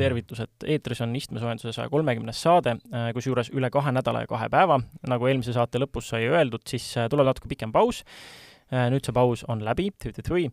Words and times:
tervitused, 0.00 0.52
eetris 0.66 1.04
on 1.04 1.14
istmesoojenduse 1.16 1.74
saja 1.76 1.90
kolmekümnes 1.92 2.40
saade, 2.42 2.76
kusjuures 3.14 3.52
üle 3.54 3.70
kahe 3.72 3.92
nädala 3.94 4.24
ja 4.24 4.30
kahe 4.30 4.48
päeva, 4.52 4.80
nagu 5.08 5.28
eelmise 5.28 5.54
saate 5.56 5.82
lõpus 5.82 6.10
sai 6.14 6.24
öeldud, 6.30 6.64
siis 6.68 6.86
tuleb 7.12 7.28
natuke 7.28 7.50
pikem 7.52 7.72
paus. 7.74 8.02
Äh, 8.02 8.49
nüüd 8.70 9.06
see 9.06 9.14
paus 9.14 9.42
on 9.50 9.64
läbi, 9.66 9.88
three, 9.98 10.50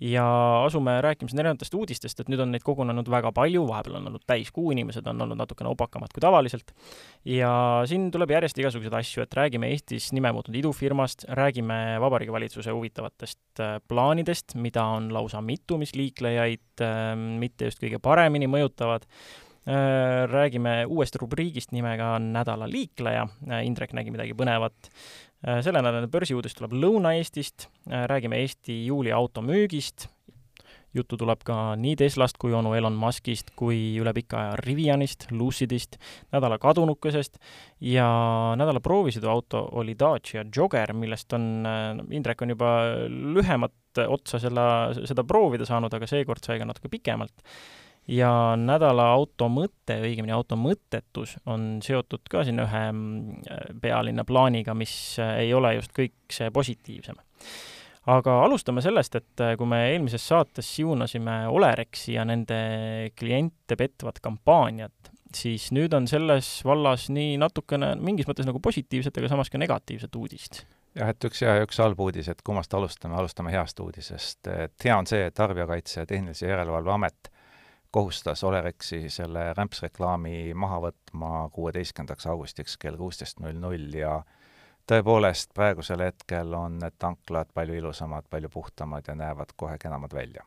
ja 0.00 0.24
asume 0.64 0.96
rääkima 1.04 1.30
siin 1.30 1.40
erinevatest 1.40 1.74
uudistest, 1.78 2.20
et 2.20 2.30
nüüd 2.32 2.42
on 2.42 2.50
neid 2.52 2.64
kogunenud 2.66 3.08
väga 3.10 3.30
palju, 3.34 3.62
vahepeal 3.68 3.98
on 4.00 4.08
olnud 4.10 4.24
täiskuu, 4.28 4.66
inimesed 4.74 5.06
on 5.10 5.22
olnud 5.24 5.38
natukene 5.38 5.70
opakamad 5.70 6.12
kui 6.14 6.24
tavaliselt, 6.24 6.74
ja 7.28 7.52
siin 7.88 8.10
tuleb 8.14 8.34
järjest 8.34 8.58
igasuguseid 8.60 8.98
asju, 8.98 9.24
et 9.24 9.38
räägime 9.38 9.70
Eestis 9.72 10.10
nime 10.16 10.34
muutnud 10.34 10.58
idufirmast, 10.60 11.28
räägime 11.40 12.00
Vabariigi 12.02 12.34
Valitsuse 12.34 12.74
huvitavatest 12.74 13.62
äh, 13.62 13.78
plaanidest, 13.88 14.58
mida 14.60 14.84
on 14.98 15.08
lausa 15.14 15.40
mitu, 15.44 15.78
mis 15.80 15.94
liiklejaid 15.96 16.84
äh, 16.84 17.14
mitte 17.16 17.70
just 17.70 17.82
kõige 17.82 18.02
paremini 18.02 18.50
mõjutavad, 18.50 19.08
räägime 19.64 20.82
uuest 20.92 21.14
rubriigist 21.16 21.70
nimega 21.72 22.18
Nädala 22.20 22.66
liikleja, 22.68 23.22
Indrek 23.64 23.94
nägi 23.96 24.12
midagi 24.12 24.34
põnevat, 24.36 24.90
Äh, 24.92 25.33
sellenädalane 25.44 26.08
börsiuudis 26.08 26.56
tuleb 26.56 26.72
Lõuna-Eestist, 26.72 27.68
äh, 27.90 28.06
räägime 28.08 28.38
Eesti 28.40 28.86
juuli 28.86 29.12
automüügist, 29.12 30.08
juttu 30.94 31.18
tuleb 31.18 31.42
ka 31.44 31.74
nii 31.76 31.96
Teslast 31.98 32.38
kui 32.40 32.54
onu 32.54 32.72
Elon 32.78 32.94
Muskist 32.96 33.50
kui 33.58 33.98
üle 34.00 34.12
pika 34.14 34.40
aja 34.40 34.56
Rivianist, 34.62 35.26
Lucidist, 35.34 35.98
nädala 36.32 36.58
kadunukesest. 36.62 37.40
Ja 37.82 38.06
nädala 38.56 38.80
proovisõiduauto 38.80 39.66
oli 39.80 39.96
Dacia 39.98 40.46
Jogger, 40.56 40.94
millest 40.96 41.32
on, 41.36 41.48
äh, 41.66 42.04
Indrek 42.16 42.42
on 42.42 42.54
juba 42.54 42.74
lühemat 43.08 43.72
otsa 44.08 44.40
selle, 44.42 44.66
seda 45.06 45.22
proovida 45.24 45.66
saanud, 45.66 45.92
aga 45.94 46.06
seekord 46.06 46.42
sai 46.42 46.58
ka 46.58 46.66
natuke 46.66 46.88
pikemalt 46.90 47.44
ja 48.08 48.30
nädala 48.60 49.06
auto 49.14 49.48
mõte, 49.52 49.96
õigemini 50.04 50.34
auto 50.34 50.56
mõttetus 50.60 51.36
on 51.50 51.78
seotud 51.84 52.26
ka 52.30 52.44
siin 52.44 52.60
ühe 52.62 52.82
mm, 52.90 53.78
pealinna 53.82 54.26
plaaniga, 54.28 54.74
mis 54.76 54.94
äh, 55.22 55.38
ei 55.46 55.54
ole 55.56 55.74
just 55.78 55.94
kõik 55.96 56.16
see 56.32 56.50
positiivsem. 56.54 57.16
aga 58.06 58.36
alustame 58.44 58.84
sellest, 58.84 59.16
et 59.16 59.40
äh, 59.40 59.56
kui 59.56 59.68
me 59.70 59.80
eelmises 59.92 60.28
saates 60.28 60.68
siunasime 60.76 61.44
Olerexi 61.48 62.18
ja 62.18 62.24
nende 62.28 63.10
kliente 63.16 63.76
petvat 63.76 64.20
kampaaniat, 64.20 65.12
siis 65.34 65.70
nüüd 65.72 65.94
on 65.96 66.06
selles 66.08 66.60
vallas 66.64 67.08
nii 67.10 67.38
natukene 67.40 67.94
mingis 67.96 68.28
mõttes 68.28 68.46
nagu 68.46 68.60
positiivset, 68.60 69.16
aga 69.18 69.32
samas 69.32 69.50
ka 69.50 69.58
negatiivset 69.58 70.20
uudist 70.20 70.64
jah, 70.94 71.08
et 71.10 71.24
üks 71.26 71.40
hea 71.42 71.56
ja 71.58 71.64
üks 71.64 71.80
halb 71.82 72.00
uudis, 72.00 72.28
et 72.30 72.42
kummast 72.46 72.74
alustame, 72.76 73.16
alustame 73.18 73.50
heast 73.50 73.80
uudisest. 73.80 74.46
et 74.46 74.84
hea 74.84 74.98
on 74.98 75.08
see, 75.08 75.24
et 75.26 75.34
Tarbijakaitse 75.34 76.02
ja 76.02 76.06
Tehnilise 76.06 76.46
Järelevalve 76.46 76.92
Amet 76.92 77.33
kohustas 77.94 78.42
Olerexi 78.44 79.04
selle 79.12 79.52
rämpsreklaami 79.54 80.54
maha 80.58 80.80
võtma 80.88 81.28
kuueteistkümnendaks 81.54 82.26
augustiks 82.32 82.74
kell 82.82 82.98
kuusteist 82.98 83.38
null 83.42 83.54
null 83.60 83.94
ja 83.94 84.16
tõepoolest, 84.90 85.52
praegusel 85.54 86.02
hetkel 86.02 86.56
on 86.58 86.80
need 86.82 86.96
tanklad 86.98 87.52
palju 87.54 87.78
ilusamad, 87.78 88.26
palju 88.30 88.50
puhtamad 88.52 89.06
ja 89.08 89.14
näevad 89.18 89.54
kohe 89.56 89.78
kenamad 89.78 90.14
välja. 90.14 90.42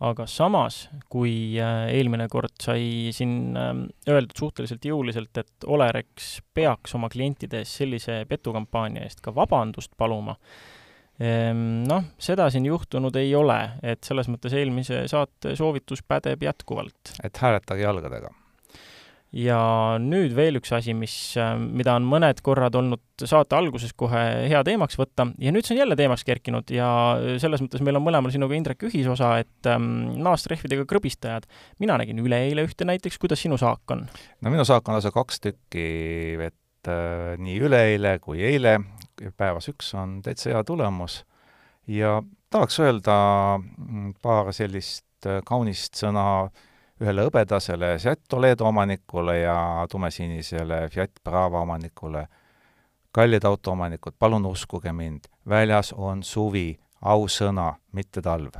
aga 0.00 0.24
samas, 0.26 0.88
kui 1.12 1.60
äh, 1.60 1.92
eelmine 1.94 2.24
kord 2.32 2.56
sai 2.62 3.12
siin 3.14 3.54
ähm, 3.56 3.84
öeldud 4.08 4.34
suhteliselt 4.38 4.84
jõuliselt, 4.88 5.36
et 5.38 5.66
Olerex 5.66 6.40
peaks 6.54 6.96
oma 6.98 7.12
klientide 7.12 7.60
ees 7.62 7.76
sellise 7.82 8.24
petukampaania 8.28 9.04
eest 9.04 9.20
ka 9.22 9.34
vabandust 9.34 9.92
paluma, 9.96 10.34
noh, 11.22 12.04
seda 12.22 12.48
siin 12.52 12.66
juhtunud 12.66 13.16
ei 13.20 13.34
ole, 13.36 13.58
et 13.84 14.02
selles 14.06 14.30
mõttes 14.32 14.54
eelmise 14.56 15.04
saate 15.10 15.56
soovitus 15.58 16.04
pädeb 16.06 16.42
jätkuvalt. 16.42 17.16
et 17.22 17.42
hääletage 17.42 17.84
jalgadega. 17.84 18.30
ja 19.32 19.58
nüüd 20.02 20.34
veel 20.36 20.58
üks 20.60 20.72
asi, 20.76 20.94
mis, 20.96 21.14
ähm, 21.40 21.68
mida 21.78 21.94
on 21.96 22.08
mõned 22.08 22.42
korrad 22.44 22.74
olnud 22.76 23.24
saate 23.28 23.56
alguses 23.56 23.94
kohe 23.96 24.22
hea 24.50 24.64
teemaks 24.66 24.98
võtta 25.00 25.28
ja 25.40 25.52
nüüd 25.54 25.68
see 25.68 25.76
on 25.76 25.82
jälle 25.84 25.96
teemaks 25.96 26.24
kerkinud 26.28 26.72
ja 26.74 26.88
selles 27.40 27.62
mõttes 27.64 27.84
meil 27.84 28.00
on 28.00 28.04
mõlemal 28.04 28.34
sinuga, 28.34 28.56
Indrek, 28.58 28.82
ühisosa, 28.90 29.36
et 29.44 29.70
ähm, 29.70 30.16
naastrehvidega 30.24 30.88
krõbistajad. 30.88 31.46
mina 31.78 32.00
nägin 32.00 32.20
üleeile 32.24 32.66
ühte 32.66 32.88
näiteks, 32.88 33.20
kuidas 33.22 33.40
sinu 33.44 33.60
saak 33.60 33.94
on? 33.94 34.08
no 34.40 34.52
minu 34.52 34.66
saak 34.68 34.88
on 34.88 34.98
lausa 34.98 35.14
kaks 35.14 35.40
tükki, 35.46 35.86
et 36.50 36.92
äh, 36.92 37.38
nii 37.38 37.62
üleeile 37.68 38.18
kui 38.20 38.42
eile 38.42 38.80
päevas. 39.36 39.68
Üks 39.72 39.94
on 39.98 40.20
täitsa 40.22 40.50
hea 40.50 40.64
tulemus. 40.64 41.22
Ja 41.86 42.22
tahaks 42.50 42.80
öelda 42.80 43.16
mm, 43.58 44.14
paar 44.22 44.52
sellist 44.54 45.26
äh, 45.26 45.40
kaunist 45.44 45.98
sõna 45.98 46.50
ühele 47.02 47.26
hõbedasele 47.26 47.96
Fiat 47.98 48.20
Toledo 48.30 48.68
omanikule 48.68 49.40
ja 49.40 49.56
tumesinisele 49.90 50.86
Fiat 50.92 51.18
Brava 51.24 51.62
omanikule. 51.62 52.26
kallid 53.12 53.44
autoomanikud, 53.44 54.14
palun 54.18 54.46
uskuge 54.48 54.92
mind, 54.92 55.26
väljas 55.48 55.90
on 55.92 56.22
suvi, 56.22 56.78
ausõna, 57.04 57.74
mitte 57.92 58.22
talv. 58.22 58.54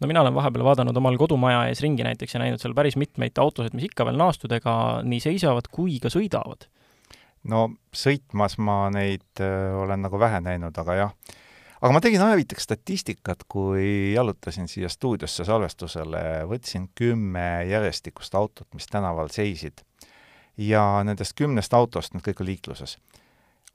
No 0.00 0.08
mina 0.10 0.20
olen 0.20 0.34
vahepeal 0.34 0.64
vaadanud 0.64 0.96
omal 0.96 1.16
kodumaja 1.16 1.68
ees 1.68 1.80
ringi 1.80 2.02
näiteks 2.02 2.34
ja 2.34 2.40
näinud 2.42 2.58
seal 2.58 2.74
päris 2.74 2.96
mitmeid 2.96 3.38
autosid, 3.38 3.76
mis 3.78 3.86
ikka 3.86 4.08
veel 4.08 4.18
naastudega 4.18 4.74
nii 5.06 5.20
seisavad 5.22 5.70
kui 5.70 6.00
ka 6.02 6.10
sõidavad 6.10 6.66
no 7.48 7.66
sõitmas 7.96 8.56
ma 8.60 8.88
neid 8.92 9.42
äh, 9.42 9.72
olen 9.76 10.04
nagu 10.04 10.20
vähe 10.20 10.40
näinud, 10.44 10.76
aga 10.82 10.96
jah. 10.98 11.12
aga 11.80 11.92
ma 11.94 12.02
tegin 12.04 12.22
ajaviteks 12.24 12.66
statistikat, 12.68 13.46
kui 13.48 14.12
jalutasin 14.14 14.68
siia 14.68 14.90
stuudiosse 14.92 15.46
salvestusele, 15.48 16.44
võtsin 16.50 16.90
kümme 16.94 17.64
järjestikust 17.70 18.34
autot, 18.34 18.68
mis 18.74 18.86
tänaval 18.90 19.32
seisid. 19.32 19.84
ja 20.56 21.02
nendest 21.04 21.36
kümnest 21.38 21.74
autost, 21.74 22.14
need 22.14 22.24
kõik 22.26 22.42
on 22.42 22.50
liikluses, 22.50 22.98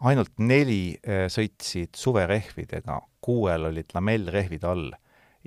ainult 0.06 0.34
neli 0.38 0.98
äh, 1.02 1.25
sõitsid 1.31 1.96
suverehvidega, 1.98 3.02
kuuel 3.22 3.72
olid 3.72 3.90
lamellrehvid 3.94 4.64
all 4.64 4.94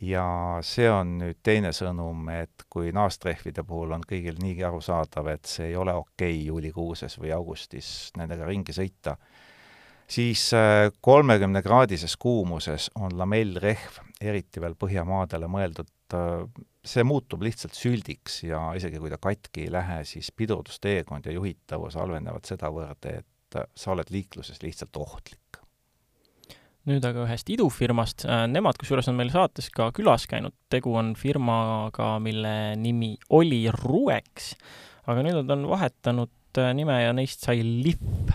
ja 0.03 0.25
see 0.66 0.86
on 0.91 1.16
nüüd 1.22 1.41
teine 1.44 1.72
sõnum, 1.75 2.28
et 2.31 2.66
kui 2.70 2.92
naastrehvide 2.94 3.64
puhul 3.66 3.97
on 3.97 4.04
kõigil 4.06 4.38
niigi 4.42 4.64
arusaadav, 4.66 5.31
et 5.32 5.50
see 5.50 5.72
ei 5.72 5.76
ole 5.76 5.94
okei 5.97 6.36
okay 6.36 6.47
juulikuuses 6.47 7.19
või 7.19 7.32
augustis 7.34 8.10
nendega 8.19 8.47
ringi 8.47 8.75
sõita, 8.76 9.16
siis 10.09 10.48
äh, 10.56 10.88
kolmekümnekraadises 11.00 12.16
kuumuses 12.16 12.91
on 13.00 13.16
lamellrehv, 13.19 14.03
eriti 14.20 14.62
veel 14.62 14.78
Põhjamaadele 14.78 15.50
mõeldud, 15.50 15.91
äh, 16.15 16.47
see 16.84 17.04
muutub 17.04 17.42
lihtsalt 17.42 17.75
süldiks 17.75 18.42
ja 18.47 18.69
isegi 18.78 19.03
kui 19.03 19.10
ta 19.10 19.19
katki 19.20 19.66
ei 19.66 19.75
lähe, 19.75 20.04
siis 20.09 20.30
pidurdusteekond 20.36 21.26
ja 21.26 21.34
juhitavus 21.34 21.98
halvenevad 21.98 22.47
sedavõrd, 22.47 23.10
et 23.10 23.59
äh, 23.59 23.69
sa 23.75 23.97
oled 23.97 24.15
liikluses 24.15 24.62
lihtsalt 24.62 25.03
ohtlik 25.03 25.42
nüüd 26.88 27.04
aga 27.04 27.25
ühest 27.26 27.50
idufirmast, 27.53 28.25
äh, 28.28 28.44
nemad 28.50 28.78
kusjuures 28.81 29.10
on 29.10 29.19
meil 29.19 29.32
saates 29.32 29.71
ka 29.75 29.91
külas 29.97 30.26
käinud, 30.31 30.56
tegu 30.72 30.94
on 30.99 31.15
firmaga, 31.19 32.15
mille 32.22 32.54
nimi 32.81 33.15
oli 33.37 33.65
Ruex, 33.75 34.54
aga 35.09 35.25
nüüd 35.25 35.41
nad 35.43 35.56
on 35.56 35.69
vahetanud 35.71 36.62
äh, 36.62 36.72
nime 36.77 37.03
ja 37.03 37.12
neist 37.16 37.44
sai 37.44 37.60
Lihv. 37.65 38.32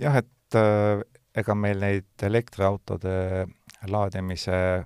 jah, 0.00 0.22
et 0.22 0.58
äh, 0.58 1.02
ega 1.42 1.56
meil 1.58 1.82
neid 1.82 2.26
elektriautode 2.28 3.46
laadimise 3.90 4.84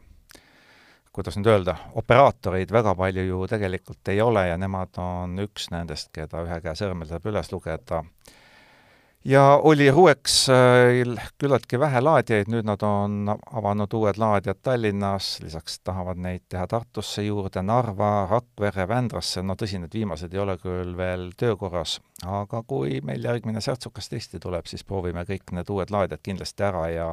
kuidas 1.16 1.38
nüüd 1.38 1.48
öelda, 1.48 1.74
operaatoreid 1.96 2.72
väga 2.72 2.92
palju 2.96 3.22
ju 3.24 3.44
tegelikult 3.48 4.08
ei 4.12 4.20
ole 4.20 4.42
ja 4.50 4.56
nemad 4.60 4.98
on 5.00 5.38
üks 5.46 5.70
nendest, 5.72 6.10
keda 6.12 6.42
ühe 6.44 6.58
käe 6.64 6.76
sõrmel 6.76 7.08
saab 7.08 7.24
üles 7.30 7.48
lugeda 7.54 8.02
ja 9.26 9.60
oli 9.62 9.90
Ruex 9.90 10.48
äh, 10.48 11.26
küllaltki 11.38 11.78
vähe 11.80 12.00
laadijaid, 12.00 12.50
nüüd 12.52 12.66
nad 12.68 12.82
on 12.86 13.30
avanud 13.30 13.92
uued 13.98 14.18
laadijad 14.20 14.60
Tallinnas, 14.62 15.30
lisaks 15.42 15.80
tahavad 15.84 16.20
neid 16.22 16.44
teha 16.48 16.66
Tartusse 16.70 17.24
juurde, 17.26 17.62
Narva, 17.62 18.28
Rakvere, 18.30 18.86
Vändrasse, 18.88 19.42
no 19.42 19.56
tõsi, 19.58 19.80
need 19.82 19.94
viimased 19.98 20.34
ei 20.34 20.42
ole 20.42 20.56
küll 20.62 20.94
veel 20.98 21.30
töökorras, 21.38 21.98
aga 22.24 22.62
kui 22.68 23.00
meil 23.02 23.26
järgmine 23.26 23.60
särtsukas 23.60 24.08
testi 24.12 24.40
tuleb, 24.42 24.70
siis 24.70 24.86
proovime 24.86 25.26
kõik 25.26 25.54
need 25.58 25.74
uued 25.74 25.90
laadijad 25.90 26.22
kindlasti 26.22 26.68
ära 26.68 26.86
ja 26.92 27.10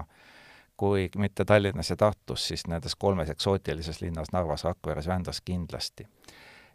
kui 0.77 1.09
mitte 1.17 1.45
Tallinnas 1.49 1.89
ja 1.89 1.97
Tartus, 1.97 2.45
siis 2.47 2.67
nendes 2.69 2.95
kolmes 2.95 3.29
eksootilises 3.33 4.01
linnas 4.05 4.33
Narvas, 4.33 4.67
Rakveres, 4.69 5.07
Vändras 5.09 5.41
kindlasti. 5.41 6.07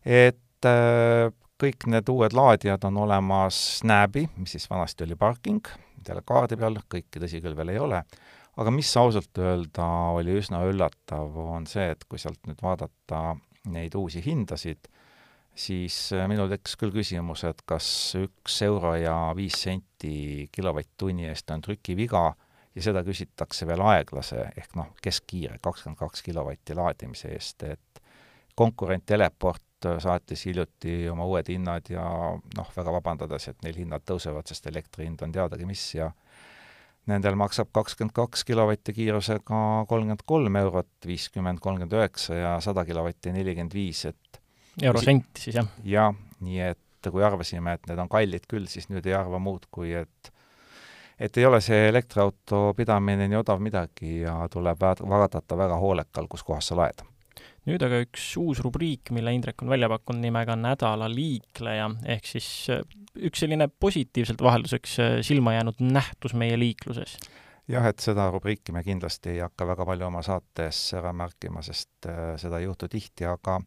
et 0.04 0.66
äh, 0.66 1.30
kõik 1.58 1.88
need 1.90 2.08
uued 2.12 2.34
laadijad 2.36 2.84
on 2.86 3.00
olemas 3.04 3.58
Snabi, 3.80 4.28
mis 4.36 4.54
siis 4.54 4.68
vanasti 4.70 5.04
oli 5.06 5.16
parking, 5.18 5.66
selle 6.06 6.22
kaardi 6.26 6.58
peal, 6.58 6.78
kõiki 6.90 7.22
tõsi 7.22 7.42
küll 7.42 7.56
veel 7.58 7.74
ei 7.74 7.80
ole, 7.82 8.02
aga 8.58 8.74
mis 8.74 8.90
ausalt 8.96 9.38
öelda 9.42 9.86
oli 10.18 10.38
üsna 10.38 10.62
üllatav, 10.68 11.34
on 11.58 11.66
see, 11.70 11.90
et 11.94 12.06
kui 12.08 12.20
sealt 12.22 12.40
nüüd 12.46 12.62
vaadata 12.62 13.36
neid 13.74 13.94
uusi 13.98 14.22
hindasid, 14.24 14.88
siis 15.58 15.96
minul 16.30 16.50
tekkis 16.52 16.78
küll 16.78 16.94
küsimus, 16.94 17.42
et 17.48 17.62
kas 17.66 17.88
üks 18.18 18.60
euro 18.66 18.94
ja 18.96 19.16
viis 19.36 19.58
senti 19.66 20.48
kilovatt-tunni 20.54 21.26
eest 21.28 21.50
on 21.50 21.64
trükiviga 21.66 22.28
ja 22.74 22.84
seda 22.84 23.02
küsitakse 23.06 23.66
veel 23.66 23.82
aeglase 23.82 24.44
ehk 24.56 24.76
noh, 24.78 24.92
keskkiire 25.02 25.58
kakskümmend 25.62 25.98
kaks 25.98 26.22
kilovatti 26.22 26.78
laadimise 26.78 27.32
eest, 27.34 27.66
et 27.66 28.02
konkurent 28.58 29.06
Teleport 29.06 29.67
saatis 30.02 30.44
hiljuti 30.48 31.08
oma 31.12 31.26
uued 31.28 31.48
hinnad 31.52 31.90
ja 31.92 32.04
noh, 32.56 32.70
väga 32.76 32.94
vabandades, 32.98 33.48
et 33.50 33.62
neil 33.62 33.76
hinnad 33.84 34.04
tõusevad, 34.08 34.48
sest 34.48 34.66
elektri 34.70 35.06
hind 35.06 35.22
on 35.22 35.34
teadagi 35.34 35.68
mis 35.68 35.84
ja 35.94 36.10
nendel 37.08 37.38
maksab 37.40 37.70
kakskümmend 37.72 38.14
kaks 38.16 38.44
kilovatti 38.48 38.92
kiirusega 38.96 39.60
kolmkümmend 39.88 40.24
kolm 40.28 40.58
eurot, 40.60 40.90
viiskümmend, 41.06 41.62
kolmkümmend 41.64 41.96
üheksa 41.96 42.36
ja 42.36 42.56
sada 42.64 42.84
kilovatti 42.88 43.32
nelikümmend 43.32 43.74
viis, 43.74 44.04
et 44.10 44.42
eurosenti 44.82 45.48
siis, 45.48 45.60
jah? 45.60 45.70
jah, 45.84 46.16
nii 46.44 46.60
et 46.72 47.10
kui 47.10 47.24
arvasime, 47.24 47.78
et 47.78 47.86
need 47.88 48.02
on 48.02 48.10
kallid 48.10 48.44
küll, 48.50 48.66
siis 48.68 48.90
nüüd 48.92 49.06
ei 49.08 49.14
arva 49.16 49.40
muud, 49.42 49.70
kui 49.72 49.94
et 49.96 50.32
et 51.18 51.36
ei 51.40 51.46
ole 51.48 51.58
see 51.64 51.88
elektriauto 51.88 52.72
pidamine 52.78 53.26
nii 53.26 53.40
odav 53.40 53.62
midagi 53.62 54.20
ja 54.20 54.36
tuleb 54.52 54.82
vaadata 54.82 55.56
väga 55.58 55.78
hoolekal, 55.82 56.28
kus 56.30 56.44
kohas 56.46 56.70
sa 56.70 56.78
laed 56.78 57.02
nüüd 57.68 57.82
aga 57.84 58.00
üks 58.04 58.30
uus 58.40 58.62
rubriik, 58.64 59.12
mille 59.14 59.34
Indrek 59.36 59.62
on 59.62 59.72
välja 59.72 59.90
pakkunud 59.92 60.22
nimega 60.24 60.56
Nädala 60.58 61.08
liikleja, 61.12 61.90
ehk 62.16 62.30
siis 62.30 62.48
äh, 62.72 62.84
üks 63.28 63.44
selline 63.44 63.68
positiivselt 63.68 64.42
vahelduseks 64.44 64.96
äh, 65.04 65.18
silma 65.26 65.56
jäänud 65.58 65.82
nähtus 65.84 66.34
meie 66.38 66.58
liikluses. 66.58 67.18
jah, 67.68 67.84
et 67.90 68.00
seda 68.00 68.30
rubriiki 68.32 68.72
me 68.72 68.82
kindlasti 68.84 69.34
ei 69.34 69.44
hakka 69.44 69.66
väga 69.74 69.86
palju 69.88 70.08
oma 70.08 70.24
saates 70.24 70.80
ära 70.96 71.12
märkima, 71.12 71.62
sest 71.62 72.08
äh, 72.08 72.34
seda 72.40 72.60
ei 72.60 72.68
juhtu 72.68 72.88
tihti, 72.88 73.28
aga 73.28 73.60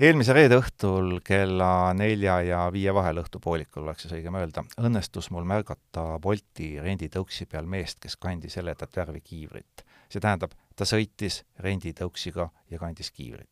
eelmise 0.00 0.32
reede 0.32 0.56
õhtul 0.60 1.18
kella 1.24 1.92
nelja 1.96 2.38
ja 2.46 2.62
viie 2.72 2.92
vahel 2.96 3.20
õhtupoolikul, 3.20 3.84
oleks 3.84 4.06
siis 4.06 4.16
õigem 4.16 4.38
öelda, 4.40 4.64
õnnestus 4.80 5.28
mul 5.34 5.44
märgata 5.48 6.14
Bolti 6.22 6.72
renditõuksi 6.80 7.46
peal 7.50 7.68
meest, 7.68 8.00
kes 8.00 8.16
kandis 8.16 8.56
heledat 8.60 8.96
värvi 8.96 9.20
kiivrit. 9.20 9.84
see 10.10 10.22
tähendab, 10.22 10.56
ta 10.80 10.88
sõitis 10.88 11.42
renditõuksiga 11.60 12.48
ja 12.72 12.80
kandis 12.80 13.12
kiivrit. 13.12 13.48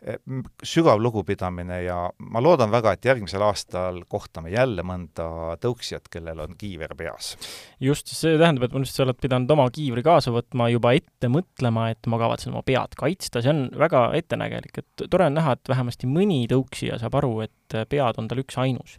E, 0.00 0.14
sügav 0.64 1.00
lugupidamine 1.00 1.82
ja 1.84 1.96
ma 2.32 2.40
loodan 2.40 2.70
väga, 2.72 2.94
et 2.96 3.04
järgmisel 3.04 3.42
aastal 3.44 4.00
kohtame 4.08 4.52
jälle 4.52 4.84
mõnda 4.86 5.26
tõuksjat, 5.60 6.08
kellel 6.12 6.40
on 6.40 6.54
kiiver 6.60 6.94
peas. 6.96 7.34
just, 7.80 8.08
see 8.16 8.38
tähendab, 8.40 8.64
et 8.64 8.76
ilmselt 8.76 8.96
sa 8.96 9.04
oled 9.04 9.20
pidanud 9.20 9.52
oma 9.52 9.68
kiivri 9.72 10.04
kaasa 10.04 10.32
võtma, 10.32 10.70
juba 10.72 10.94
ette 10.96 11.28
mõtlema, 11.28 11.90
et 11.92 12.08
ma 12.08 12.20
kavatsen 12.22 12.56
oma 12.56 12.64
pead 12.64 12.96
kaitsta, 12.96 13.44
see 13.44 13.52
on 13.52 13.66
väga 13.76 14.06
ettenägelik, 14.16 14.80
et 14.80 15.04
tore 15.12 15.28
on 15.28 15.36
näha, 15.36 15.56
et 15.56 15.72
vähemasti 15.74 16.08
mõni 16.08 16.46
tõuksija 16.48 17.00
saab 17.00 17.20
aru, 17.20 17.36
et 17.44 17.80
pead 17.92 18.20
on 18.20 18.28
tal 18.28 18.40
üksainus 18.40 18.96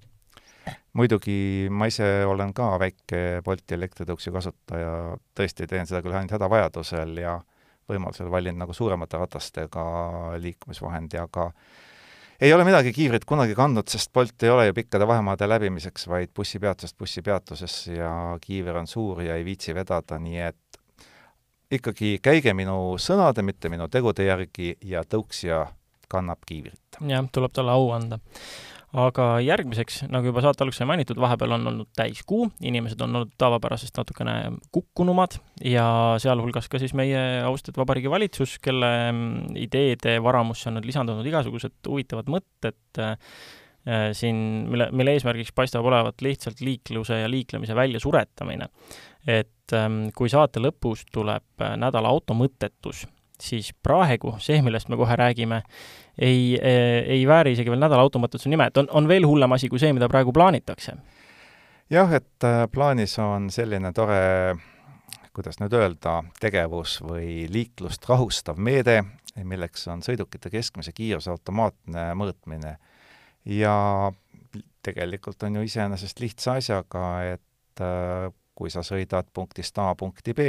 muidugi 0.97 1.69
ma 1.71 1.87
ise 1.89 2.07
olen 2.27 2.53
ka 2.55 2.73
väike 2.81 3.41
Bolti 3.45 3.75
elektritõuksi 3.77 4.33
kasutaja, 4.33 5.15
tõesti 5.37 5.67
teen 5.69 5.87
seda 5.89 6.01
küll 6.03 6.15
ainult 6.15 6.35
hädavajadusel 6.35 7.15
ja 7.21 7.37
võimalusel 7.91 8.31
valin 8.31 8.57
nagu 8.61 8.73
suuremate 8.73 9.19
ratastega 9.21 9.85
liikumisvahendi, 10.41 11.19
aga 11.21 11.51
ei 12.41 12.53
ole 12.53 12.65
midagi 12.65 12.93
kiivrit 12.95 13.25
kunagi 13.29 13.55
kandnud, 13.57 13.87
sest 13.91 14.11
Bolt 14.13 14.43
ei 14.43 14.49
ole 14.49 14.65
ju 14.69 14.77
pikkade 14.79 15.07
vahemaade 15.07 15.47
läbimiseks, 15.49 16.07
vaid 16.09 16.33
bussipeatusest 16.35 16.97
bussipeatusesse 16.97 17.99
ja 17.99 18.13
kiiver 18.41 18.81
on 18.81 18.89
suur 18.89 19.21
ja 19.21 19.37
ei 19.37 19.45
viitsi 19.45 19.75
vedada, 19.77 20.17
nii 20.19 20.41
et 20.47 20.81
ikkagi 21.71 22.17
käige 22.23 22.55
minu 22.57 22.97
sõnade, 22.99 23.45
mitte 23.45 23.69
minu 23.71 23.87
tegude 23.91 24.25
järgi 24.25 24.73
ja 24.83 25.05
tõuksja 25.07 25.65
kannab 26.11 26.41
kiivrit. 26.45 26.99
jah, 27.07 27.27
tuleb 27.31 27.53
talle 27.55 27.71
au 27.71 27.91
anda 27.95 28.19
aga 28.91 29.25
järgmiseks, 29.43 30.01
nagu 30.11 30.27
juba 30.27 30.43
saate 30.43 30.65
alguses 30.65 30.81
sai 30.81 30.89
mainitud, 30.89 31.19
vahepeal 31.21 31.55
on 31.55 31.69
olnud 31.71 31.89
täiskuu, 31.95 32.49
inimesed 32.67 32.99
on 33.05 33.15
olnud 33.15 33.31
tavapärasest 33.39 33.95
natukene 34.01 34.35
kukkunumad 34.75 35.37
ja 35.63 35.85
sealhulgas 36.21 36.67
ka 36.71 36.81
siis 36.81 36.93
meie 36.97 37.21
austatud 37.47 37.79
Vabariigi 37.79 38.11
Valitsus, 38.11 38.57
kelle 38.63 38.91
mm, 39.13 39.55
ideede 39.63 40.17
varamusse 40.23 40.69
on 40.71 40.81
lisandunud 40.83 41.27
igasugused 41.31 41.77
huvitavad 41.87 42.31
mõtted 42.35 42.99
äh, 42.99 43.15
siin, 44.17 44.35
mille, 44.71 44.89
mille 44.91 45.15
eesmärgiks 45.15 45.55
paistab 45.55 45.87
olevat 45.87 46.21
lihtsalt 46.21 46.59
liikluse 46.61 47.23
ja 47.23 47.31
liiklemise 47.31 47.75
väljasuretamine. 47.75 48.67
et 49.27 49.73
ähm, 49.77 50.07
kui 50.17 50.29
saate 50.29 50.59
lõpus 50.59 51.05
tuleb 51.13 51.63
äh, 51.63 51.77
nädala 51.79 52.11
automõttetus, 52.11 53.05
siis 53.41 53.71
praegu 53.83 54.35
see, 54.39 54.61
millest 54.65 54.89
me 54.91 54.99
kohe 54.99 55.15
räägime, 55.19 55.61
ei, 56.19 56.57
ei 56.61 57.21
vääri 57.27 57.55
isegi 57.55 57.71
veel 57.71 57.81
nädala 57.81 58.05
automatuse 58.05 58.49
nime, 58.49 58.69
et 58.71 58.77
on, 58.77 58.89
on 58.91 59.07
veel 59.09 59.27
hullem 59.27 59.57
asi 59.57 59.69
kui 59.71 59.81
see, 59.81 59.93
mida 59.93 60.09
praegu 60.11 60.33
plaanitakse. 60.35 60.97
jah, 61.89 62.13
et 62.13 62.47
äh, 62.47 62.65
plaanis 62.71 63.17
on 63.19 63.49
selline 63.51 63.93
tore 63.93 64.21
kuidas 65.33 65.61
nüüd 65.61 65.73
öelda, 65.75 66.21
tegevus 66.43 66.97
või 67.05 67.45
liiklust 67.51 68.05
rahustav 68.09 68.59
meede, 68.59 68.99
milleks 69.47 69.87
on 69.91 70.03
sõidukite 70.03 70.51
keskmise 70.51 70.91
kiiruse 70.91 71.31
automaatne 71.31 72.11
mõõtmine. 72.19 72.75
ja 73.45 74.11
tegelikult 74.83 75.43
on 75.43 75.55
ju 75.55 75.61
iseenesest 75.65 76.19
lihtsa 76.19 76.57
asjaga, 76.59 77.05
et 77.37 77.81
äh, 77.81 78.27
kui 78.55 78.69
sa 78.69 78.83
sõidad 78.85 79.29
punktist 79.33 79.77
A 79.79 79.93
punkti 79.95 80.33
B, 80.33 80.47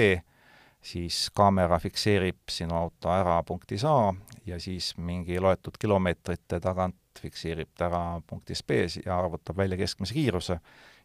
siis 0.82 1.30
kaamera 1.34 1.78
fikseerib 1.78 2.50
sinu 2.50 2.74
auto 2.74 3.10
ära 3.14 3.42
punktis 3.46 3.84
A 3.84 4.14
ja 4.46 4.58
siis 4.60 4.92
mingi 4.98 5.40
loetud 5.40 5.78
kilomeetrite 5.80 6.60
tagant 6.60 6.96
fikseerib 7.20 7.70
ta 7.76 7.86
ära 7.86 8.02
punktis 8.26 8.64
B 8.66 8.82
ja 9.06 9.18
arvutab 9.18 9.56
välja 9.56 9.76
keskmise 9.76 10.14
kiiruse. 10.14 10.58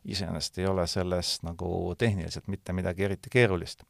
iseenesest 0.06 0.58
ei 0.58 0.66
ole 0.68 0.88
selles 0.88 1.42
nagu 1.44 1.96
tehniliselt 1.98 2.48
mitte 2.48 2.74
midagi 2.74 3.04
eriti 3.04 3.30
keerulist. 3.30 3.84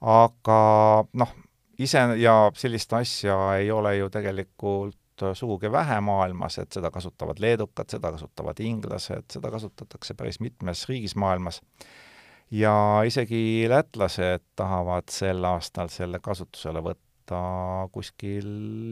aga 0.00 1.04
noh, 1.12 1.34
ise 1.78 1.98
ja 2.16 2.50
sellist 2.54 2.92
asja 2.92 3.56
ei 3.56 3.70
ole 3.70 3.96
ju 3.96 4.10
tegelikult 4.10 4.96
sugugi 5.34 5.72
vähe 5.72 6.00
maailmas, 6.00 6.58
et 6.58 6.72
seda 6.72 6.90
kasutavad 6.90 7.38
leedukad, 7.38 7.86
seda 7.88 8.10
kasutavad 8.10 8.60
inglased, 8.60 9.30
seda 9.30 9.50
kasutatakse 9.50 10.14
päris 10.14 10.40
mitmes 10.40 10.88
riigis 10.88 11.14
maailmas 11.16 11.60
ja 12.50 13.02
isegi 13.06 13.66
lätlased 13.68 14.44
tahavad 14.56 15.10
sel 15.10 15.44
aastal 15.48 15.90
selle 15.92 16.20
kasutusele 16.22 16.82
võtta 16.84 17.40
kuskil 17.92 18.48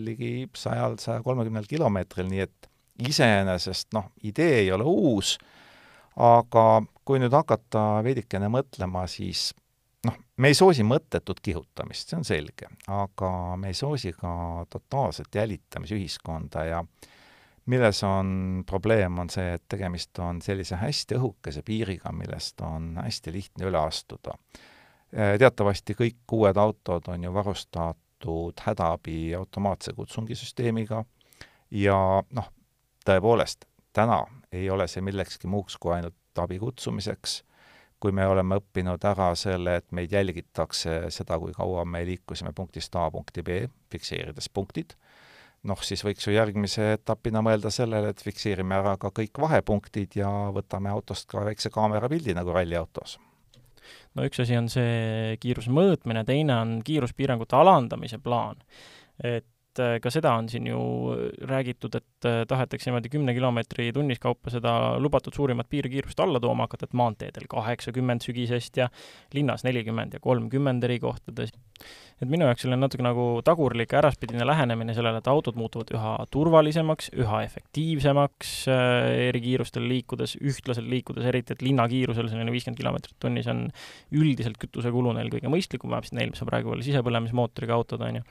ligi 0.07 0.49
sajal, 0.57 0.97
saja 1.01 1.23
kolmekümnel 1.23 1.69
kilomeetril, 1.69 2.29
nii 2.31 2.45
et 2.47 2.71
iseenesest 3.09 3.93
noh, 3.97 4.11
idee 4.25 4.63
ei 4.65 4.73
ole 4.73 4.87
uus, 4.89 5.37
aga 6.17 6.83
kui 7.05 7.21
nüüd 7.21 7.35
hakata 7.35 8.03
veidikene 8.05 8.49
mõtlema, 8.53 9.07
siis 9.11 9.51
noh, 10.07 10.17
me 10.37 10.53
ei 10.53 10.57
soosi 10.57 10.85
mõttetut 10.87 11.41
kihutamist, 11.45 12.09
see 12.09 12.21
on 12.21 12.29
selge, 12.29 12.69
aga 12.89 13.33
me 13.61 13.73
ei 13.73 13.77
soosi 13.79 14.15
ka 14.17 14.65
totaalset 14.73 15.35
jälitamisühiskonda 15.41 16.65
ja 16.69 16.81
äh, 16.81 17.12
milles 17.67 18.03
on 18.03 18.65
probleem, 18.67 19.19
on 19.19 19.31
see, 19.31 19.55
et 19.55 19.65
tegemist 19.69 20.19
on 20.19 20.43
sellise 20.43 20.77
hästi 20.81 21.19
õhukese 21.19 21.63
piiriga, 21.67 22.13
millest 22.13 22.61
on 22.67 22.97
hästi 22.99 23.33
lihtne 23.33 23.69
üle 23.71 23.79
astuda. 23.79 24.35
Äh, 25.13 25.37
teatavasti 25.39 25.95
kõik 25.99 26.37
uued 26.39 26.57
autod 26.59 27.09
on 27.13 27.25
ju 27.25 27.35
varustatud 27.35 28.65
hädaabi 28.67 29.35
automaatse 29.39 29.93
kutsungisüsteemiga 29.93 31.05
ja 31.71 31.99
noh, 32.31 32.51
tõepoolest, 33.07 33.67
täna 33.93 34.25
ei 34.53 34.71
ole 34.71 34.89
see 34.89 35.05
millekski 35.05 35.51
muuks 35.51 35.79
kui 35.79 35.95
ainult 35.95 36.17
abi 36.39 36.59
kutsumiseks, 36.59 37.43
kui 38.03 38.13
me 38.13 38.27
oleme 38.27 38.59
õppinud 38.59 39.05
ära 39.07 39.31
selle, 39.39 39.77
et 39.79 39.93
meid 39.95 40.13
jälgitakse 40.13 41.05
seda, 41.15 41.39
kui 41.39 41.53
kaua 41.55 41.85
me 41.85 42.03
liikusime 42.09 42.51
punktist 42.57 42.97
A 42.97 43.07
punkti 43.11 43.45
B, 43.47 43.63
fikseerides 43.93 44.49
punktid 44.49 44.97
noh, 45.69 45.83
siis 45.87 46.03
võiks 46.05 46.27
ju 46.27 46.35
järgmise 46.35 46.93
etapina 46.97 47.43
mõelda 47.45 47.71
sellele, 47.73 48.13
et 48.13 48.25
fikseerime 48.25 48.79
ära 48.81 48.97
ka 49.01 49.13
kõik 49.15 49.39
vahepunktid 49.45 50.19
ja 50.19 50.31
võtame 50.55 50.91
autost 50.93 51.29
ka 51.31 51.45
väikse 51.47 51.71
kaamerapildi 51.75 52.35
nagu 52.39 52.55
ralliautos. 52.55 53.19
no 54.15 54.27
üks 54.27 54.43
asi 54.43 54.59
on 54.59 54.69
see 54.73 55.39
kiiruse 55.41 55.71
mõõtmine, 55.71 56.25
teine 56.27 56.59
on 56.59 56.77
kiiruspiirangute 56.85 57.57
alandamise 57.57 58.19
plaan. 58.19 58.59
et 59.23 59.79
äh, 59.79 59.99
ka 60.03 60.11
seda 60.11 60.35
on 60.35 60.49
siin 60.49 60.67
ju 60.67 60.81
räägitud, 61.47 61.95
et 61.95 62.27
äh, 62.27 62.43
tahetakse 62.49 62.91
niimoodi 62.91 63.09
kümne 63.13 63.35
kilomeetri 63.35 63.93
tunnis 63.93 64.19
kaupa 64.19 64.51
seda 64.51 64.99
lubatud 64.99 65.35
suurimat 65.35 65.71
piirkiirust 65.71 66.21
alla 66.21 66.41
tooma 66.41 66.67
hakata, 66.67 66.91
et 66.91 66.99
maanteedel 66.99 67.47
kaheksakümmend 67.49 68.27
sügisest 68.27 68.83
ja 68.83 68.91
linnas 69.35 69.65
nelikümmend 69.65 70.19
ja 70.19 70.21
kolmkümmend 70.21 70.83
eri 70.83 70.99
kohtades. 71.01 71.55
Et 72.23 72.31
minu 72.31 72.47
jaoks 72.47 72.65
selline 72.65 72.81
natuke 72.81 73.05
nagu 73.05 73.27
tagurlik 73.47 73.93
äraspidine 73.99 74.47
lähenemine 74.49 74.95
sellele, 74.97 75.21
et 75.23 75.31
autod 75.31 75.59
muutuvad 75.59 75.93
üha 75.97 76.15
turvalisemaks, 76.33 77.13
üha 77.19 77.43
efektiivsemaks 77.49 78.55
äh, 78.73 79.11
eri 79.29 79.45
kiirustel 79.45 79.87
liikudes, 79.91 80.37
ühtlaselt 80.41 80.89
liikudes, 80.91 81.29
eriti 81.29 81.57
et 81.57 81.65
linnakiirusel 81.67 82.31
selline 82.33 82.55
viiskümmend 82.55 82.81
kilomeetrit 82.81 83.19
tunnis 83.23 83.51
on 83.53 83.67
üldiselt 84.15 84.61
kütusekulu 84.63 85.15
neil 85.19 85.33
kõige 85.35 85.53
mõistlikum, 85.53 85.93
vähemalt 85.93 86.19
neil, 86.19 86.35
mis 86.35 86.45
on 86.45 86.51
praegu 86.51 86.75
veel 86.75 86.85
sisepõlemismootoriga 86.89 87.77
autod, 87.77 88.07
on 88.07 88.23
ju. 88.23 88.29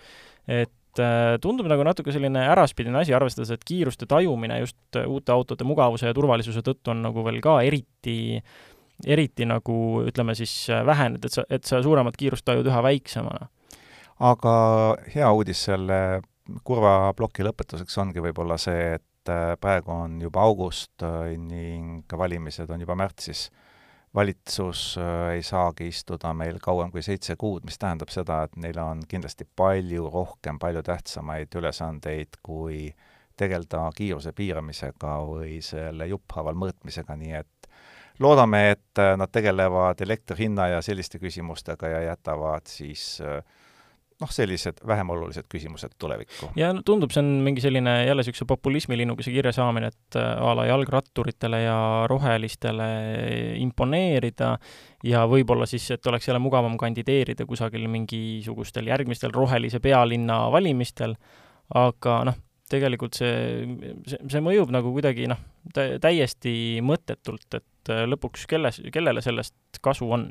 et 0.62 0.78
Äh, 1.00 1.38
tundub 1.40 1.70
nagu 1.72 1.86
natuke 1.88 2.12
selline 2.12 2.42
äraspidine 2.52 3.00
asi, 3.00 3.14
arvestades, 3.16 3.54
et 3.54 3.62
kiiruste 3.64 4.04
tajumine 4.12 4.58
just 4.60 4.98
uute 5.00 5.32
autode 5.32 5.64
mugavuse 5.64 6.10
ja 6.10 6.16
turvalisuse 6.16 6.60
tõttu 6.68 6.92
on 6.92 7.00
nagu 7.06 7.24
veel 7.24 7.40
ka 7.44 7.62
eriti, 7.64 8.42
eriti 9.08 9.48
nagu 9.48 9.76
ütleme 10.04 10.36
siis 10.36 10.52
äh, 10.68 10.84
vähenenud, 10.88 11.24
et 11.24 11.38
sa, 11.38 11.46
et 11.48 11.64
sa 11.68 11.80
suuremat 11.86 12.20
kiirust 12.20 12.44
tajud 12.48 12.68
üha 12.68 12.84
väiksemana. 12.84 13.48
Aga 14.22 14.54
hea 15.16 15.32
uudis 15.34 15.66
selle 15.70 16.22
kurva 16.68 17.14
ploki 17.18 17.46
lõpetuseks 17.46 17.98
ongi 18.04 18.24
võib-olla 18.24 18.58
see, 18.62 18.96
et 18.98 19.32
äh, 19.32 19.54
praegu 19.62 19.94
on 19.96 20.20
juba 20.22 20.44
august 20.46 21.06
äh, 21.06 21.34
ning 21.38 22.12
valimised 22.18 22.70
on 22.70 22.82
juba 22.86 22.98
märtsis. 23.00 23.50
valitsus 24.16 24.98
äh, 25.00 25.38
ei 25.38 25.44
saagi 25.44 25.88
istuda 25.88 26.34
meil 26.34 26.60
kauem 26.60 26.92
kui 26.92 27.02
seitse 27.02 27.36
kuud, 27.40 27.64
mis 27.66 27.80
tähendab 27.80 28.10
seda, 28.12 28.44
et 28.44 28.58
neil 28.60 28.78
on 28.84 29.06
kindlasti 29.08 29.48
palju 29.56 30.10
rohkem, 30.12 30.60
palju 30.60 30.84
tähtsamaid 30.84 31.56
ülesandeid, 31.56 32.38
kui 32.44 32.90
tegeleda 33.38 33.88
kiiruse 33.96 34.34
piiramisega 34.38 35.16
või 35.26 35.62
selle 35.66 36.10
jupphaaval 36.12 36.60
mõõtmisega, 36.60 37.16
nii 37.18 37.34
et 37.40 37.70
loodame, 38.20 38.60
et 38.76 39.02
nad 39.18 39.32
tegelevad 39.32 40.02
elektri 40.04 40.44
hinna 40.44 40.68
ja 40.76 40.82
selliste 40.86 41.18
küsimustega 41.18 41.90
ja 41.90 42.02
jätavad 42.12 42.68
siis 42.70 43.16
äh, 43.24 43.40
noh, 44.22 44.32
sellised 44.32 44.82
vähem 44.88 45.10
olulised 45.14 45.48
küsimused 45.52 45.96
tulevikku. 46.00 46.52
ja 46.60 46.72
no 46.76 46.84
tundub, 46.86 47.14
see 47.14 47.24
on 47.24 47.32
mingi 47.46 47.64
selline 47.64 47.96
jälle 48.06 48.22
niisuguse 48.22 48.46
populismilinnukese 48.50 49.34
kirja 49.34 49.54
saamine, 49.56 49.92
et 49.92 50.20
äh, 50.20 50.30
a 50.38 50.54
la 50.58 50.68
jalgratturitele 50.70 51.64
ja 51.64 51.80
rohelistele 52.10 52.90
imponeerida 53.62 54.54
ja 55.08 55.26
võib-olla 55.30 55.68
siis, 55.70 55.90
et 55.96 56.08
oleks 56.08 56.30
jälle 56.30 56.42
mugavam 56.44 56.78
kandideerida 56.80 57.48
kusagil 57.50 57.88
mingisugustel 57.92 58.92
järgmistel 58.92 59.34
rohelise 59.36 59.82
pealinna 59.84 60.44
valimistel, 60.54 61.18
aga 61.76 62.22
noh, 62.30 62.40
tegelikult 62.72 63.18
see, 63.18 63.66
see, 64.08 64.22
see 64.32 64.44
mõjub 64.44 64.72
nagu 64.74 64.94
kuidagi 64.96 65.28
noh, 65.32 65.42
täiesti 65.74 66.54
mõttetult, 66.86 67.50
et 67.58 67.94
äh, 67.94 68.06
lõpuks 68.10 68.48
kelles, 68.50 68.82
kellele 68.94 69.26
sellest 69.26 69.82
kasu 69.82 70.10
on? 70.14 70.30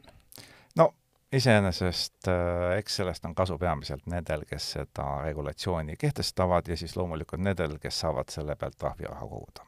no 0.78 0.92
iseenesest 1.32 2.28
äh, 2.28 2.76
eks 2.78 3.00
sellest 3.00 3.24
on 3.28 3.34
kasu 3.38 3.58
peamiselt 3.58 4.06
nendel, 4.10 4.44
kes 4.48 4.72
seda 4.76 5.06
regulatsiooni 5.24 5.96
kehtestavad 5.98 6.68
ja 6.68 6.76
siis 6.78 6.96
loomulikult 6.98 7.42
nendel, 7.42 7.78
kes 7.82 8.02
saavad 8.04 8.32
selle 8.32 8.56
pealt 8.58 8.78
trahviraha 8.78 9.28
koguda. 9.30 9.66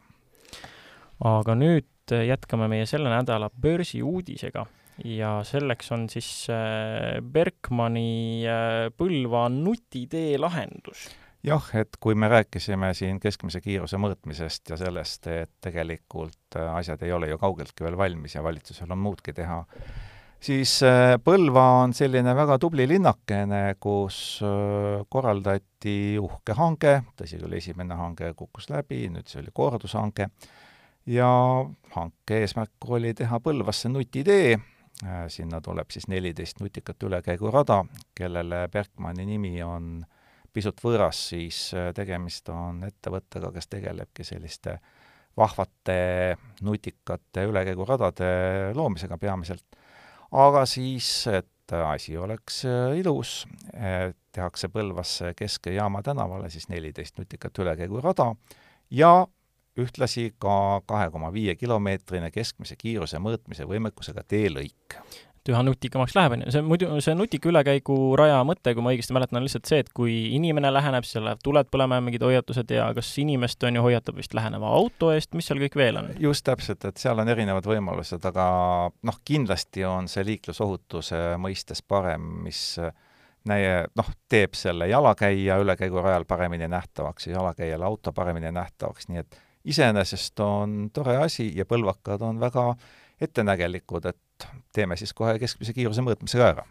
aga 1.25 1.55
nüüd 1.59 2.15
äh, 2.15 2.27
jätkame 2.27 2.69
meie 2.73 2.87
selle 2.91 3.13
nädala 3.15 3.51
börsiuudisega 3.51 4.67
ja 5.07 5.33
selleks 5.47 5.93
on 5.95 6.09
siis 6.11 6.29
äh, 6.51 7.23
Berkmani 7.23 8.45
Põlva 8.99 9.47
nutitee 9.49 10.39
lahendus 10.43 11.07
jah, 11.47 11.71
et 11.79 11.95
kui 12.03 12.19
me 12.19 12.29
rääkisime 12.31 12.91
siin 12.95 13.23
keskmise 13.23 13.63
kiiruse 13.63 14.03
mõõtmisest 14.03 14.75
ja 14.75 14.79
sellest, 14.83 15.27
et 15.31 15.55
tegelikult 15.63 16.59
asjad 16.75 17.03
ei 17.07 17.15
ole 17.15 17.31
ju 17.31 17.39
kaugeltki 17.39 17.87
veel 17.87 17.99
valmis 17.99 18.35
ja 18.35 18.43
valitsusel 18.43 18.91
on 18.91 18.99
muudki 18.99 19.35
teha, 19.35 19.63
siis 20.43 20.75
äh, 20.87 21.17
Põlva 21.23 21.65
on 21.83 21.95
selline 21.97 22.35
väga 22.37 22.59
tubli 22.63 22.87
linnakene, 22.91 23.77
kus 23.83 24.17
äh, 24.45 25.05
korraldati 25.11 26.19
uhke 26.21 26.57
hange, 26.59 26.97
tõsi 27.19 27.39
küll, 27.41 27.57
esimene 27.59 27.99
hange 27.99 28.33
kukkus 28.39 28.69
läbi, 28.73 29.05
nüüd 29.13 29.31
see 29.31 29.43
oli 29.43 29.55
kordushange, 29.55 30.29
ja 31.11 31.31
hanke 31.97 32.43
eesmärk 32.43 32.89
oli 32.91 33.15
teha 33.19 33.41
Põlvasse 33.43 33.91
nutitee, 33.93 34.57
äh, 35.07 35.27
sinna 35.33 35.63
tuleb 35.65 35.93
siis 35.95 36.09
neliteist 36.11 36.63
nutikat 36.63 37.07
ülekäigurada, 37.09 37.83
kellele 38.19 38.67
Berkmani 38.73 39.29
nimi 39.29 39.55
on 39.67 40.01
pisut 40.53 40.83
võõras, 40.85 41.17
siis 41.31 41.71
tegemist 41.97 42.51
on 42.53 42.83
ettevõttega, 42.85 43.49
kes 43.55 43.71
tegelebki 43.73 44.27
selliste 44.27 44.75
vahvate 45.37 46.35
nutikate 46.61 47.47
ülekäiguradade 47.49 48.27
loomisega 48.77 49.17
peamiselt 49.17 49.81
aga 50.33 50.65
siis, 50.67 51.27
et 51.33 51.77
asi 51.87 52.17
oleks 52.19 52.65
äh, 52.69 52.99
ilus, 53.01 53.47
tehakse 54.33 54.69
Põlvasse 54.73 55.33
Keske 55.37 55.73
jaama 55.73 56.03
tänavale 56.03 56.51
siis 56.51 56.69
neliteist 56.69 57.19
nutikat 57.19 57.59
ülekäigurada 57.59 58.33
ja 58.91 59.27
ühtlasi 59.79 60.33
ka 60.41 60.83
kahe 60.87 61.11
koma 61.11 61.33
viie 61.33 61.55
kilomeetrine 61.57 62.31
keskmise 62.33 62.77
kiiruse 62.77 63.21
mõõtmise 63.23 63.65
võimekusega 63.69 64.25
teelõik 64.29 64.99
üha 65.51 65.63
nutikamaks 65.67 66.15
läheb, 66.15 66.37
on 66.37 66.45
ju, 66.45 66.53
see 66.55 66.63
muidu, 66.67 66.89
see 67.03 67.15
nutika 67.19 67.51
ülekäiguraja 67.51 68.39
mõte, 68.47 68.75
kui 68.77 68.85
ma 68.85 68.93
õigesti 68.95 69.17
mäletan, 69.17 69.41
on 69.41 69.47
lihtsalt 69.47 69.67
see, 69.67 69.81
et 69.83 69.91
kui 69.97 70.15
inimene 70.37 70.71
läheneb, 70.71 71.07
siis 71.07 71.17
seal 71.17 71.27
lähevad 71.27 71.43
tuled 71.43 71.71
põlema 71.73 71.99
ja 71.99 72.05
mingid 72.07 72.23
hoiatused 72.27 72.71
ja 72.77 72.89
kas 72.95 73.11
inimest, 73.23 73.63
on 73.67 73.79
ju, 73.79 73.85
hoiatab 73.89 74.21
vist 74.21 74.37
läheneva 74.39 74.71
auto 74.79 75.11
eest, 75.15 75.35
mis 75.39 75.51
seal 75.51 75.63
kõik 75.65 75.79
veel 75.81 75.99
on? 75.99 76.11
just 76.23 76.47
täpselt, 76.47 76.85
et 76.87 77.03
seal 77.03 77.19
on 77.19 77.33
erinevad 77.33 77.67
võimalused, 77.67 78.23
aga 78.31 78.47
noh, 79.11 79.23
kindlasti 79.27 79.87
on 79.89 80.11
see 80.11 80.27
liiklusohutuse 80.31 81.25
mõistes 81.43 81.83
parem, 81.83 82.29
mis 82.47 82.63
näie, 83.49 83.87
noh, 83.99 84.11
teeb 84.31 84.55
selle 84.55 84.87
jalakäija 84.91 85.59
ülekäigurajal 85.63 86.29
paremini 86.29 86.69
nähtavaks 86.71 87.27
ja 87.27 87.41
jalakäijale 87.41 87.85
auto 87.85 88.13
paremini 88.13 88.53
nähtavaks, 88.55 89.09
nii 89.11 89.25
et 89.25 89.41
iseenesest 89.65 90.41
on 90.41 90.91
tore 90.95 91.17
asi 91.23 91.51
ja 91.57 91.67
põlvakad 91.69 92.23
on 92.23 92.41
väga 92.41 92.73
ettenägelikud, 93.23 94.07
et 94.11 94.19
teeme 94.73 94.97
siis 95.01 95.13
kohe 95.17 95.39
keskmise 95.43 95.75
kiiruse 95.77 96.05
mõõtmise 96.05 96.41
ka 96.41 96.53
ära. 96.55 96.65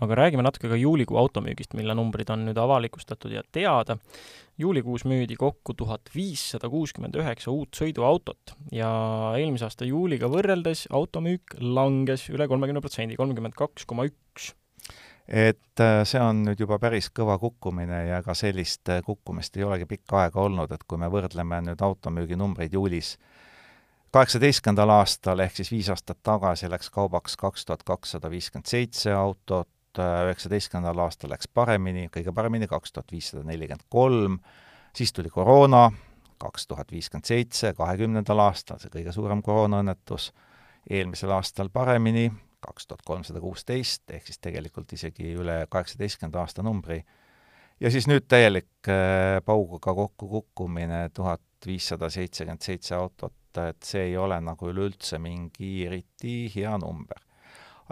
aga 0.00 0.14
räägime 0.14 0.44
natuke 0.46 0.68
ka 0.70 0.76
juulikuu 0.78 1.18
automüügist, 1.18 1.74
mille 1.74 1.94
numbrid 1.98 2.30
on 2.30 2.44
nüüd 2.46 2.58
avalikustatud 2.58 3.32
ja 3.34 3.42
teada. 3.52 3.98
juulikuus 4.58 5.04
müüdi 5.04 5.36
kokku 5.36 5.74
tuhat 5.74 6.10
viissada 6.14 6.68
kuuskümmend 6.68 7.16
üheksa 7.16 7.50
uut 7.50 7.74
sõiduautot 7.74 8.54
ja 8.72 8.90
eelmise 9.38 9.64
aasta 9.64 9.84
juuliga 9.84 10.28
võrreldes 10.28 10.86
automüük 10.90 11.58
langes 11.60 12.28
üle 12.30 12.48
kolmekümne 12.48 12.80
protsendi, 12.80 13.16
kolmkümmend 13.16 13.56
kaks 13.58 13.86
koma 13.86 14.06
üks 14.10 14.54
et 15.30 15.80
äh, 15.80 16.02
see 16.08 16.20
on 16.22 16.42
nüüd 16.42 16.58
juba 16.58 16.80
päris 16.82 17.06
kõva 17.14 17.36
kukkumine 17.38 18.00
ja 18.08 18.18
ega 18.18 18.34
sellist 18.34 18.90
äh, 18.90 18.98
kukkumist 19.06 19.56
ei 19.56 19.64
olegi 19.66 19.86
pikka 19.86 20.24
aega 20.24 20.42
olnud, 20.42 20.72
et 20.74 20.82
kui 20.90 20.98
me 20.98 21.10
võrdleme 21.12 21.60
nüüd 21.68 21.84
automüüginumbreid 21.86 22.74
juulis 22.74 23.14
kaheksateistkümnendal 24.10 24.90
aastal 24.90 25.38
ehk 25.44 25.60
siis 25.60 25.70
viis 25.70 25.88
aastat 25.92 26.18
tagasi 26.26 26.70
läks 26.70 26.90
kaubaks 26.90 27.36
kaks 27.38 27.64
tuhat 27.66 27.84
kakssada 27.86 28.30
viiskümmend 28.30 28.66
seitse 28.66 29.12
autot, 29.14 29.68
üheksateistkümnendal 29.98 31.04
aastal 31.06 31.30
läks 31.30 31.48
paremini, 31.54 32.08
kõige 32.14 32.34
paremini 32.34 32.66
kaks 32.70 32.92
tuhat 32.92 33.12
viissada 33.12 33.44
nelikümmend 33.46 33.86
kolm, 33.88 34.38
siis 34.96 35.14
tuli 35.14 35.30
koroona, 35.30 35.88
kaks 36.42 36.66
tuhat 36.66 36.90
viiskümmend 36.92 37.30
seitse, 37.30 37.72
kahekümnendal 37.78 38.46
aastal 38.48 38.82
see 38.82 38.90
kõige 38.90 39.14
suurem 39.14 39.42
koroonaõnnetus, 39.46 40.32
eelmisel 40.90 41.34
aastal 41.36 41.70
paremini, 41.72 42.28
kaks 42.60 42.90
tuhat 42.90 43.06
kolmsada 43.06 43.40
kuusteist, 43.40 44.08
ehk 44.10 44.26
siis 44.26 44.42
tegelikult 44.42 44.92
isegi 44.92 45.36
üle 45.38 45.62
kaheksateistkümnenda 45.70 46.42
aasta 46.42 46.66
numbri, 46.66 46.98
ja 47.80 47.90
siis 47.94 48.10
nüüd 48.10 48.26
täielik 48.28 48.90
äh, 48.90 49.38
pauguga 49.46 49.94
kokkukukkumine, 49.94 51.08
tuhat 51.14 51.42
viissada 51.66 52.10
seitsekümmend 52.10 52.66
seitse 52.66 52.98
autot 52.98 53.34
võtta, 53.50 53.68
et 53.70 53.82
see 53.82 54.10
ei 54.10 54.16
ole 54.16 54.40
nagu 54.40 54.70
üleüldse 54.70 55.18
mingi 55.18 55.86
eriti 55.86 56.50
hea 56.54 56.76
number. 56.78 57.18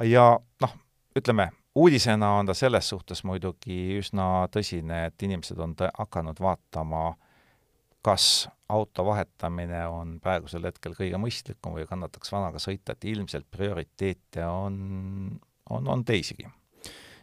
ja 0.03 0.39
noh, 0.61 0.75
ütleme, 1.17 1.51
uudisena 1.75 2.39
on 2.39 2.47
ta 2.47 2.55
selles 2.55 2.89
suhtes 2.89 3.25
muidugi 3.25 3.99
üsna 3.99 4.49
tõsine, 4.51 5.07
et 5.07 5.23
inimesed 5.23 5.59
on 5.59 5.75
hakanud 5.99 6.39
vaatama, 6.41 7.17
kas 8.03 8.49
auto 8.69 9.05
vahetamine 9.05 9.87
on 9.89 10.21
praegusel 10.21 10.65
hetkel 10.65 10.95
kõige 10.95 11.19
mõistlikum 11.19 11.75
või 11.75 11.87
kannataks 11.87 12.33
vanaga 12.33 12.59
sõita, 12.59 12.93
et 12.93 13.05
ilmselt 13.05 13.47
prioriteete 13.51 14.45
on, 14.47 15.39
on, 15.71 15.89
on 15.89 16.05
teisigi 16.05 16.47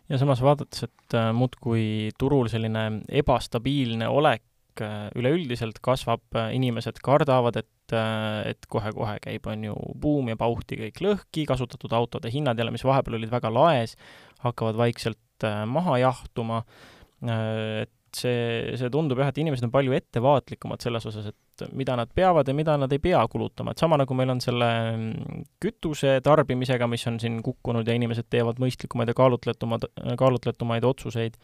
ja 0.10 0.18
samas 0.18 0.42
vaadates, 0.42 0.84
et 0.84 1.16
äh, 1.16 1.32
muudkui 1.34 2.12
turul 2.18 2.50
selline 2.52 3.02
ebastabiilne 3.10 4.08
olek 4.08 4.44
äh, 4.84 5.10
üleüldiselt 5.18 5.80
kasvab, 5.86 6.24
äh, 6.36 6.54
inimesed 6.58 7.00
kardavad, 7.06 7.60
et 7.62 7.96
äh, 7.96 8.52
et 8.52 8.68
kohe-kohe 8.72 9.18
käib, 9.24 9.48
on 9.52 9.64
ju, 9.68 9.76
buum 10.02 10.32
ja 10.32 10.38
pauhti 10.40 10.80
kõik 10.80 11.02
lõhki, 11.06 11.46
kasutatud 11.50 11.94
autode 11.94 12.32
hinnad 12.34 12.60
jälle, 12.60 12.74
mis 12.76 12.86
vahepeal 12.88 13.20
olid 13.20 13.34
väga 13.34 13.52
laes, 13.54 13.96
hakkavad 14.46 14.80
vaikselt 14.80 15.46
maha 15.68 15.98
jahtuma, 16.00 16.62
et 17.84 17.92
see, 18.16 18.76
see 18.80 18.92
tundub 18.94 19.20
jah, 19.20 19.30
et 19.32 19.40
inimesed 19.42 19.68
on 19.68 19.74
palju 19.74 19.96
ettevaatlikumad 19.98 20.84
selles 20.84 21.06
osas, 21.10 21.28
et 21.32 21.66
mida 21.76 21.96
nad 22.00 22.12
peavad 22.16 22.48
ja 22.48 22.56
mida 22.56 22.76
nad 22.80 22.92
ei 22.96 23.02
pea 23.04 23.22
kulutama, 23.32 23.74
et 23.74 23.82
sama 23.82 24.00
nagu 24.00 24.18
meil 24.18 24.32
on 24.34 24.42
selle 24.44 24.70
mm, 24.96 25.46
kütuse 25.64 26.18
tarbimisega, 26.26 26.88
mis 26.92 27.06
on 27.12 27.20
siin 27.22 27.42
kukkunud 27.46 27.88
ja 27.88 27.96
inimesed 27.98 28.30
teevad 28.32 28.60
mõistlikumaid 28.64 29.12
ja 29.12 29.18
kaalutletumad, 29.18 29.88
kaalutletumaid 30.20 30.88
otsuseid, 30.88 31.40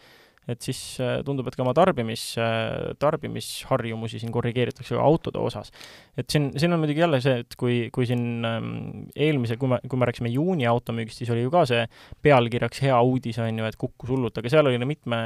et 0.50 0.62
siis 0.65 0.79
äh, 1.03 1.19
tundub, 1.25 1.48
et 1.48 1.55
ka 1.55 1.63
oma 1.63 1.74
tarbimis, 1.77 2.24
äh, 2.41 2.93
tarbimisharjumusi 3.01 4.21
siin 4.21 4.33
korrigeeritakse 4.33 4.98
ka 4.98 5.03
autode 5.05 5.41
osas. 5.41 5.69
et 6.17 6.29
siin, 6.29 6.50
siin 6.57 6.74
on 6.74 6.81
muidugi 6.81 7.03
jälle 7.03 7.21
see, 7.21 7.43
et 7.43 7.57
kui, 7.60 7.81
kui 7.93 8.07
siin 8.10 8.45
ähm, 8.48 8.71
eelmise, 9.15 9.57
kui 9.62 9.69
me, 9.69 9.81
kui 9.88 10.01
me 10.01 10.10
rääkisime 10.10 10.33
juuni 10.33 10.65
automüügist, 10.69 11.21
siis 11.21 11.33
oli 11.33 11.45
ju 11.45 11.53
ka 11.53 11.65
see 11.69 11.86
pealkirjaks 12.25 12.81
hea 12.88 12.98
uudis, 13.05 13.39
on 13.41 13.62
ju, 13.62 13.69
et 13.69 13.77
kukkus 13.79 14.13
hullult, 14.15 14.41
aga 14.41 14.53
seal 14.53 14.71
oli 14.71 14.81
mitme 14.81 15.21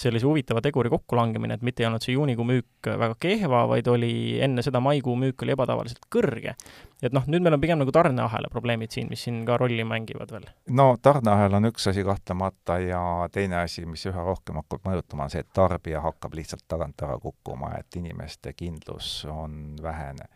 sellise 0.00 0.26
huvitava 0.26 0.62
teguri 0.64 0.90
kokkulangemine, 0.92 1.58
et 1.58 1.64
mitte 1.66 1.82
ei 1.82 1.88
olnud 1.88 2.04
see 2.04 2.14
juunikuu 2.14 2.46
müük 2.48 2.90
väga 3.02 3.16
kehva, 3.20 3.64
vaid 3.70 3.88
oli 3.90 4.12
enne 4.44 4.62
seda 4.64 4.80
maikuu 4.84 5.16
müük 5.18 5.44
oli 5.44 5.54
ebatavaliselt 5.54 6.08
kõrge. 6.14 6.54
et 7.02 7.14
noh, 7.14 7.26
nüüd 7.30 7.44
meil 7.44 7.54
on 7.54 7.62
pigem 7.62 7.78
nagu 7.78 7.94
tarneahela 7.94 8.50
probleemid 8.52 8.94
siin, 8.94 9.10
mis 9.10 9.22
siin 9.26 9.44
ka 9.46 9.58
rolli 9.60 9.84
mängivad 9.84 10.32
veel. 10.34 10.48
no 10.70 10.88
tarneahel 11.02 11.58
on 11.60 11.70
üks 11.72 11.90
asi 11.90 12.04
kahtlemata 12.04 12.78
ja 12.82 13.02
teine 13.32 13.62
asi, 13.64 13.86
mis 13.86 14.06
üha 14.06 14.24
rohkem 14.24 14.62
hakkab 14.62 14.86
mõjutama, 14.88 15.28
on 15.28 15.34
see, 15.34 15.44
et 15.44 15.52
tarbija 15.54 16.02
hakkab 16.04 16.34
lihtsalt 16.38 16.66
tagant 16.68 17.06
ära 17.06 17.18
kukkuma, 17.22 17.74
et 17.78 18.00
inimeste 18.00 18.52
kindlus 18.58 19.24
on 19.30 19.76
vähene 19.82 20.28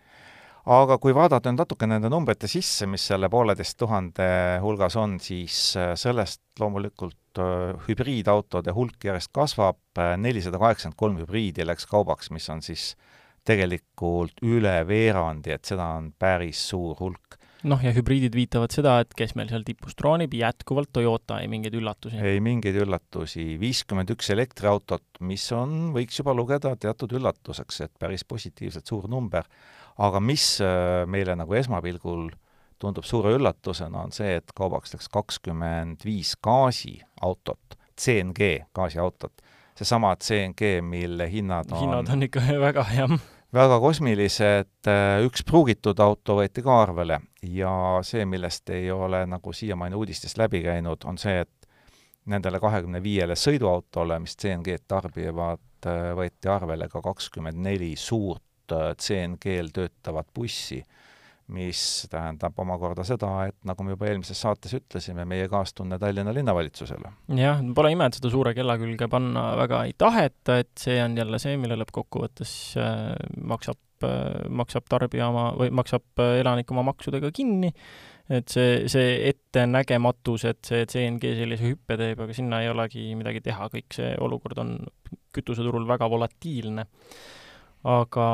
aga 0.70 0.98
kui 1.02 1.14
vaadata 1.14 1.50
nüüd 1.50 1.64
natuke 1.64 1.88
nende 1.90 2.10
numbrite 2.12 2.48
sisse, 2.50 2.86
mis 2.86 3.04
selle 3.10 3.30
pooleteist 3.32 3.78
tuhande 3.80 4.28
hulgas 4.62 4.96
on, 5.00 5.18
siis 5.22 5.72
äh, 5.78 5.92
sellest 5.98 6.42
loomulikult 6.60 7.18
hübriidautode 7.86 8.74
hulk 8.76 9.04
järjest 9.08 9.32
kasvab, 9.34 9.80
äh, 9.98 10.14
nelisada 10.20 10.60
kaheksakümmend 10.60 10.98
kolm 10.98 11.20
hübriidi 11.22 11.66
läks 11.66 11.86
kaubaks, 11.90 12.30
mis 12.34 12.48
on 12.52 12.62
siis 12.64 12.92
tegelikult 13.46 14.42
üle 14.46 14.74
veerandi, 14.86 15.54
et 15.54 15.64
seda 15.66 15.94
on 15.98 16.12
päris 16.18 16.60
suur 16.70 16.96
hulk. 17.00 17.38
Noh, 17.62 17.78
ja 17.78 17.92
hübriidid 17.94 18.34
viitavad 18.34 18.72
seda, 18.74 18.96
et 19.04 19.12
kes 19.14 19.36
meil 19.38 19.46
seal 19.50 19.62
tipus 19.62 19.94
troonib, 19.94 20.32
jätkuvalt 20.34 20.90
Toyota, 20.94 21.38
ei 21.38 21.50
mingeid 21.50 21.76
üllatusi? 21.78 22.18
ei 22.18 22.40
mingeid 22.42 22.74
üllatusi, 22.82 23.44
viiskümmend 23.60 24.10
üks 24.16 24.32
elektriautot, 24.34 25.04
mis 25.22 25.44
on, 25.54 25.92
võiks 25.94 26.18
juba 26.18 26.34
lugeda 26.34 26.74
teatud 26.74 27.14
üllatuseks, 27.20 27.84
et 27.86 27.94
päris 28.02 28.26
positiivselt 28.26 28.90
suur 28.90 29.06
number. 29.10 29.46
Aga 30.02 30.18
mis 30.24 30.56
äh, 30.64 31.04
meile 31.06 31.36
nagu 31.38 31.54
esmapilgul 31.54 32.32
tundub 32.82 33.06
suure 33.06 33.34
üllatusena, 33.36 34.06
on 34.06 34.14
see, 34.14 34.36
et 34.40 34.52
kaubaks 34.58 34.94
läks 34.96 35.08
kakskümmend 35.12 36.04
viis 36.06 36.34
gaasiautot, 36.42 37.78
CNG 37.98 38.66
gaasiautot. 38.74 39.42
seesama 39.78 40.16
CNG, 40.16 40.80
mille 40.84 41.30
hinnad 41.30 41.70
on 41.72 41.80
hinnad 41.80 42.10
on 42.12 42.26
ikka 42.28 42.42
väga, 42.66 42.84
jah. 42.96 43.16
väga 43.54 43.80
kosmilised, 43.80 44.74
äh, 44.90 45.22
üks 45.26 45.44
pruugitud 45.48 46.00
auto 46.00 46.36
võeti 46.40 46.62
ka 46.62 46.82
arvele. 46.82 47.20
Ja 47.42 47.72
see, 48.06 48.26
millest 48.26 48.70
ei 48.70 48.90
ole 48.90 49.24
nagu 49.26 49.52
siiamaani 49.52 49.98
uudistest 49.98 50.38
läbi 50.38 50.62
käinud, 50.62 51.04
on 51.04 51.18
see, 51.18 51.42
et 51.46 51.68
nendele 52.26 52.60
kahekümne 52.62 53.02
viiele 53.02 53.34
sõiduautole, 53.34 54.20
mis 54.22 54.36
CNG-d 54.38 54.86
tarbivad, 54.88 55.64
äh, 55.86 56.12
võeti 56.18 56.50
arvele 56.50 56.88
ka 56.88 57.02
kakskümmend 57.02 57.62
neli 57.62 57.94
suurt 57.96 58.44
Äh, 58.72 58.94
CNG-l 58.96 59.70
töötavat 59.74 60.28
bussi, 60.34 60.82
mis 61.52 61.82
tähendab 62.10 62.58
omakorda 62.62 63.04
seda, 63.06 63.30
et 63.50 63.56
nagu 63.68 63.84
me 63.84 63.94
juba 63.94 64.08
eelmises 64.10 64.40
saates 64.44 64.74
ütlesime, 64.78 65.26
meie 65.28 65.48
kaastunne 65.52 65.98
Tallinna 66.02 66.34
linnavalitsusele. 66.34 67.12
jah, 67.38 67.62
pole 67.76 67.92
ime, 67.94 68.08
et 68.08 68.18
seda 68.18 68.32
suure 68.32 68.54
kella 68.56 68.78
külge 68.80 69.08
panna 69.12 69.52
väga 69.60 69.84
ei 69.88 69.96
taheta, 69.98 70.60
et 70.62 70.72
see 70.80 70.98
on 71.04 71.16
jälle 71.18 71.40
see, 71.42 71.58
mille 71.60 71.78
lõppkokkuvõttes 71.82 72.54
äh, 72.80 73.10
maksab 73.52 74.08
äh,, 74.08 74.46
maksab 74.62 74.88
tarbija 74.90 75.28
oma 75.32 75.50
või 75.58 75.72
maksab 75.82 76.24
äh, 76.24 76.38
elanik 76.40 76.72
oma 76.74 76.86
maksudega 76.92 77.32
kinni, 77.34 77.72
et 78.32 78.48
see, 78.52 78.88
see 78.92 79.18
ettenägematus, 79.32 80.46
et 80.48 80.64
see 80.66 80.86
CNG 80.88 81.36
sellise 81.42 81.68
hüppe 81.68 81.98
teeb, 82.00 82.24
aga 82.24 82.36
sinna 82.36 82.62
ei 82.62 82.72
olegi 82.72 83.10
midagi 83.18 83.44
teha, 83.44 83.68
kõik 83.72 83.98
see 83.98 84.14
olukord 84.22 84.62
on 84.62 84.76
kütuseturul 85.32 85.86
väga 85.88 86.08
volatiilne 86.12 86.86
aga 87.82 88.26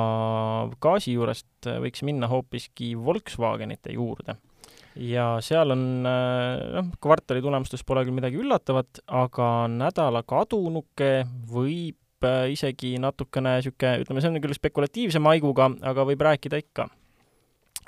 gaasi 0.83 1.15
juurest 1.15 1.69
võiks 1.81 2.05
minna 2.05 2.29
hoopiski 2.29 2.93
Volkswagenite 2.97 3.95
juurde. 3.97 4.37
ja 4.99 5.39
seal 5.45 5.71
on, 5.71 5.83
noh, 6.03 6.91
kvartali 7.01 7.43
tulemustes 7.45 7.85
pole 7.87 8.03
küll 8.05 8.17
midagi 8.17 8.41
üllatavat, 8.41 9.01
aga 9.07 9.69
nädala 9.71 10.25
kadunuke 10.27 11.23
võib 11.49 12.27
äh, 12.27 12.49
isegi 12.53 12.97
natukene 13.01 13.59
niisugune, 13.59 14.03
ütleme, 14.03 14.25
see 14.25 14.33
on 14.33 14.41
küll 14.43 14.59
spekulatiivse 14.59 15.23
maiguga, 15.23 15.71
aga 15.87 16.07
võib 16.09 16.25
rääkida 16.29 16.61
ikka. 16.61 16.89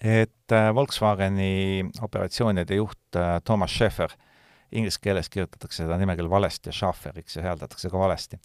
et 0.01 0.57
äh, 0.57 0.71
Volkswageni 0.75 1.91
operatsioonide 2.01 2.81
juht 2.81 3.21
äh, 3.21 3.41
Thomas 3.45 3.75
Schäfer, 3.75 4.15
inglise 4.73 5.03
keeles 5.03 5.29
kirjutatakse 5.29 5.83
seda 5.83 5.99
nime 5.99 6.17
küll 6.17 6.31
valesti, 6.31 6.73
Schafferiks 6.73 7.37
ja 7.37 7.51
hääldatakse 7.51 7.91
ka 7.91 7.99
valesti 7.99 8.39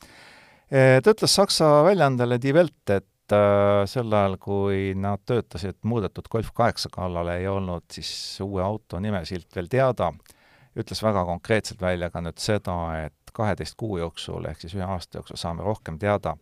ta 0.70 1.14
ütles 1.14 1.36
Saksa 1.36 1.68
väljaandele 1.86 2.40
Die 2.42 2.54
Welt, 2.56 2.90
et 2.90 3.34
äh, 3.34 3.84
sel 3.90 4.14
ajal, 4.14 4.38
kui 4.42 4.94
nad 4.98 5.22
töötasid 5.28 5.78
muudetud 5.86 6.30
Golf 6.32 6.52
kaheksa 6.56 6.90
kallale, 6.94 7.40
ei 7.42 7.50
olnud 7.50 7.86
siis 7.94 8.40
uue 8.44 8.64
auto 8.64 9.00
nimesilt 9.02 9.50
veel 9.56 9.70
teada, 9.72 10.12
ütles 10.76 11.02
väga 11.04 11.26
konkreetselt 11.28 11.82
välja 11.82 12.10
ka 12.12 12.24
nüüd 12.26 12.42
seda, 12.42 12.76
et 13.06 13.36
kaheteist 13.36 13.78
kuu 13.78 14.00
jooksul 14.00 14.48
ehk 14.50 14.64
siis 14.64 14.76
ühe 14.78 14.88
aasta 14.88 15.20
jooksul 15.20 15.40
saame 15.40 15.64
rohkem 15.64 16.00
teada. 16.00 16.36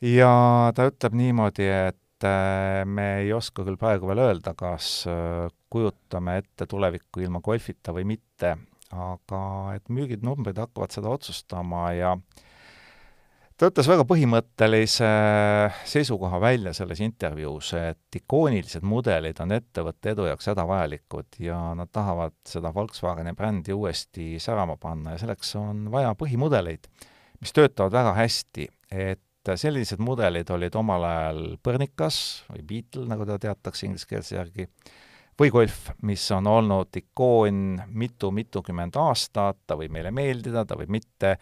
ja 0.00 0.72
ta 0.74 0.88
ütleb 0.90 1.16
niimoodi, 1.16 1.68
et 1.90 2.24
äh, 2.24 2.84
me 2.84 3.08
ei 3.20 3.32
oska 3.32 3.64
küll 3.64 3.78
praegu 3.80 4.08
veel 4.08 4.24
öelda, 4.30 4.54
kas 4.54 5.04
äh, 5.10 5.46
kujutame 5.70 6.38
ette 6.42 6.66
tulevikku 6.66 7.20
ilma 7.20 7.40
Golfita 7.40 7.92
või 7.92 8.04
mitte, 8.16 8.56
aga 8.96 9.40
et 9.74 9.88
müüginumbrid 9.90 10.58
hakkavad 10.60 10.94
seda 10.94 11.10
otsustama 11.10 11.90
ja 11.96 12.12
äh, 12.16 12.44
ta 13.56 13.70
ütles 13.70 13.88
väga 13.88 14.04
põhimõttelise 14.08 15.08
seisukoha 15.88 16.40
välja 16.42 16.74
selles 16.76 17.00
intervjuus, 17.04 17.72
et 17.78 18.18
ikoonilised 18.20 18.84
mudelid 18.84 19.40
on 19.40 19.54
ettevõtte 19.56 20.12
edu 20.12 20.26
jaoks 20.28 20.50
hädavajalikud 20.52 21.40
ja 21.40 21.58
nad 21.78 21.90
tahavad 21.92 22.36
seda 22.48 22.72
Volkswageni 22.76 23.32
brändi 23.36 23.72
uuesti 23.76 24.36
särama 24.42 24.76
panna 24.80 25.16
ja 25.16 25.22
selleks 25.24 25.54
on 25.60 25.86
vaja 25.92 26.12
põhimudeleid, 26.20 26.90
mis 27.40 27.56
töötavad 27.56 27.96
väga 27.96 28.12
hästi, 28.20 28.68
et 28.92 29.52
sellised 29.56 30.02
mudelid 30.02 30.50
olid 30.52 30.76
omal 30.76 31.08
ajal 31.08 31.42
Põrnikas 31.64 32.20
või 32.50 32.64
Beetle, 32.66 33.06
nagu 33.08 33.24
teda 33.24 33.38
teatakse 33.48 33.86
ingliskeelse 33.86 34.36
järgi, 34.36 34.68
või 35.40 35.52
Golf, 35.52 35.90
mis 36.08 36.24
on 36.34 36.48
olnud 36.50 36.96
ikoon 36.96 37.76
mitu-mitukümmend 37.88 38.96
aastat, 39.00 39.62
ta 39.64 39.76
võib 39.78 39.92
meile 39.96 40.12
meeldida, 40.12 40.64
ta 40.66 40.76
võib 40.76 40.92
mitte, 40.92 41.36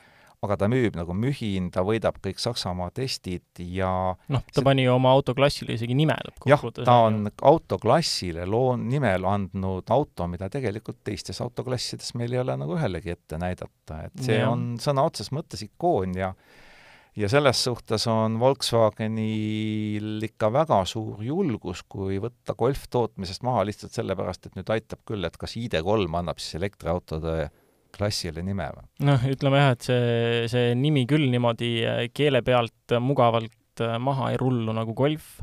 aga 0.44 0.58
ta 0.60 0.68
müüb 0.70 0.96
nagu 0.98 1.16
mühin, 1.16 1.70
ta 1.74 1.84
võidab 1.86 2.18
kõik 2.24 2.40
Saksamaa 2.42 2.90
testid 2.94 3.62
ja 3.74 3.90
noh, 4.14 4.44
ta 4.50 4.60
see... 4.60 4.66
pani 4.66 4.86
oma 4.90 5.14
autoklassile 5.16 5.76
isegi 5.78 5.96
nime 5.98 6.16
lõppkokkuvõttes. 6.28 6.84
jah, 6.84 6.88
ta 6.88 6.98
on 7.08 7.30
autoklassile 7.52 8.46
loo 8.48 8.74
nimel 8.80 9.26
andnud 9.28 9.94
auto, 9.94 10.28
mida 10.30 10.50
tegelikult 10.52 11.02
teistes 11.06 11.40
autoklassides 11.44 12.14
meil 12.18 12.36
ei 12.36 12.42
ole 12.44 12.58
nagu 12.60 12.76
ühelegi 12.78 13.14
ette 13.16 13.40
näidata, 13.40 14.04
et 14.08 14.28
see 14.28 14.38
ja. 14.40 14.52
on 14.52 14.74
sõna 14.82 15.06
otseses 15.08 15.34
mõttes 15.34 15.64
ikoon 15.66 16.14
ja 16.18 16.34
ja 17.14 17.28
selles 17.30 17.60
suhtes 17.64 18.06
on 18.10 18.38
Volkswagenil 18.40 20.24
ikka 20.26 20.50
väga 20.52 20.80
suur 20.88 21.22
julgus, 21.24 21.84
kui 21.88 22.18
võtta 22.22 22.56
Golf 22.58 22.88
tootmisest 22.90 23.44
maha 23.46 23.62
lihtsalt 23.68 23.94
sellepärast, 23.94 24.48
et 24.48 24.58
nüüd 24.58 24.72
aitab 24.74 25.04
küll, 25.06 25.24
et 25.26 25.38
kas 25.38 25.54
ID3 25.60 26.08
annab 26.20 26.42
siis 26.42 26.58
elektriautode 26.58 27.36
klassile 27.94 28.44
nime 28.46 28.66
või? 28.74 28.88
noh, 29.08 29.28
ütleme 29.30 29.60
jah, 29.60 29.76
et 29.76 29.86
see, 29.86 30.42
see 30.52 30.74
nimi 30.78 31.04
küll 31.10 31.28
niimoodi 31.32 31.70
äh, 31.86 32.02
keele 32.14 32.42
pealt 32.46 32.96
mugavalt 33.02 33.84
äh, 33.84 33.96
maha 34.02 34.32
ei 34.32 34.40
rullu 34.40 34.74
nagu 34.76 34.96
golf, 34.98 35.38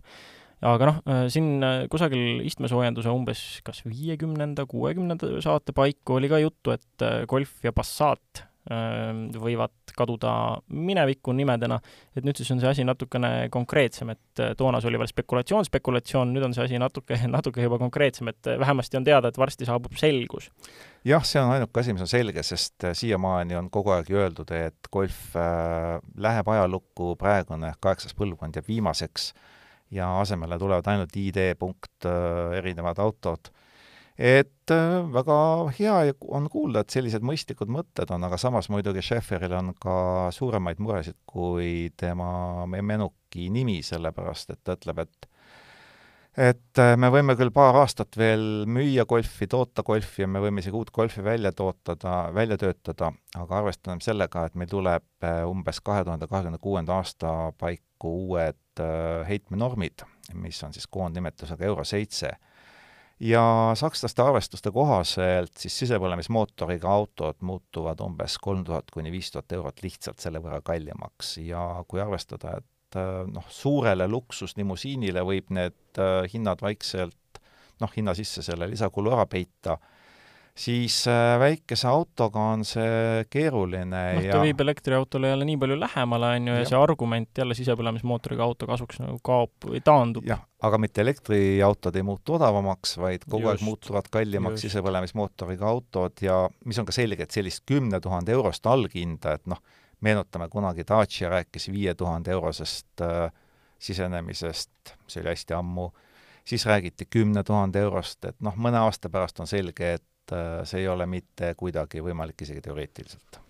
aga 0.61 0.91
noh, 0.91 1.01
äh, 1.07 1.25
siin 1.33 1.63
kusagil 1.91 2.43
istmesoojenduse 2.47 3.11
umbes 3.13 3.43
kas 3.67 3.83
viiekümnenda, 3.87 4.67
kuuekümnenda 4.69 5.33
saate 5.43 5.75
paiku 5.77 6.19
oli 6.19 6.31
ka 6.31 6.41
juttu, 6.43 6.75
et 6.75 7.27
golf 7.29 7.59
ja 7.65 7.73
Passat 7.75 8.45
võivad 8.69 9.93
kaduda 9.97 10.31
minevikku 10.69 11.33
nimedena, 11.33 11.79
et 12.15 12.25
nüüd 12.25 12.37
siis 12.37 12.51
on 12.53 12.59
see 12.61 12.69
asi 12.69 12.83
natukene 12.85 13.49
konkreetsem, 13.51 14.11
et 14.13 14.41
toona 14.57 14.79
see 14.81 14.91
oli 14.91 14.99
veel 15.01 15.09
spekulatsioon, 15.09 15.65
spekulatsioon, 15.65 16.29
nüüd 16.35 16.45
on 16.45 16.53
see 16.55 16.67
asi 16.67 16.81
natuke, 16.81 17.17
natuke 17.37 17.65
juba 17.65 17.79
konkreetsem, 17.81 18.29
et 18.31 18.51
vähemasti 18.61 18.99
on 18.99 19.07
teada, 19.07 19.31
et 19.31 19.39
varsti 19.41 19.67
saabub 19.67 19.97
selgus. 19.99 20.51
jah, 21.07 21.25
see 21.25 21.41
on 21.41 21.55
ainuke 21.55 21.81
asi, 21.81 21.95
mis 21.97 22.05
on 22.05 22.11
selge, 22.11 22.43
sest 22.45 22.85
siiamaani 23.01 23.57
on 23.57 23.71
kogu 23.73 23.95
aeg 23.95 24.11
öeldud, 24.13 24.53
et 24.53 24.91
golf 24.93 25.33
äh, 25.35 25.97
läheb 26.21 26.53
ajalukku, 26.53 27.15
praegune 27.19 27.73
kaheksas 27.81 28.13
põlvkond 28.17 28.61
jääb 28.61 28.69
viimaseks 28.69 29.31
ja 29.91 30.13
asemele 30.21 30.59
tulevad 30.61 30.87
ainult 30.87 31.17
ID 31.17 31.49
punkt 31.59 32.05
erinevad 32.55 33.01
autod 33.03 33.49
et 34.21 34.69
äh, 34.69 34.99
väga 35.13 35.35
hea 35.73 35.95
on 36.29 36.45
kuulda, 36.53 36.83
et 36.83 36.93
sellised 36.93 37.23
mõistlikud 37.25 37.71
mõtted 37.73 38.11
on, 38.13 38.21
aga 38.27 38.37
samas 38.37 38.69
muidugi 38.69 39.01
Schäferil 39.01 39.55
on 39.57 39.73
ka 39.81 40.29
suuremaid 40.35 40.81
muresid 40.83 41.17
kui 41.25 41.89
tema 41.97 42.67
menuki 42.69 43.49
nimi, 43.49 43.79
sellepärast 43.85 44.53
et 44.53 44.61
ta 44.63 44.77
ütleb, 44.77 45.01
et 45.07 45.29
et 46.37 46.79
äh, 46.79 46.93
me 47.01 47.09
võime 47.11 47.33
küll 47.35 47.49
paar 47.51 47.75
aastat 47.81 48.15
veel 48.15 48.67
müüa 48.69 49.07
golfi, 49.09 49.49
toota 49.51 49.83
golfi 49.83 50.23
ja 50.23 50.29
me 50.29 50.39
võime 50.43 50.61
isegi 50.61 50.77
uut 50.77 50.93
golfi 50.93 51.25
välja 51.25 51.51
tootada, 51.51 52.29
välja 52.35 52.59
töötada, 52.61 53.09
aga 53.41 53.57
arvestame 53.57 54.05
sellega, 54.05 54.45
et 54.45 54.55
meil 54.55 54.69
tuleb 54.69 55.09
äh, 55.25 55.41
umbes 55.49 55.81
kahe 55.81 56.05
tuhande 56.05 56.29
kahekümne 56.29 56.61
kuuenda 56.61 57.01
aasta 57.01 57.51
paiku 57.57 58.13
uued 58.27 58.85
heitmenormid, 59.27 60.05
mis 60.39 60.61
on 60.63 60.77
siis 60.77 60.85
koondnimetusega 60.87 61.65
Euro 61.65 61.83
seitse 61.83 62.31
ja 63.21 63.71
sakslaste 63.77 64.23
arvestuste 64.23 64.71
kohaselt 64.73 65.57
siis 65.61 65.75
sisepõlemismootoriga 65.83 66.89
autod 66.89 67.41
muutuvad 67.45 68.01
umbes 68.01 68.37
kolm 68.41 68.63
tuhat 68.65 68.89
kuni 68.93 69.11
viis 69.13 69.29
tuhat 69.31 69.51
eurot 69.57 69.83
lihtsalt 69.85 70.19
selle 70.23 70.41
võrra 70.41 70.61
kallimaks. 70.65 71.35
Ja 71.45 71.83
kui 71.87 72.01
arvestada, 72.01 72.57
et 72.57 72.97
äh, 72.97 73.21
noh, 73.29 73.45
suurele 73.49 74.07
luksuslimusiinile 74.09 75.25
võib 75.27 75.53
need 75.53 76.01
äh, 76.01 76.25
hinnad 76.33 76.63
vaikselt 76.65 77.41
noh, 77.81 77.93
hinna 77.95 78.15
sisse 78.17 78.43
selle 78.45 78.69
lisakulu 78.69 79.13
ära 79.13 79.27
peita 79.29 79.77
siis 80.55 81.07
äh, 81.07 81.39
väikese 81.39 81.87
autoga 81.87 82.43
on 82.53 82.65
see 82.67 83.23
keeruline 83.31 83.85
noh, 83.87 84.23
ja 84.25 84.35
ta 84.35 84.41
viib 84.43 84.61
elektriautole 84.63 85.31
jälle 85.31 85.47
nii 85.47 85.57
palju 85.61 85.77
lähemale, 85.79 86.31
on 86.37 86.49
ju, 86.51 86.55
ja 86.59 86.67
see 86.67 86.79
argument 86.79 87.41
jälle 87.43 87.55
sisepõlemismootoriga 87.57 88.43
auto 88.43 88.67
kasuks 88.69 88.99
nagu 89.03 89.17
kaob 89.23 89.69
või 89.69 89.81
taandub. 89.85 90.27
jah, 90.27 90.43
aga 90.67 90.79
mitte 90.81 91.03
elektriautod 91.05 91.95
ei 91.95 92.05
muutu 92.07 92.35
odavamaks, 92.37 92.97
vaid 93.01 93.25
kogu 93.27 93.47
Just, 93.47 93.53
aeg 93.53 93.67
muutuvad 93.69 94.11
kallimaks 94.11 94.67
sisepõlemismootoriga 94.67 95.69
autod 95.71 96.25
ja 96.25 96.43
mis 96.65 96.81
on 96.81 96.89
ka 96.89 96.95
selge, 96.95 97.27
et 97.27 97.39
sellist 97.39 97.63
kümne 97.69 98.01
tuhande 98.03 98.35
eurost 98.35 98.67
alghinda, 98.67 99.37
et 99.39 99.47
noh, 99.51 99.63
meenutame 100.01 100.49
kunagi 100.51 100.85
Dacia 100.87 101.29
rääkis 101.31 101.69
viie 101.71 101.95
tuhande 101.95 102.33
eurosest 102.35 103.05
äh, 103.05 103.29
sisenemisest, 103.81 104.95
see 105.07 105.23
oli 105.23 105.31
hästi 105.31 105.55
ammu, 105.57 105.89
siis 106.45 106.65
räägiti 106.65 107.07
kümne 107.09 107.43
tuhande 107.43 107.79
eurost, 107.79 108.25
et 108.25 108.37
noh, 108.43 108.57
mõne 108.57 108.81
aasta 108.81 109.09
pärast 109.09 109.39
on 109.39 109.49
selge, 109.49 109.93
et 109.97 110.05
et 110.31 110.61
äh, 110.61 110.65
see 110.67 110.83
ei 110.83 110.89
ole 110.91 111.07
mitte 111.09 111.53
kuidagi 111.59 112.03
võimalik 112.03 112.45
isegi 112.45 112.63
teoreetiliselt. 112.63 113.41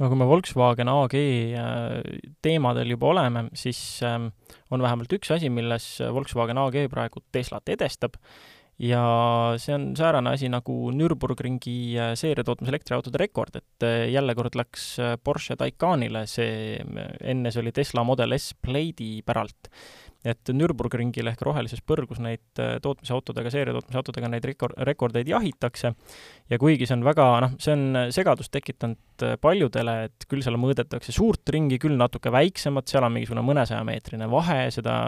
no 0.00 0.08
kui 0.10 0.18
me 0.18 0.26
Volkswagen 0.28 0.90
AG 0.90 1.14
äh, 1.14 2.18
teemadel 2.42 2.94
juba 2.96 3.12
oleme, 3.14 3.46
siis 3.54 4.02
ähm, 4.06 4.30
on 4.70 4.82
vähemalt 4.82 5.12
üks 5.12 5.32
asi, 5.34 5.50
milles 5.50 5.96
Volkswagen 6.00 6.58
AG 6.58 6.84
praegu 6.90 7.22
Teslat 7.32 7.68
edestab 7.68 8.18
ja 8.82 9.02
see 9.56 9.72
on 9.72 9.88
säärane 9.96 10.34
asi 10.36 10.50
nagu 10.52 10.90
Nürburgringi 10.92 11.96
äh, 11.98 12.14
seeriatootmise 12.18 12.74
elektriautode 12.74 13.22
rekord, 13.22 13.56
et 13.56 13.86
jälle 14.12 14.34
kord 14.36 14.58
läks 14.58 14.88
Porsche 15.24 15.56
Taycanile 15.58 16.26
see, 16.30 16.76
enne 17.20 17.52
see 17.52 17.62
oli 17.62 17.74
Tesla 17.76 18.04
Model 18.06 18.36
S 18.38 18.52
Plaidi 18.54 19.20
päralt 19.26 19.70
et 20.26 20.52
Nürburgringil 20.54 21.30
ehk 21.30 21.42
rohelises 21.46 21.82
põrgus 21.86 22.20
neid 22.22 22.62
äh, 22.62 22.76
tootmisautodega, 22.84 23.52
seeriatootmisautodega 23.54 24.30
neid 24.32 24.48
rekord, 24.48 24.76
rekordeid 24.88 25.30
jahitakse. 25.30 25.92
Ja 26.50 26.60
kuigi 26.62 26.88
see 26.88 26.98
on 26.98 27.06
väga, 27.06 27.28
noh, 27.44 27.54
see 27.62 27.76
on 27.76 28.00
segadust 28.14 28.52
tekitanud 28.54 29.26
äh, 29.26 29.36
paljudele, 29.42 29.98
et 30.10 30.28
küll 30.30 30.44
seal 30.44 30.58
mõõdetakse 30.60 31.14
suurt 31.14 31.54
ringi, 31.54 31.80
küll 31.82 31.98
natuke 31.98 32.32
väiksemat, 32.34 32.90
seal 32.90 33.06
on 33.06 33.14
mingisugune 33.16 33.46
mõnesajameetrine 33.46 34.30
vahe, 34.32 34.66
seda 34.74 34.98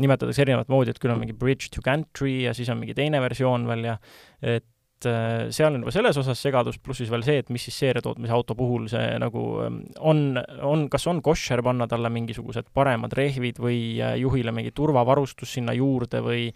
nimetatakse 0.00 0.46
erinevat 0.46 0.70
moodi, 0.72 0.92
et 0.92 1.00
küll 1.02 1.12
on 1.12 1.20
mingi 1.20 1.36
bridge 1.36 1.68
to 1.72 1.82
gantry 1.84 2.38
ja 2.46 2.54
siis 2.56 2.70
on 2.72 2.80
mingi 2.80 2.96
teine 2.96 3.20
versioon 3.20 3.66
veel 3.68 3.90
ja 3.90 3.98
et 4.40 4.64
et 5.02 5.08
äh, 5.10 5.50
seal 5.54 5.74
on 5.74 5.82
juba 5.82 5.94
selles 5.94 6.18
osas 6.20 6.40
segadus, 6.42 6.78
pluss 6.78 7.02
siis 7.02 7.10
veel 7.12 7.24
see, 7.26 7.42
et 7.42 7.50
mis 7.54 7.66
siis 7.66 7.76
seeriatootmise 7.82 8.34
auto 8.36 8.56
puhul 8.58 8.88
see 8.92 9.18
nagu 9.22 9.44
ähm, 9.64 9.82
on, 9.98 10.40
on, 10.62 10.86
kas 10.92 11.06
on 11.10 11.22
koššer 11.24 11.64
panna 11.66 11.88
talle 11.90 12.10
mingisugused 12.14 12.70
paremad 12.74 13.14
rehvid 13.18 13.60
või 13.62 13.82
äh, 13.98 14.16
juhile 14.22 14.54
mingi 14.54 14.74
turvavarustus 14.76 15.58
sinna 15.58 15.74
juurde 15.76 16.22
või 16.24 16.48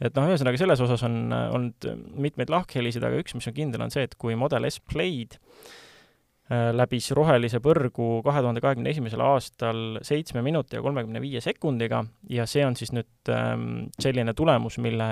et 0.00 0.16
noh, 0.16 0.30
ühesõnaga 0.30 0.60
selles 0.60 0.80
osas 0.80 1.02
on 1.04 1.32
olnud 1.32 1.90
mitmeid 2.16 2.52
lahkhelisid, 2.52 3.04
aga 3.04 3.20
üks, 3.20 3.36
mis 3.36 3.48
on 3.50 3.56
kindel, 3.56 3.84
on 3.84 3.92
see, 3.92 4.06
et 4.08 4.16
kui 4.20 4.36
Model 4.38 4.68
S 4.68 4.80
Plaid 4.80 5.36
Äh, 5.36 5.88
läbis 6.50 7.10
rohelise 7.14 7.60
põrgu 7.62 8.20
kahe 8.26 8.40
tuhande 8.42 8.60
kahekümne 8.62 8.90
esimesel 8.90 9.20
aastal 9.22 10.00
seitsme 10.02 10.42
minuti 10.42 10.76
ja 10.76 10.82
kolmekümne 10.82 11.20
viie 11.22 11.40
sekundiga 11.44 12.02
ja 12.30 12.46
see 12.50 12.64
on 12.66 12.74
siis 12.78 12.90
nüüd 12.96 13.30
ähm, 13.30 13.84
selline 14.02 14.34
tulemus, 14.34 14.80
mille 14.82 15.06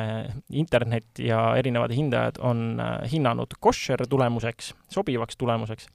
internet 0.50 1.20
ja 1.22 1.52
erinevad 1.60 1.94
hindajad 1.94 2.40
on 2.42 2.80
äh, 2.82 2.96
hinnanud 3.12 3.54
koššer 3.60 4.02
tulemuseks, 4.10 4.72
sobivaks 4.90 5.38
tulemuseks. 5.38 5.86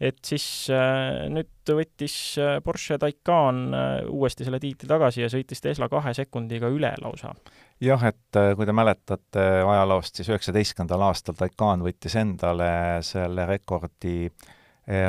et 0.00 0.20
siis 0.24 0.44
äh, 0.70 1.24
nüüd 1.32 1.72
võttis 1.80 2.18
äh, 2.36 2.58
Porsche 2.64 3.00
Taycan 3.00 3.64
äh, 3.72 3.88
uuesti 4.04 4.44
selle 4.44 4.60
tiitli 4.60 4.88
tagasi 4.88 5.24
ja 5.24 5.32
sõitis 5.32 5.64
Tesla 5.64 5.88
kahe 5.88 6.12
sekundiga 6.14 6.68
üle 6.68 6.92
lausa 7.00 7.32
jah, 7.80 8.04
et 8.04 8.36
äh, 8.36 8.52
kui 8.52 8.68
te 8.68 8.76
mäletate 8.76 9.48
ajaloost, 9.64 10.20
siis 10.20 10.28
üheksateistkümnendal 10.28 11.08
aastal 11.08 11.40
Taycan 11.40 11.88
võttis 11.88 12.20
endale 12.20 12.70
selle 13.06 13.48
rekordi 13.48 14.28
äh, 14.28 14.54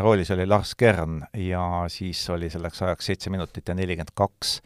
roolis 0.01 0.31
oli 0.35 0.43
Lars 0.47 0.73
Kern 0.75 1.21
ja 1.39 1.85
siis 1.87 2.25
oli 2.29 2.49
selleks 2.51 2.81
ajaks 2.83 3.05
seitse 3.05 3.29
minutit 3.31 3.67
ja 3.71 3.75
nelikümmend 3.77 4.11
kaks, 4.13 4.57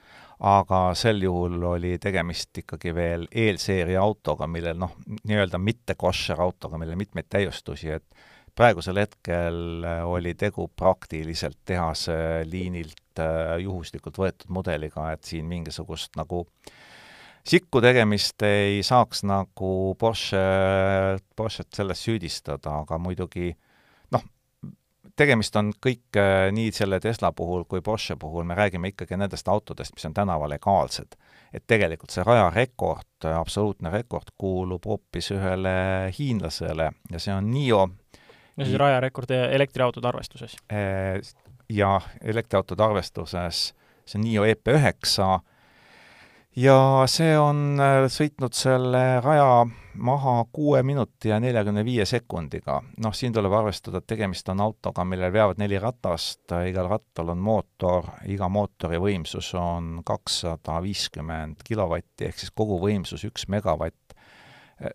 aga 0.44 0.80
sel 0.98 1.22
juhul 1.22 1.62
oli 1.76 1.96
tegemist 2.02 2.58
ikkagi 2.64 2.96
veel 2.96 3.28
eelseeria 3.32 4.02
autoga, 4.02 4.48
millel 4.50 4.80
noh, 4.82 4.96
nii-öelda 5.24 5.60
mitte 5.62 5.96
koššer 6.00 6.42
autoga, 6.42 6.80
millel 6.82 6.98
mitmeid 7.00 7.30
täiustusi, 7.30 7.94
et 7.94 8.26
praegusel 8.56 9.00
hetkel 9.02 9.84
eh, 9.88 10.04
oli 10.06 10.34
tegu 10.36 10.68
praktiliselt 10.76 11.60
tehase 11.66 12.16
liinilt 12.50 13.22
eh, 13.22 13.58
juhuslikult 13.64 14.20
võetud 14.20 14.52
mudeliga, 14.54 15.12
et 15.14 15.24
siin 15.30 15.48
mingisugust 15.50 16.18
nagu 16.20 16.44
sikku 17.48 17.82
tegemist 17.84 18.44
ei 18.48 18.82
saaks 18.86 19.24
nagu 19.28 19.94
Porsche, 20.00 20.44
Porsche't 21.36 21.74
selles 21.76 22.04
süüdistada, 22.06 22.82
aga 22.84 23.00
muidugi 23.02 23.52
tegemist 25.20 25.56
on 25.60 25.72
kõik 25.84 26.18
äh, 26.18 26.48
nii 26.56 26.72
selle 26.76 27.00
Tesla 27.04 27.32
puhul 27.36 27.66
kui 27.70 27.82
Porsche 27.82 28.16
puhul, 28.20 28.46
me 28.48 28.58
räägime 28.58 28.94
ikkagi 28.94 29.18
nendest 29.20 29.48
autodest, 29.48 29.94
mis 29.96 30.06
on 30.10 30.14
tänavalegaalsed. 30.14 31.16
et 31.54 31.64
tegelikult 31.68 32.10
see 32.10 32.24
rajarekord, 32.26 33.28
absoluutne 33.38 33.92
rekord, 33.94 34.32
kuulub 34.38 34.86
hoopis 34.90 35.30
ühele 35.36 35.76
hiinlasele 36.18 36.92
ja 37.12 37.20
see 37.20 37.34
on 37.34 37.52
NIO. 37.52 37.88
no 38.58 38.66
siis 38.66 38.78
rajarekord 38.78 39.32
elektriautode 39.32 40.08
arvestuses? 40.08 40.58
Äh, 40.74 41.22
jah, 41.70 42.10
elektriautode 42.22 42.84
arvestuses, 42.84 43.74
see 44.06 44.20
on 44.20 44.26
NIO 44.26 44.46
EP9 44.50 45.40
ja 46.56 46.78
see 47.10 47.34
on 47.40 47.80
äh, 47.82 48.06
sõitnud 48.12 48.54
selle 48.56 49.04
raja 49.24 49.64
maha 49.94 50.36
kuue 50.54 50.82
minuti 50.86 51.30
ja 51.30 51.40
neljakümne 51.42 51.84
viie 51.86 52.06
sekundiga. 52.10 52.80
noh, 53.04 53.14
siin 53.14 53.34
tuleb 53.34 53.54
arvestada, 53.54 54.02
et 54.02 54.08
tegemist 54.10 54.50
on 54.50 54.62
autoga, 54.66 55.06
millel 55.06 55.34
veavad 55.34 55.62
neli 55.62 55.80
ratast, 55.80 56.50
igal 56.70 56.90
rattal 56.90 57.30
on 57.34 57.42
mootor, 57.44 58.10
iga 58.30 58.50
mootori 58.50 58.98
võimsus 59.02 59.54
on 59.58 60.02
kakssada 60.06 60.80
viiskümmend 60.84 61.62
kilovatti, 61.66 62.30
ehk 62.30 62.42
siis 62.42 62.54
kogu 62.56 62.80
võimsus 62.82 63.26
üks 63.30 63.48
megavatt. 63.54 64.18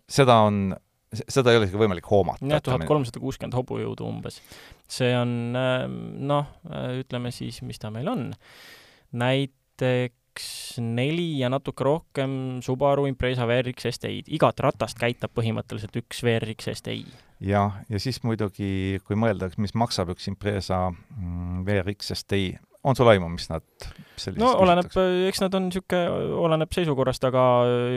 seda 0.07 0.41
on, 0.47 0.75
seda 1.15 1.51
ei 1.51 1.61
ole 1.61 1.69
isegi 1.69 1.79
võimalik 1.79 2.11
hoomata. 2.11 2.45
jah, 2.45 2.63
tuhat 2.63 2.85
kolmsada 2.87 3.23
kuuskümmend 3.23 3.55
hobujõudu 3.55 4.07
umbes. 4.07 4.41
see 4.87 5.15
on 5.15 5.55
noh, 5.55 6.55
ütleme 6.99 7.31
siis, 7.31 7.61
mis 7.63 7.79
ta 7.79 7.91
meil 7.91 8.07
on, 8.07 8.31
näiteks 9.11 10.19
X4 10.29 11.25
ja 11.39 11.49
natuke 11.51 11.85
rohkem 11.85 12.59
Subaru 12.65 13.07
Impreza 13.09 13.47
VRX 13.49 13.89
STi-d. 13.95 14.29
igat 14.35 14.61
ratast 14.63 14.99
käitab 14.99 15.33
põhimõtteliselt 15.37 15.95
üks 16.01 16.23
VRX 16.25 16.73
STi. 16.79 17.03
jah, 17.39 17.81
ja 17.89 18.01
siis 18.01 18.21
muidugi, 18.23 18.99
kui 19.07 19.19
mõelda, 19.19 19.51
mis 19.57 19.75
maksab 19.77 20.13
üks 20.15 20.29
Impreza 20.31 20.87
mm, 20.91 21.63
VRX 21.67 22.13
STi, 22.21 22.57
on 22.83 22.95
sul 22.95 23.11
aimu, 23.11 23.27
mis 23.33 23.49
nad 23.51 23.65
no 24.39 24.53
oleneb, 24.63 24.91
eks 25.27 25.43
nad 25.43 25.55
on 25.57 25.67
niisugune, 25.67 26.31
oleneb 26.45 26.73
seisukorrast, 26.75 27.25
aga 27.27 27.43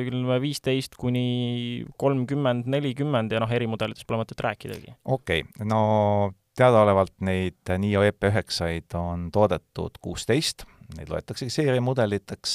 ütleme 0.02 0.40
viisteist 0.42 0.98
kuni 0.98 1.84
kolmkümmend, 2.00 2.68
nelikümmend 2.72 3.34
ja 3.34 3.42
noh, 3.42 3.50
erimudelitest 3.52 4.08
pole 4.08 4.22
mõtet 4.24 4.42
rääkidagi. 4.42 4.96
okei 5.04 5.44
okay., 5.46 5.68
no 5.68 5.82
teadaolevalt 6.58 7.14
neid 7.24 7.72
NIO 7.80 8.02
EP9-id 8.10 8.96
on 8.98 9.30
toodetud 9.32 9.96
kuusteist 10.04 10.66
neid 10.96 11.10
loetaksegi 11.12 11.52
seeriamudeliteks, 11.54 12.54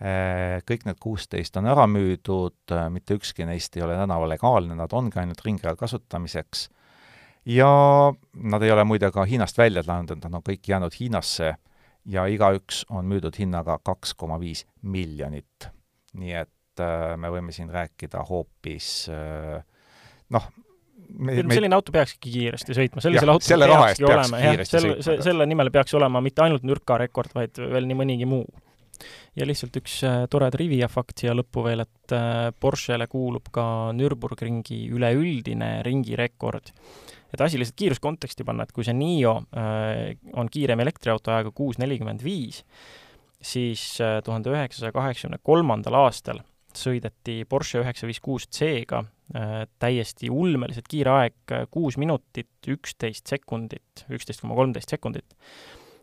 äh, 0.00 0.58
kõik 0.68 0.86
need 0.88 1.00
kuusteist 1.02 1.56
on 1.60 1.68
ära 1.70 1.86
müüdud, 1.90 2.60
äh, 2.72 2.86
mitte 2.92 3.16
ükski 3.18 3.46
neist 3.48 3.76
ei 3.76 3.84
ole 3.86 3.98
tänaval 3.98 4.32
legaalne, 4.34 4.76
nad 4.78 4.92
ongi 4.96 5.20
ainult 5.20 5.42
ringrajal 5.44 5.78
kasutamiseks, 5.80 6.68
ja 7.48 7.72
nad 8.34 8.62
ei 8.62 8.72
ole 8.72 8.84
muide 8.84 9.10
ka 9.14 9.24
Hiinast 9.24 9.58
välja 9.58 9.84
läinud, 9.86 10.16
nad 10.22 10.40
on 10.40 10.46
kõik 10.46 10.68
jäänud 10.68 10.96
Hiinasse 11.00 11.54
ja 12.04 12.24
igaüks 12.26 12.84
on 12.90 13.08
müüdud 13.08 13.36
hinnaga 13.38 13.78
kaks 13.84 14.14
koma 14.14 14.40
viis 14.40 14.66
miljonit. 14.82 15.70
nii 16.12 16.32
et 16.34 16.80
äh, 16.82 17.16
me 17.16 17.30
võime 17.30 17.52
siin 17.54 17.68
rääkida 17.70 18.24
hoopis 18.26 19.06
noh, 20.30 20.48
me, 21.18 21.42
me... 21.42 21.54
selline 21.54 21.76
auto 21.76 21.92
peakski 21.94 22.32
kiiresti 22.32 22.76
sõitma, 22.76 23.04
sellisel 23.04 23.32
autol 23.32 23.48
selle 23.52 23.68
peakski 23.70 24.06
peaks 24.06 24.16
olema, 24.16 24.40
jah, 24.44 24.64
selle, 24.68 24.96
see, 25.04 25.20
selle 25.26 25.46
nimel 25.50 25.70
peaks 25.74 25.94
olema 25.98 26.22
mitte 26.24 26.44
ainult 26.44 26.66
nürka 26.66 26.98
rekord, 27.00 27.32
vaid 27.36 27.60
veel 27.60 27.88
nii 27.88 27.98
mõnigi 28.00 28.28
muu. 28.30 28.44
ja 29.38 29.46
lihtsalt 29.48 29.78
üks 29.80 30.00
äh, 30.04 30.24
tore 30.32 30.50
trivia 30.52 30.88
fakt 30.92 31.22
siia 31.22 31.34
lõppu 31.36 31.64
veel, 31.64 31.84
et 31.86 32.16
äh, 32.16 32.50
Porschele 32.60 33.06
kuulub 33.10 33.48
ka 33.54 33.64
Nürburgringi 33.96 34.82
üleüldine 34.92 35.80
ringirekord. 35.86 36.72
et 37.32 37.40
asi 37.40 37.60
lihtsalt 37.60 37.78
kiiruskonteksti 37.80 38.46
panna, 38.46 38.66
et 38.68 38.76
kui 38.76 38.86
see 38.86 38.96
Nio 38.96 39.36
äh, 39.56 40.16
on 40.34 40.50
kiirem 40.52 40.84
elektriauto 40.86 41.32
ajaga 41.34 41.54
kuus 41.56 41.80
nelikümmend 41.80 42.24
viis, 42.24 42.64
siis 43.40 43.96
tuhande 44.24 44.52
üheksasaja 44.52 44.92
kaheksakümne 44.92 45.38
kolmandal 45.42 45.96
aastal 46.02 46.42
sõideti 46.76 47.44
Porsche 47.48 47.80
üheksa 47.82 48.08
viis 48.08 48.20
kuus 48.22 48.46
C-ga, 48.52 49.02
täiesti 49.30 50.30
ulmeliselt 50.30 50.88
kiire 50.90 51.12
aeg, 51.14 51.52
kuus 51.70 51.98
minutit, 52.02 52.50
üksteist 52.66 53.30
sekundit, 53.30 54.04
üksteist 54.10 54.42
koma 54.42 54.56
kolmteist 54.58 54.90
sekundit. 54.90 55.36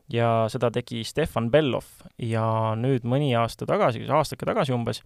ja 0.08 0.46
seda 0.48 0.70
tegi 0.72 1.04
Stefan 1.04 1.50
Bellov 1.52 1.88
ja 2.24 2.76
nüüd 2.80 3.04
mõni 3.04 3.34
aasta 3.36 3.68
tagasi, 3.68 4.06
aastake 4.08 4.48
tagasi 4.48 4.72
umbes, 4.72 5.02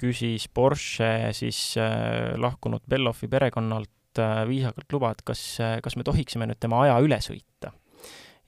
küsis 0.00 0.48
Porsche 0.48 1.34
siis 1.36 1.74
lahkunud 2.40 2.82
Bellovi 2.88 3.28
perekonnalt 3.28 3.90
viisakalt 4.48 4.92
luba, 4.92 5.10
et 5.10 5.22
kas, 5.26 5.42
kas 5.82 5.96
me 5.96 6.06
tohiksime 6.06 6.46
nüüd 6.48 6.60
tema 6.62 6.84
aja 6.86 6.96
üle 7.04 7.18
sõita 7.20 7.74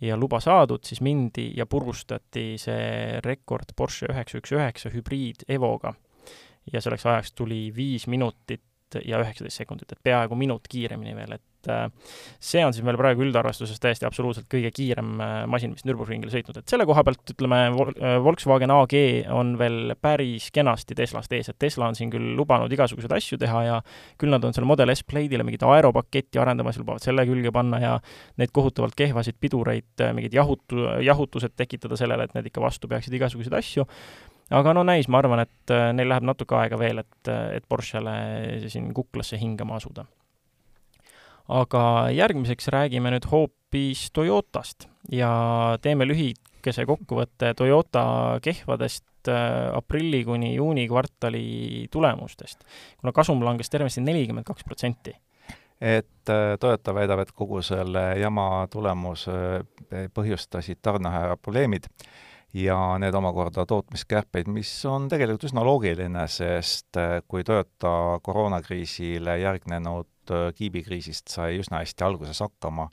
ja 0.00 0.16
luba 0.16 0.40
saadud, 0.40 0.84
siis 0.84 1.00
mindi 1.00 1.50
ja 1.56 1.66
purustati 1.66 2.56
see 2.60 3.20
rekord 3.24 3.72
Porsche 3.76 4.10
üheksa 4.12 4.40
üks 4.40 4.52
üheksa 4.52 4.92
hübriid 4.92 5.46
Evoga. 5.48 5.94
ja 6.72 6.80
selleks 6.80 7.06
ajaks 7.06 7.32
tuli 7.32 7.70
viis 7.74 8.06
minutit 8.06 8.62
ja 9.04 9.20
üheksateist 9.22 9.62
sekundit, 9.62 9.92
et 9.92 10.02
peaaegu 10.04 10.36
minut 10.38 10.66
kiiremini 10.70 11.14
veel, 11.16 11.36
et 11.36 11.70
äh, 11.72 11.86
see 12.42 12.62
on 12.64 12.74
siis 12.74 12.84
meil 12.86 12.98
praegu 13.00 13.24
üldarvestuses 13.26 13.80
täiesti 13.82 14.06
absoluutselt 14.06 14.46
kõige 14.52 14.70
kiirem 14.74 15.16
äh, 15.22 15.34
masin, 15.50 15.72
mis 15.74 15.86
Nürburgringil 15.88 16.30
sõitnud, 16.32 16.60
et 16.60 16.70
selle 16.70 16.86
koha 16.88 17.02
pealt 17.06 17.34
ütleme, 17.34 17.60
äh, 17.72 18.16
Volkswagen 18.22 18.72
AG 18.74 18.94
on 19.34 19.56
veel 19.60 19.96
päris 20.00 20.48
kenasti 20.54 20.96
Teslast 20.98 21.34
ees, 21.36 21.50
et 21.50 21.58
Tesla 21.58 21.90
on 21.90 21.98
siin 21.98 22.12
küll 22.12 22.36
lubanud 22.38 22.72
igasuguseid 22.72 23.16
asju 23.18 23.40
teha 23.42 23.64
ja 23.66 23.80
küll 24.20 24.34
nad 24.34 24.44
on 24.46 24.54
selle 24.56 24.70
Model 24.70 24.94
S 24.94 25.04
Plate'ile 25.06 25.46
mingit 25.46 25.66
aeropaketti 25.66 26.40
arendamas, 26.42 26.78
lubavad 26.80 27.04
selle 27.04 27.26
külge 27.28 27.52
panna 27.54 27.82
ja 27.82 27.96
neid 28.40 28.54
kohutavalt 28.54 28.96
kehvasid 28.98 29.40
pidureid, 29.40 30.06
mingid 30.16 30.38
jahutu-, 30.38 30.88
jahutused 31.04 31.58
tekitada 31.58 31.98
sellele, 31.98 32.28
et 32.28 32.38
need 32.38 32.52
ikka 32.52 32.62
vastu 32.62 32.90
peaksid 32.90 33.18
igasuguseid 33.18 33.60
asju, 33.60 33.86
aga 34.54 34.74
no 34.76 34.84
näis, 34.86 35.08
ma 35.10 35.20
arvan, 35.20 35.42
et 35.46 35.74
äh, 35.74 35.90
neil 35.96 36.10
läheb 36.10 36.26
natuke 36.26 36.56
aega 36.58 36.78
veel, 36.78 37.02
et, 37.02 37.32
et 37.56 37.66
Porschele 37.68 38.14
siin 38.70 38.92
kuklasse 38.94 39.38
hingama 39.40 39.80
asuda. 39.80 40.06
aga 41.46 42.10
järgmiseks 42.10 42.68
räägime 42.74 43.10
nüüd 43.14 43.26
hoopis 43.30 44.08
Toyotast 44.12 44.88
ja 45.14 45.78
teeme 45.82 46.06
lühikese 46.06 46.86
kokkuvõtte 46.86 47.52
Toyota 47.54 48.40
kehvadest 48.42 49.30
äh, 49.30 49.70
aprilli 49.74 50.24
kuni 50.24 50.54
juuni 50.54 50.88
kvartali 50.88 51.86
tulemustest, 51.90 52.66
kuna 52.98 53.12
kasum 53.12 53.44
langes 53.44 53.70
tervenisti 53.70 54.02
nelikümmend 54.02 54.46
kaks 54.46 54.66
protsenti 54.66 55.14
et 55.80 56.30
äh, 56.30 56.54
Toyota 56.60 56.94
väidab, 56.94 57.22
et 57.22 57.34
kogu 57.34 57.62
selle 57.62 58.08
jama 58.18 58.66
tulemus 58.70 59.26
põhjustasid 60.14 60.78
tarneaja 60.82 61.36
probleemid 61.36 61.90
ja 62.56 62.76
need 63.00 63.14
omakorda 63.14 63.66
tootmiskärpeid, 63.68 64.48
mis 64.52 64.70
on 64.88 65.10
tegelikult 65.12 65.46
üsna 65.48 65.64
loogiline, 65.66 66.24
sest 66.30 66.96
äh, 67.00 67.18
kui 67.28 67.44
Toyota 67.44 68.20
koroonakriisile 68.24 69.38
järgnenud 69.42 70.32
äh, 70.32 70.48
kiibikriisist 70.56 71.32
sai 71.32 71.58
üsna 71.60 71.82
hästi 71.82 72.06
alguses 72.06 72.40
hakkama, 72.44 72.88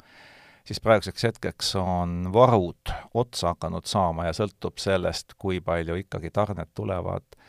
siis 0.67 0.81
praeguseks 0.83 1.29
hetkeks 1.29 1.75
on 1.79 2.33
varud 2.33 2.91
otsa 3.13 3.53
hakanud 3.53 3.87
saama 3.89 4.27
ja 4.27 4.35
sõltub 4.35 4.81
sellest, 4.81 5.37
kui 5.39 5.61
palju 5.63 6.01
ikkagi 6.03 6.33
tarned 6.33 6.73
tulevad. 6.75 7.39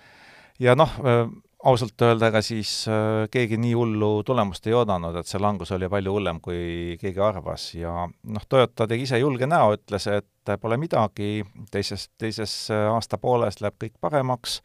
ja 0.62 0.76
noh, 0.78 0.94
äh, 1.02 1.24
ausalt 1.64 2.02
öelda, 2.04 2.28
ega 2.28 2.42
siis 2.44 2.84
keegi 3.32 3.56
nii 3.56 3.72
hullu 3.72 4.18
tulemust 4.22 4.66
ei 4.68 4.74
oodanud, 4.76 5.16
et 5.16 5.26
see 5.26 5.40
langus 5.40 5.70
oli 5.72 5.88
palju 5.88 6.12
hullem, 6.12 6.40
kui 6.44 6.98
keegi 7.00 7.22
arvas 7.24 7.70
ja 7.74 8.04
noh, 8.04 8.44
Toyota 8.48 8.86
tegi 8.86 9.08
ise 9.08 9.18
julge 9.22 9.48
näo, 9.48 9.72
ütles, 9.78 10.06
et 10.12 10.28
pole 10.60 10.76
midagi, 10.80 11.44
teises, 11.70 12.08
teises 12.18 12.54
äh, 12.72 12.88
aastapooles 12.92 13.60
läheb 13.62 13.78
kõik 13.80 13.96
paremaks 14.00 14.60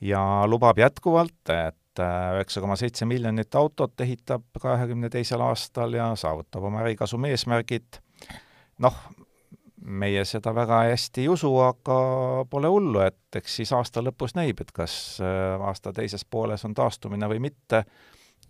ja 0.00 0.20
lubab 0.46 0.78
jätkuvalt, 0.78 1.52
et 1.52 2.02
äh, 2.02 2.34
üheksa 2.38 2.62
koma 2.64 2.76
seitse 2.78 3.06
miljonit 3.08 3.54
autot 3.58 4.00
ehitab 4.00 4.44
kahekümne 4.60 5.10
teisel 5.10 5.42
aastal 5.44 5.94
ja 5.94 6.10
saavutab 6.16 6.68
oma 6.70 6.82
ärikasumi 6.86 7.32
eesmärgid. 7.34 8.00
noh, 8.78 8.98
meie 9.82 10.24
seda 10.28 10.52
väga 10.54 10.82
hästi 10.90 11.24
ei 11.24 11.28
usu, 11.32 11.50
aga 11.62 11.98
pole 12.50 12.68
hullu, 12.68 13.00
et 13.00 13.40
eks 13.40 13.60
siis 13.60 13.72
aasta 13.72 14.02
lõpus 14.04 14.34
näib, 14.38 14.60
et 14.60 14.72
kas 14.72 15.18
äh, 15.22 15.56
aasta 15.60 15.92
teises 15.92 16.24
pooles 16.24 16.64
on 16.64 16.74
taastumine 16.74 17.28
või 17.28 17.42
mitte. 17.50 17.84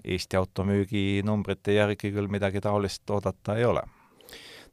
Eesti 0.04 0.36
automüügi 0.38 1.22
numbrite 1.26 1.74
järgi 1.74 2.12
küll 2.14 2.28
midagi 2.30 2.60
taolist 2.62 3.10
oodata 3.10 3.56
ei 3.58 3.64
ole 3.66 3.82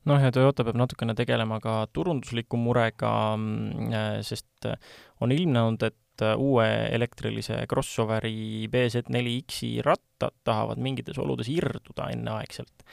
noh, 0.10 0.22
ja 0.22 0.32
Toyota 0.34 0.65
peab 0.68 0.80
natukene 0.80 1.15
tegelema 1.18 1.60
ka 1.63 1.84
turundusliku 1.94 2.60
murega, 2.62 3.12
mm, 3.38 3.91
äh, 3.91 4.10
sest 4.26 4.70
äh, 4.70 4.80
on 5.22 5.36
ilmnenud, 5.36 5.84
et 5.84 6.02
uue 6.39 6.65
elektrilise 6.96 7.58
Crossoveri 7.68 8.70
BZ4X-i 8.72 9.82
rattad 9.84 10.32
tahavad 10.48 10.80
mingites 10.80 11.18
oludes 11.20 11.50
irduda 11.52 12.08
enneaegselt 12.13 12.86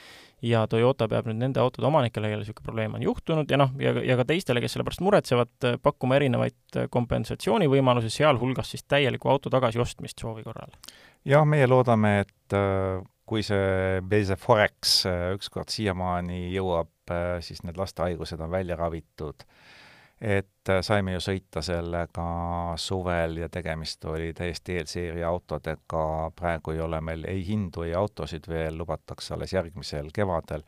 ja 0.42 0.64
Toyota 0.66 1.06
peab 1.10 1.28
nüüd 1.30 1.38
nende 1.38 1.62
autode 1.62 1.86
omanikele, 1.86 2.26
kellel 2.26 2.42
niisugune 2.42 2.66
probleem 2.66 2.96
on 2.98 3.04
juhtunud 3.06 3.50
ja 3.50 3.58
noh, 3.60 3.70
ja, 3.82 3.94
ja 4.02 4.18
ka 4.18 4.26
teistele, 4.28 4.62
kes 4.62 4.74
selle 4.74 4.86
pärast 4.86 5.04
muretsevad, 5.06 5.52
pakkuma 5.82 6.18
erinevaid 6.18 6.82
kompensatsioonivõimalusi, 6.92 8.10
sealhulgas 8.10 8.74
siis 8.74 8.84
täielikku 8.90 9.30
auto 9.30 9.52
tagasiostmist 9.54 10.22
soovi 10.22 10.42
korral. 10.46 10.74
jah, 11.28 11.46
meie 11.46 11.68
loodame, 11.70 12.16
et 12.24 12.58
äh, 12.58 12.98
kui 13.28 13.44
see 13.46 14.02
BZ 14.08 14.36
Forex 14.42 15.04
äh, 15.06 15.30
ükskord 15.36 15.70
siiamaani 15.72 16.48
jõuab, 16.56 16.90
äh, 16.90 17.01
siis 17.40 17.62
need 17.62 17.78
lastehaigused 17.78 18.40
on 18.40 18.50
välja 18.50 18.76
ravitud 18.76 19.46
et 20.22 20.70
äh, 20.70 20.78
saime 20.86 21.16
ju 21.16 21.20
sõita 21.22 21.62
sellega 21.66 22.24
suvel 22.78 23.40
ja 23.42 23.48
tegemist 23.50 24.04
oli 24.06 24.30
täiesti 24.36 24.78
eelseeria 24.78 25.26
autodega, 25.28 26.30
praegu 26.38 26.76
ei 26.76 26.80
ole 26.84 27.00
meil 27.02 27.26
ei 27.28 27.42
hindu, 27.46 27.82
ei 27.88 27.94
autosid 27.98 28.46
veel, 28.48 28.78
lubatakse 28.78 29.34
alles 29.34 29.52
järgmisel 29.52 30.12
kevadel. 30.14 30.62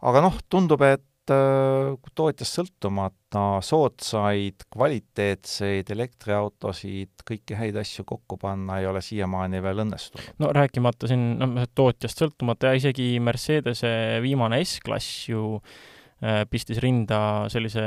aga 0.00 0.22
noh, 0.24 0.40
tundub, 0.48 0.82
et 0.82 1.04
äh, 1.04 1.07
tootjast 1.28 2.58
sõltumata 2.60 3.44
soodsaid, 3.64 4.64
kvaliteetseid 4.72 5.92
elektriautosid, 5.94 7.26
kõiki 7.28 7.58
häid 7.58 7.76
asju 7.82 8.06
kokku 8.08 8.38
panna 8.40 8.80
ei 8.80 8.88
ole 8.88 9.02
siiamaani 9.04 9.62
veel 9.64 9.84
õnnestunud. 9.84 10.32
no 10.42 10.54
rääkimata 10.56 11.10
siin, 11.10 11.30
noh, 11.42 11.68
tootjast 11.74 12.24
sõltumata 12.24 12.72
ja 12.72 12.80
isegi 12.80 13.14
Mercedese 13.20 13.92
viimane 14.24 14.62
S-klass 14.64 15.28
ju 15.28 15.44
äh, 15.58 15.78
Äh, 16.18 16.42
pistis 16.50 16.80
rinda 16.82 17.46
sellise 17.46 17.82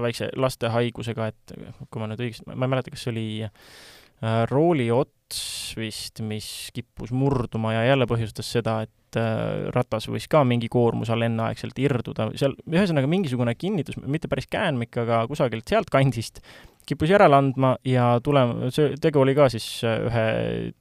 väikse 0.00 0.30
lastehaigusega, 0.40 1.26
et 1.28 1.52
kui 1.92 2.00
ma 2.00 2.06
nüüd 2.08 2.22
õigesti, 2.24 2.46
ma 2.48 2.64
ei 2.64 2.72
mäleta, 2.72 2.92
kas 2.94 3.02
see 3.04 3.10
oli 3.12 3.24
äh, 3.44 4.38
rooli 4.48 4.86
ots 4.88 5.74
vist, 5.76 6.22
mis 6.24 6.46
kippus 6.72 7.12
murduma 7.12 7.74
ja 7.74 7.82
jälle 7.90 8.06
põhjustas 8.08 8.48
seda, 8.56 8.78
et 8.86 8.94
äh, 9.16 9.68
ratas 9.74 10.08
võis 10.10 10.28
ka 10.30 10.44
mingi 10.44 10.68
koormuse 10.72 11.14
all 11.14 11.26
enneaegselt 11.26 11.78
irduda, 11.80 12.30
seal 12.38 12.56
ühesõnaga 12.68 13.10
mingisugune 13.10 13.54
kinnitus, 13.58 13.98
mitte 14.04 14.30
päris 14.30 14.48
käänmik, 14.50 14.96
aga 15.04 15.24
kusagilt 15.30 15.68
sealtkandist 15.68 16.42
kippus 16.88 17.10
järele 17.12 17.36
andma 17.36 17.74
ja 17.84 18.14
tule-, 18.24 18.70
see, 18.72 18.94
tegu 19.00 19.20
oli 19.20 19.34
ka 19.36 19.50
siis 19.52 19.66
äh, 19.84 19.98
ühe 20.08 20.26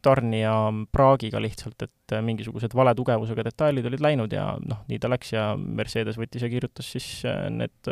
tarnija 0.03 0.53
praagiga 0.91 1.41
lihtsalt, 1.43 1.83
et 1.83 2.15
äh, 2.15 2.23
mingisugused 2.23 2.75
vale 2.77 2.93
tugevusega 2.95 3.43
detailid 3.47 3.89
olid 3.89 4.03
läinud 4.03 4.35
ja 4.35 4.49
noh, 4.59 4.83
nii 4.87 5.01
ta 5.03 5.11
läks 5.11 5.33
ja 5.35 5.49
Mercedes 5.57 6.19
võttis 6.19 6.45
ja 6.45 6.51
kirjutas 6.51 6.93
siis 6.95 7.09
need 7.51 7.91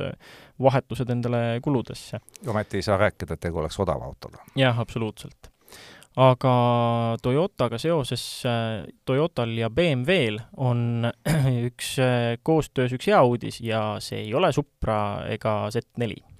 vahetused 0.61 1.11
endale 1.11 1.59
kuludesse. 1.63 2.21
ometi 2.47 2.79
ei 2.79 2.87
saa 2.87 2.99
rääkida, 3.01 3.35
et 3.35 3.47
tegu 3.47 3.63
oleks 3.63 3.79
odava 3.83 4.07
autoga. 4.07 4.43
jah, 4.55 4.79
absoluutselt 4.79 5.54
aga 6.15 6.55
Toyotaga 7.21 7.79
seoses, 7.81 8.43
Toyotal 9.05 9.51
ja 9.57 9.69
BMW-l 9.69 10.39
on 10.57 11.09
üks 11.69 11.95
koostöös 12.43 12.95
üks 12.95 13.09
hea 13.11 13.23
uudis 13.23 13.59
ja 13.61 13.97
see 13.99 14.21
ei 14.23 14.33
ole 14.33 14.51
Supra 14.55 15.25
ega 15.31 15.65
Z4 15.75 16.35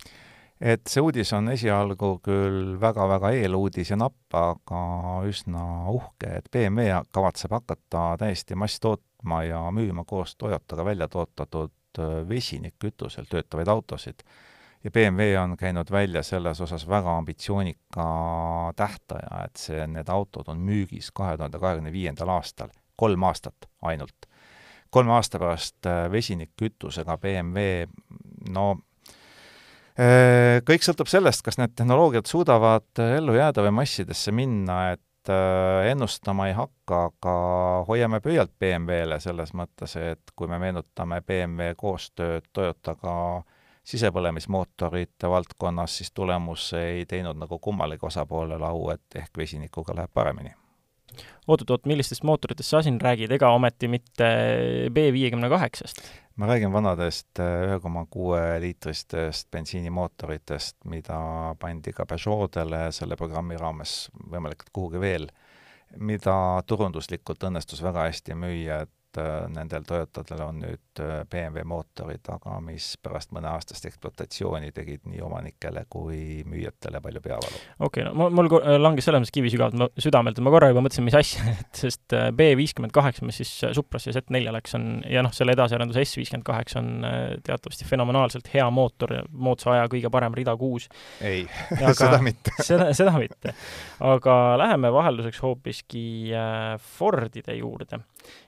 et 0.61 0.88
see 0.88 1.03
uudis 1.03 1.31
on 1.35 1.49
esialgu 1.51 2.15
küll 2.23 2.75
väga-väga 2.81 3.31
eeluudis 3.35 3.91
ja 3.91 3.99
napp, 3.99 4.31
aga 4.35 4.81
üsna 5.27 5.65
uhke, 5.91 6.38
et 6.39 6.49
BMW 6.51 7.01
kavatseb 7.13 7.55
hakata 7.57 8.07
täiesti 8.21 8.57
masstootma 8.59 9.43
ja 9.45 9.61
müüma 9.75 10.05
koos 10.07 10.35
Toyotaga 10.39 10.85
välja 10.85 11.09
toodetud 11.11 11.99
äh, 11.99 12.21
vesinikkütusel 12.29 13.27
töötavaid 13.29 13.71
autosid. 13.71 14.23
Ja 14.86 14.91
BMW 14.93 15.36
on 15.41 15.58
käinud 15.58 15.89
välja 15.91 16.24
selles 16.24 16.62
osas 16.62 16.86
väga 16.88 17.17
ambitsioonika 17.17 18.06
tähtaja, 18.78 19.43
et 19.45 19.58
see, 19.58 19.88
need 19.89 20.10
autod 20.13 20.52
on 20.54 20.62
müügis 20.62 21.10
kahe 21.13 21.38
tuhande 21.38 21.60
kahekümne 21.60 21.93
viiendal 21.93 22.30
aastal, 22.38 22.69
kolm 22.95 23.24
aastat 23.26 23.69
ainult. 23.82 24.30
kolme 24.89 25.12
aasta 25.12 25.39
pärast 25.39 25.88
äh, 25.89 26.06
vesinikkütusega 26.12 27.17
BMW, 27.17 27.88
no 28.50 28.76
Äh, 29.95 30.60
kõik 30.67 30.84
sõltub 30.84 31.08
sellest, 31.08 31.39
kas 31.45 31.56
need 31.56 31.71
tehnoloogiad 31.80 32.28
suudavad 32.28 33.00
äh, 33.00 33.13
ellu 33.15 33.38
jääda 33.38 33.63
või 33.63 33.78
massidesse 33.78 34.34
minna, 34.36 34.91
et 34.91 35.02
ennustama 35.89 36.50
ei 36.50 36.54
hakka, 36.54 36.98
aga 37.08 37.32
hoiame 37.88 38.19
pöialt 38.21 38.52
BMW-le 38.62 39.17
selles 39.24 39.56
mõttes, 39.58 39.95
et 39.98 40.34
kui 40.38 40.45
me 40.52 40.60
meenutame 40.62 41.17
BMW 41.26 41.74
koostööd 41.80 42.45
Toyotaga 42.54 43.15
sisepõlemismootorite 43.86 45.30
valdkonnas, 45.30 45.98
siis 46.00 46.12
tulemus 46.12 46.71
ei 46.80 47.06
teinud 47.06 47.38
nagu 47.38 47.60
kummalegi 47.60 48.06
osapoolele 48.06 48.65
au, 48.65 48.89
et 48.93 49.21
ehk 49.21 49.38
vesinikuga 49.38 49.95
läheb 49.95 50.13
paremini 50.13 50.56
oot-oot-oot, 51.48 51.86
millistest 51.89 52.26
mootoritest 52.28 52.74
sa 52.74 52.82
siin 52.86 52.98
räägid, 53.02 53.32
ega 53.36 53.52
ometi 53.56 53.88
mitte 53.91 54.28
B 54.93 55.10
viiekümne 55.15 55.50
kaheksast? 55.52 56.02
ma 56.36 56.50
räägin 56.50 56.71
vanadest 56.74 57.39
äh, 57.39 57.62
ühe 57.67 57.80
koma 57.80 58.06
kuue 58.12 58.39
liitristest 58.60 59.48
bensiinimootoritest, 59.56 60.76
mida 60.91 61.19
pandi 61.60 61.93
ka 61.95 62.04
Peugeot'dele 62.10 62.89
selle 62.91 63.15
programmi 63.15 63.56
raames, 63.60 64.10
võimalik, 64.32 64.65
et 64.65 64.74
kuhugi 64.76 65.00
veel, 65.00 65.30
mida 65.95 66.36
turunduslikult 66.67 67.48
õnnestus 67.48 67.84
väga 67.86 68.10
hästi 68.10 68.36
müüa, 68.36 68.82
et 68.84 68.91
et 69.15 69.21
äh, 69.21 69.47
nendel 69.54 69.84
Toyotadel 69.88 70.41
on 70.45 70.60
nüüd 70.63 71.01
äh, 71.01 71.23
BMW 71.30 71.63
mootorid, 71.67 72.25
aga 72.32 72.58
mis 72.63 72.93
pärast 73.04 73.32
mõneaastast 73.36 73.88
ekspluatatsiooni 73.89 74.71
tegid 74.75 75.06
nii 75.10 75.21
omanikele 75.25 75.86
kui 75.89 76.43
müüjatele 76.47 77.01
palju 77.04 77.21
peavalu. 77.23 77.62
okei 77.80 78.04
okay,, 78.04 78.08
no 78.08 78.30
mul, 78.30 78.36
mul 78.36 78.82
langes 78.82 79.08
selles 79.08 79.23
mõttes 79.23 79.36
kivi 79.36 79.51
sügavalt 79.54 79.99
südamelt, 80.01 80.38
et 80.38 80.45
ma 80.45 80.54
korra 80.54 80.69
juba 80.71 80.84
mõtlesin, 80.86 81.08
mis 81.08 81.17
asja, 81.17 81.45
et 81.63 81.82
sest 81.86 82.15
äh, 82.15 82.30
B 82.36 82.51
viiskümmend 82.60 82.95
kaheksa, 82.95 83.25
mis 83.28 83.39
siis 83.41 83.54
Suprasse 83.75 84.12
ja 84.12 84.17
Z4 84.19 84.56
läks, 84.56 84.75
on, 84.78 84.89
ja 85.10 85.23
noh, 85.25 85.34
selle 85.36 85.56
edasiarendus 85.56 85.99
S 86.04 86.19
viiskümmend 86.19 86.47
kaheksa 86.47 86.82
on 86.82 86.91
teatavasti 87.45 87.88
fenomenaalselt 87.88 88.49
hea 88.54 88.65
mootor, 88.73 89.15
moodsa 89.32 89.75
aja 89.75 89.89
kõige 89.91 90.12
parem 90.13 90.36
rida 90.38 90.56
kuus. 90.60 90.89
ei 91.23 91.45
seda 91.95 92.19
mitte 92.23 92.56
seda, 92.69 92.91
seda 92.97 93.15
mitte. 93.19 93.56
aga 94.04 94.36
läheme 94.60 94.91
vahelduseks 94.93 95.41
hoopiski 95.43 96.06
Fordide 96.95 97.56
juurde 97.56 97.99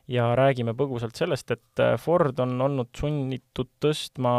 ja 0.08 0.28
räägime 0.40 0.74
põgusalt 0.78 1.18
sellest, 1.20 1.52
et 1.52 1.82
äh, 1.84 1.96
Ford 2.00 2.38
on 2.40 2.56
olnud 2.64 2.92
sunnitud 2.96 3.74
tõstma 3.84 4.34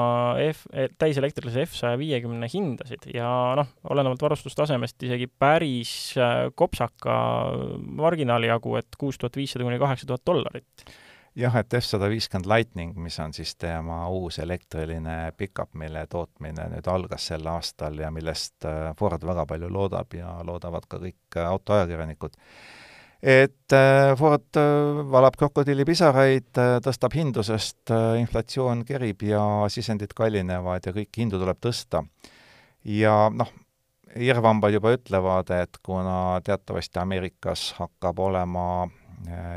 F, 0.48 0.64
e, 0.72 0.88
täiselektrilise 0.98 1.66
F 1.66 1.76
saja 1.76 1.98
viiekümne 2.00 2.48
hindasid 2.52 3.10
ja 3.12 3.28
noh, 3.58 3.68
olenevalt 3.92 4.24
varustustasemest 4.24 5.04
isegi 5.08 5.28
päris 5.28 5.92
äh, 6.16 6.48
kopsaka 6.56 7.18
marginaali 8.00 8.48
jagu, 8.48 8.78
et 8.80 8.98
kuus 8.98 9.20
tuhat 9.20 9.36
viissada 9.36 9.68
kuni 9.68 9.80
kaheksa 9.82 10.08
tuhat 10.08 10.24
dollarit. 10.26 10.88
Jah, 11.38 11.54
et 11.60 11.74
F-150 11.74 12.48
Lightning, 12.50 12.96
mis 12.98 13.14
on 13.22 13.32
siis 13.36 13.52
tema 13.60 14.00
uus 14.10 14.40
elektriline 14.42 15.32
pickup, 15.38 15.70
mille 15.78 16.06
tootmine 16.10 16.64
nüüd 16.72 16.88
algas 16.90 17.28
sel 17.30 17.46
aastal 17.46 18.00
ja 18.00 18.10
millest 18.10 18.64
äh, 18.66 18.88
Ford 18.98 19.22
väga 19.22 19.44
palju 19.46 19.68
loodab 19.70 20.16
ja 20.16 20.32
loodavad 20.48 20.88
ka 20.88 20.98
kõik 21.04 21.38
autoajakirjanikud, 21.44 22.40
et 23.22 23.72
äh, 23.72 24.16
Ford 24.16 24.56
äh, 24.56 25.10
valab 25.10 25.36
krokodillipisaraid, 25.38 26.50
äh, 26.58 26.74
tõstab 26.84 27.14
hindu, 27.18 27.42
sest 27.46 27.90
inflatsioon 28.20 28.84
kerib 28.86 29.24
ja 29.26 29.42
sisendid 29.72 30.14
kallinevad 30.16 30.86
ja 30.86 30.94
kõiki 30.94 31.24
hindu 31.24 31.40
tuleb 31.40 31.58
tõsta. 31.62 32.04
ja 32.84 33.28
noh, 33.34 33.50
irvhambad 34.16 34.72
juba 34.72 34.94
ütlevad, 34.94 35.50
et 35.50 35.82
kuna 35.82 36.40
teatavasti 36.44 36.98
Ameerikas 36.98 37.72
hakkab 37.78 38.18
olema 38.18 38.88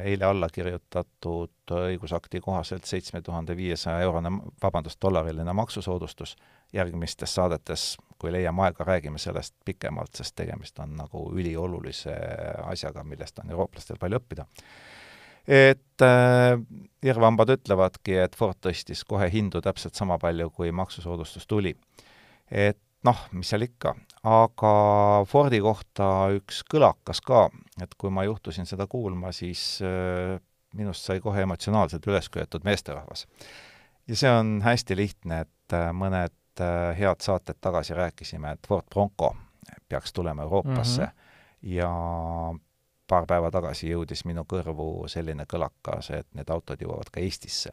eile 0.04 0.26
alla 0.26 0.47
kirjutatud 0.50 1.71
õigusakti 1.71 2.41
kohaselt 2.41 2.86
seitsme 2.89 3.21
tuhande 3.21 3.54
viiesaja 3.56 4.02
eurone, 4.02 4.32
vabandust, 4.63 4.97
dollariline 5.02 5.54
maksusoodustus, 5.54 6.34
järgmistes 6.74 7.36
saadetes, 7.36 7.97
kui 8.22 8.34
leiame 8.34 8.68
aega, 8.68 8.86
räägime 8.88 9.20
sellest 9.22 9.56
pikemalt, 9.66 10.14
sest 10.18 10.36
tegemist 10.38 10.80
on 10.84 10.94
nagu 11.00 11.26
üliolulise 11.34 12.14
asjaga, 12.70 13.04
millest 13.08 13.42
on 13.42 13.50
eurooplastel 13.54 14.00
palju 14.02 14.22
õppida. 14.22 14.46
et 15.48 16.06
äh, 16.06 16.54
irvhambad 17.04 17.50
ütlevadki, 17.58 18.20
et 18.22 18.38
Ford 18.38 18.60
tõstis 18.62 19.02
kohe 19.08 19.30
hindu 19.34 19.62
täpselt 19.62 19.98
sama 19.98 20.20
palju, 20.22 20.50
kui 20.54 20.72
maksusoodustus 20.72 21.48
tuli. 21.48 21.76
et 22.52 22.80
noh, 23.04 23.26
mis 23.34 23.50
seal 23.50 23.66
ikka, 23.66 23.96
aga 24.28 24.74
Fordi 25.30 25.60
kohta 25.64 26.08
üks 26.36 26.62
kõlakas 26.70 27.22
ka, 27.26 27.48
et 27.82 27.94
kui 27.98 28.14
ma 28.14 28.26
juhtusin 28.28 28.70
seda 28.70 28.88
kuulma, 28.88 29.32
siis 29.34 29.82
äh, 29.86 30.38
minust 30.78 31.08
sai 31.08 31.20
kohe 31.24 31.44
emotsionaalselt 31.46 32.06
üles 32.08 32.30
köetud 32.30 32.66
meesterahvas. 32.68 33.26
ja 34.08 34.16
see 34.16 34.30
on 34.32 34.60
hästi 34.62 34.96
lihtne, 34.98 35.42
et 35.48 35.76
äh, 35.76 35.90
mõned 36.52 36.92
äh, 36.92 36.98
head 36.98 37.22
saated 37.22 37.56
tagasi 37.62 37.94
rääkisime, 37.94 38.52
et 38.52 38.68
Ford 38.68 38.86
Bronco 38.90 39.36
peaks 39.90 40.14
tulema 40.14 40.44
Euroopasse 40.44 41.02
mm 41.02 41.08
-hmm. 41.08 41.74
ja 41.74 41.90
paar 43.08 43.26
päeva 43.26 43.52
tagasi 43.52 43.90
jõudis 43.90 44.26
minu 44.26 44.44
kõrvu 44.44 45.08
selline 45.08 45.46
kõlakas, 45.46 46.12
et 46.12 46.28
need 46.34 46.50
autod 46.50 46.82
jõuavad 46.82 47.10
ka 47.12 47.20
Eestisse 47.20 47.70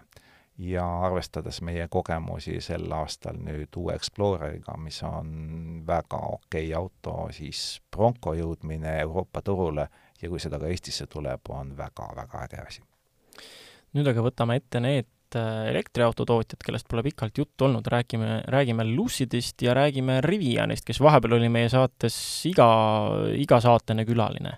ja 0.58 1.04
arvestades 1.06 1.62
meie 1.62 1.88
kogemusi 1.88 2.60
sel 2.60 2.92
aastal 2.92 3.36
nüüd 3.36 3.76
uue 3.76 3.94
Exploreriga, 3.94 4.76
mis 4.76 5.02
on 5.02 5.82
väga 5.86 6.16
okei 6.16 6.66
okay 6.66 6.74
auto, 6.74 7.28
siis 7.30 7.80
Bronco 7.96 8.34
jõudmine 8.34 9.00
Euroopa 9.00 9.42
turule 9.42 9.88
ja 10.22 10.28
kui 10.28 10.40
seda 10.40 10.58
ka 10.58 10.66
Eestisse 10.66 11.06
tuleb, 11.06 11.40
on 11.48 11.76
väga-väga 11.76 12.42
äge 12.42 12.66
asi. 12.66 12.82
nüüd 13.92 14.06
aga 14.06 14.22
võtame 14.22 14.56
ette 14.56 14.80
need 14.80 15.06
äh, 15.36 15.68
elektriautotootjad, 15.72 16.62
kellest 16.64 16.88
pole 16.88 17.02
pikalt 17.02 17.38
juttu 17.38 17.66
olnud, 17.68 17.86
räägime, 17.86 18.42
räägime 18.48 18.86
Lucidist 18.88 19.62
ja 19.62 19.74
räägime 19.74 20.20
Rivianist, 20.24 20.86
kes 20.86 21.00
vahepeal 21.00 21.38
oli 21.38 21.48
meie 21.52 21.68
saates 21.68 22.16
iga, 22.48 22.68
igasaatene 23.34 24.06
külaline. 24.08 24.56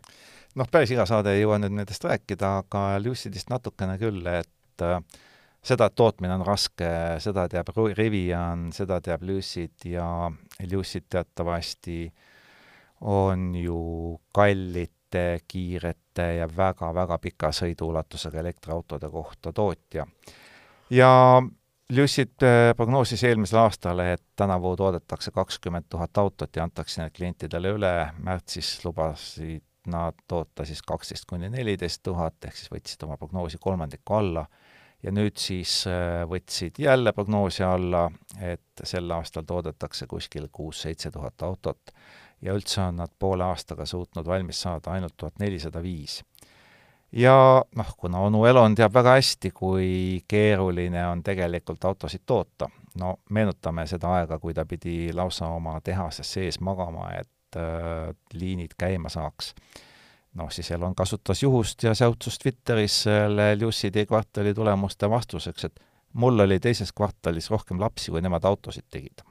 noh, 0.54 0.70
päris 0.70 0.90
iga 0.90 1.06
saade 1.06 1.34
ei 1.34 1.42
jõua 1.44 1.60
nüüd 1.62 1.74
nendest 1.78 2.04
rääkida, 2.04 2.56
aga 2.64 2.84
Lucidist 3.02 3.50
natukene 3.50 3.98
küll, 3.98 4.26
et 4.26 4.86
äh, 4.86 4.98
seda, 5.62 5.86
et 5.86 5.96
tootmine 5.96 6.34
on 6.34 6.46
raske, 6.46 6.88
seda 7.22 7.46
teab 7.50 7.72
Rivian, 7.76 8.70
seda 8.72 9.00
teab 9.04 9.24
Lucid 9.28 9.86
ja 9.90 10.30
Lucid 10.70 11.08
teatavasti 11.10 12.04
on 13.00 13.54
ju 13.54 14.20
kallite, 14.32 15.40
kiirete 15.48 16.26
ja 16.38 16.46
väga-väga 16.56 17.18
pika 17.18 17.50
sõiduulatusega 17.54 18.40
elektriautode 18.40 19.10
kohta 19.10 19.52
tootja. 19.52 20.06
Ja 20.90 21.42
Lucid 21.96 22.42
äh, 22.42 22.74
prognoosis 22.76 23.24
eelmisel 23.24 23.58
aastal, 23.64 23.98
et 23.98 24.22
tänavu 24.36 24.76
toodetakse 24.76 25.30
kakskümmend 25.34 25.88
tuhat 25.90 26.18
autot 26.18 26.56
ja 26.56 26.62
antakse 26.62 27.02
need 27.02 27.16
klientidele 27.16 27.72
üle, 27.74 27.94
märtsis 28.22 28.76
lubasid 28.84 29.64
nad 29.90 30.14
toota 30.28 30.64
siis 30.64 30.82
kaksteist 30.86 31.24
kuni 31.26 31.48
neliteist 31.50 32.02
tuhat, 32.02 32.36
ehk 32.44 32.56
siis 32.56 32.70
võtsid 32.70 33.02
oma 33.06 33.16
prognoosi 33.18 33.58
kolmandiku 33.60 34.18
alla. 34.20 34.44
Ja 35.02 35.10
nüüd 35.16 35.40
siis 35.40 35.86
äh, 35.88 36.22
võtsid 36.28 36.78
jälle 36.78 37.14
prognoosi 37.16 37.64
alla, 37.64 38.04
et 38.38 38.84
sel 38.84 39.10
aastal 39.16 39.46
toodetakse 39.48 40.06
kuskil 40.06 40.50
kuus-seitse 40.52 41.10
tuhat 41.10 41.42
autot. 41.42 41.94
Ja 42.44 42.52
üldse 42.56 42.82
on 42.84 43.00
nad 43.00 43.12
poole 43.18 43.44
aastaga 43.44 43.86
suutnud 43.86 44.26
valmis 44.26 44.60
saada 44.62 44.92
ainult 44.92 45.16
tuhat 45.16 45.40
nelisada 45.40 45.82
viis. 45.82 46.20
Ja 47.12 47.64
noh, 47.76 47.94
kuna 47.96 48.18
onu 48.18 48.44
Elon 48.44 48.74
teab 48.74 48.94
väga 48.94 49.16
hästi, 49.18 49.50
kui 49.50 50.22
keeruline 50.28 51.06
on 51.08 51.22
tegelikult 51.22 51.84
autosid 51.84 52.22
toota, 52.26 52.70
no 52.98 53.16
meenutame 53.30 53.86
seda 53.90 54.14
aega, 54.20 54.38
kui 54.38 54.54
ta 54.54 54.64
pidi 54.66 55.12
lausa 55.14 55.48
oma 55.50 55.80
tehases 55.84 56.32
sees 56.32 56.60
magama, 56.60 57.10
et 57.18 57.58
äh, 57.58 58.10
liinid 58.34 58.76
käima 58.78 59.10
saaks 59.10 59.54
noh, 60.38 60.50
siis 60.50 60.70
Elon 60.70 60.94
kasutas 60.94 61.42
juhust 61.42 61.82
ja 61.82 61.94
säutsus 61.94 62.38
Twitteris 62.38 63.02
selle 63.02 63.56
Lucidi 63.60 64.06
kvartali 64.06 64.54
tulemuste 64.54 65.10
vastuseks, 65.10 65.64
et 65.64 65.80
mul 66.12 66.38
oli 66.46 66.60
teises 66.60 66.92
kvartalis 66.92 67.50
rohkem 67.50 67.80
lapsi, 67.80 68.10
kui 68.10 68.22
nemad 68.22 68.44
autosid 68.44 68.86
tegid. 68.90 69.26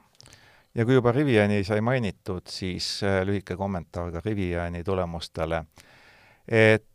ja 0.74 0.84
kui 0.84 0.94
juba 0.94 1.12
Riviani 1.12 1.64
sai 1.64 1.80
mainitud, 1.80 2.46
siis 2.48 3.00
äh, 3.02 3.22
lühike 3.26 3.56
kommentaar 3.56 4.12
ka 4.12 4.20
Riviani 4.24 4.84
tulemustele, 4.84 5.64
et 6.48 6.89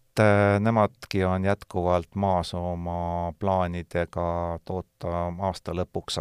nemadki 0.60 1.24
on 1.28 1.44
jätkuvalt 1.44 2.16
maas 2.16 2.54
oma 2.56 3.34
plaanidega 3.40 4.28
toota 4.66 5.26
aasta 5.50 5.76
lõpuks 5.76 6.20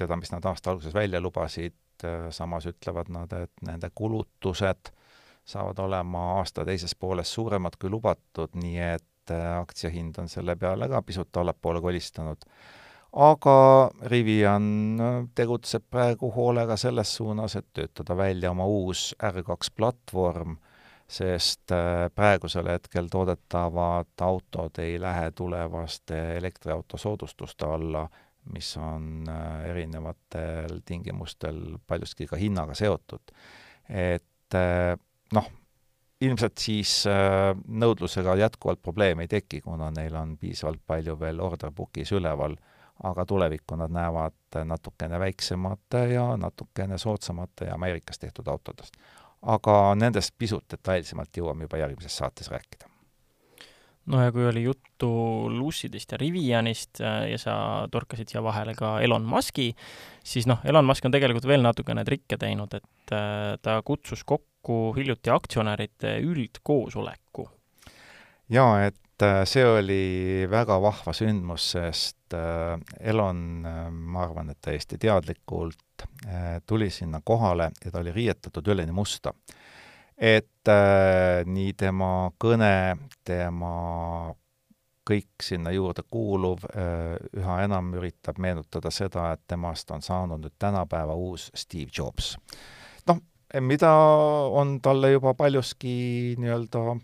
seda, 0.00 0.16
mis 0.20 0.32
nad 0.32 0.44
aasta 0.44 0.70
alguses 0.70 0.94
välja 0.94 1.20
lubasid, 1.20 1.76
äh, 2.04 2.28
samas 2.30 2.68
ütlevad 2.68 3.10
nad, 3.12 3.32
et 3.32 3.66
nende 3.66 3.90
kulutused 3.94 4.92
saavad 5.46 5.78
olema 5.78 6.32
aasta 6.38 6.64
teises 6.66 6.94
pooles 6.98 7.32
suuremad 7.34 7.78
kui 7.80 7.90
lubatud, 7.90 8.56
nii 8.58 8.80
et 8.94 9.32
äh, 9.34 9.46
aktsiahind 9.60 10.18
on 10.22 10.28
selle 10.28 10.56
peale 10.56 10.88
ka 10.90 11.02
pisut 11.02 11.36
allapoole 11.36 11.80
kolistanud. 11.80 12.44
aga 13.12 13.56
Rivian 14.12 15.00
äh, 15.00 15.18
tegutseb 15.34 15.86
praegu 15.90 16.32
hoolega 16.34 16.76
selles 16.76 17.16
suunas, 17.16 17.56
et 17.56 17.66
töötada 17.72 18.16
välja 18.16 18.50
oma 18.50 18.66
uus 18.66 19.14
R2 19.22 19.72
platvorm, 19.76 20.56
sest 21.08 21.72
äh, 21.72 22.06
praegusel 22.14 22.68
hetkel 22.68 23.10
toodetavad 23.10 24.24
autod 24.26 24.78
ei 24.82 25.00
lähe 25.00 25.30
tulevaste 25.30 26.36
elektriauto 26.36 26.98
soodustuste 26.98 27.66
alla, 27.66 28.08
mis 28.52 28.76
on 28.76 29.26
erinevatel 29.66 30.80
tingimustel 30.84 31.78
paljuski 31.86 32.26
ka 32.26 32.36
hinnaga 32.36 32.74
seotud. 32.74 33.32
et 33.88 34.54
noh, 35.34 35.48
ilmselt 36.20 36.58
siis 36.58 37.04
äh, 37.10 37.52
nõudlusega 37.68 38.36
jätkuvalt 38.40 38.82
probleeme 38.82 39.26
ei 39.26 39.28
teki, 39.28 39.60
kuna 39.60 39.90
neil 39.90 40.14
on 40.14 40.36
piisavalt 40.40 40.82
palju 40.86 41.18
veel 41.20 41.40
order 41.40 41.72
book'is 41.74 42.12
üleval 42.16 42.56
aga 43.04 43.26
tulevikku 43.28 43.76
nad 43.76 43.92
näevad 43.92 44.64
natukene 44.64 45.18
väiksemate 45.20 46.06
ja 46.14 46.30
natukene 46.40 46.98
soodsamate 46.98 47.68
ja 47.68 47.74
Ameerikas 47.74 48.18
tehtud 48.18 48.46
autodest. 48.48 48.96
Aga 49.46 49.94
nendest 49.98 50.34
pisut 50.38 50.66
detailsemalt 50.70 51.38
jõuame 51.38 51.68
juba 51.68 51.78
järgmises 51.84 52.18
saates 52.18 52.50
rääkida 52.50 52.90
no 54.10 54.22
ja 54.22 54.32
kui 54.32 54.46
oli 54.46 54.62
juttu 54.66 55.08
Lucidist 55.50 56.12
ja 56.12 56.18
Rivianist 56.20 57.00
äh, 57.00 57.30
ja 57.32 57.38
sa 57.40 57.54
torkasid 57.90 58.30
siia 58.30 58.42
vahele 58.44 58.74
ka 58.78 58.96
Elon 59.04 59.26
Muski, 59.26 59.72
siis 60.24 60.46
noh, 60.50 60.62
Elon 60.64 60.86
Musk 60.86 61.06
on 61.06 61.14
tegelikult 61.14 61.48
veel 61.48 61.64
natukene 61.64 62.04
trikke 62.06 62.38
teinud, 62.40 62.76
et 62.78 63.14
äh, 63.14 63.56
ta 63.62 63.80
kutsus 63.86 64.24
kokku 64.24 64.94
hiljuti 64.96 65.32
aktsionäride 65.34 66.18
üldkoosoleku. 66.26 67.48
jaa, 68.52 68.86
et 68.86 69.26
äh, 69.26 69.42
see 69.48 69.66
oli 69.66 70.46
väga 70.50 70.78
vahva 70.82 71.14
sündmus, 71.16 71.72
sest 71.74 72.14
Elon, 73.06 73.38
ma 73.62 74.24
arvan, 74.24 74.48
et 74.50 74.58
täiesti 74.66 74.96
teadlikult 74.98 75.85
tuli 76.66 76.90
sinna 76.90 77.20
kohale 77.24 77.70
ja 77.84 77.90
ta 77.90 78.00
oli 78.00 78.12
riietatud 78.12 78.68
üleni 78.74 78.92
musta 78.92 79.32
et 80.18 80.68
äh, 80.68 81.44
nii 81.44 81.74
tema 81.76 82.30
kõne, 82.40 82.96
tema 83.24 84.32
kõik 85.06 85.44
sinna 85.44 85.70
juurde 85.74 86.02
kuuluv 86.10 86.64
äh, 86.72 87.14
üha 87.36 87.60
enam 87.66 87.92
üritab 87.98 88.40
meenutada 88.42 88.90
seda, 88.90 89.30
et 89.36 89.44
temast 89.48 89.90
on 89.94 90.02
saanud 90.02 90.42
nüüd 90.42 90.56
tänapäeva 90.58 91.14
uus 91.14 91.50
Steve 91.54 91.92
Jobs. 91.92 92.36
noh, 93.06 93.20
mida 93.60 93.92
on 94.50 94.80
talle 94.82 95.12
juba 95.12 95.34
paljuski 95.34 96.34
nii-öelda 96.40 96.96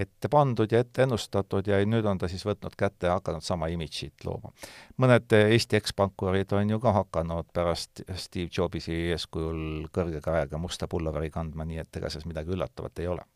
ette 0.00 0.28
pandud 0.32 0.72
ja 0.72 0.80
ette 0.82 1.04
ennustatud 1.04 1.66
ja 1.68 1.80
nüüd 1.86 2.06
on 2.08 2.18
ta 2.20 2.28
siis 2.30 2.44
võtnud 2.46 2.76
kätte 2.78 3.08
ja 3.08 3.16
hakanud 3.18 3.44
sama 3.44 3.68
imidžit 3.72 4.24
looma. 4.24 4.52
mõned 5.00 5.32
Eesti 5.36 5.78
ekspankurid 5.80 6.52
on 6.56 6.70
ju 6.74 6.80
ka 6.80 6.94
hakanud 6.96 7.50
pärast 7.54 8.02
Steve 8.16 8.50
Jobsi 8.56 8.96
eeskujul 9.14 9.90
kõrge 9.94 10.22
käega 10.24 10.58
musta 10.58 10.88
pulloveri 10.88 11.30
kandma, 11.30 11.66
nii 11.68 11.82
et 11.82 12.00
ega 12.00 12.10
selles 12.10 12.28
midagi 12.28 12.54
üllatavat 12.56 13.02
ei 13.02 13.10
ole. 13.12 13.26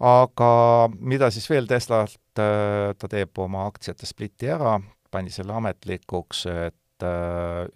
aga 0.00 0.52
mida 0.98 1.30
siis 1.30 1.48
veel 1.50 1.66
Teslalt, 1.70 2.20
äh, 2.38 2.92
ta 2.98 3.08
teeb 3.08 3.38
oma 3.38 3.66
aktsiate 3.70 4.06
spliti 4.06 4.50
ära, 4.50 4.78
pani 5.10 5.30
selle 5.30 5.54
ametlikuks, 5.54 6.46
et 6.50 7.06
äh, 7.06 7.68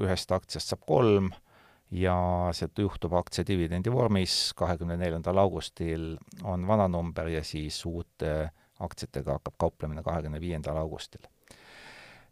ühest 0.00 0.32
aktsiast 0.32 0.72
saab 0.72 0.86
kolm 0.86 1.32
ja 1.94 2.16
see 2.56 2.70
juhtub 2.78 3.14
aktsiadividendi 3.14 3.92
vormis, 3.92 4.52
kahekümne 4.58 4.96
neljandal 4.98 5.38
augustil 5.44 6.14
on 6.42 6.66
vana 6.66 6.88
number 6.88 7.28
ja 7.30 7.44
siis 7.44 7.78
uute 7.86 8.50
aktsiatega 8.82 9.38
hakkab 9.38 9.54
kauplemine 9.58 10.02
kahekümne 10.02 10.40
viiendal 10.40 10.76
augustil. 10.76 11.22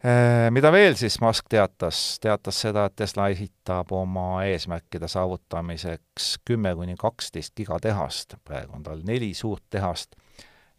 Äh, 0.02 0.50
mida 0.50 0.72
veel 0.74 0.96
siis 0.98 1.20
Musk 1.22 1.46
teatas, 1.48 2.18
teatas 2.20 2.58
seda, 2.64 2.88
et 2.88 2.96
Tesla 2.98 3.28
esitab 3.30 3.92
oma 3.94 4.42
eesmärkide 4.50 5.08
saavutamiseks 5.08 6.32
kümme 6.44 6.74
kuni 6.74 6.96
kaksteist 6.98 7.54
gigatehast, 7.56 8.34
praegu 8.44 8.74
on 8.74 8.82
tal 8.82 9.04
neli 9.06 9.30
suurt 9.34 9.62
tehast, 9.70 10.18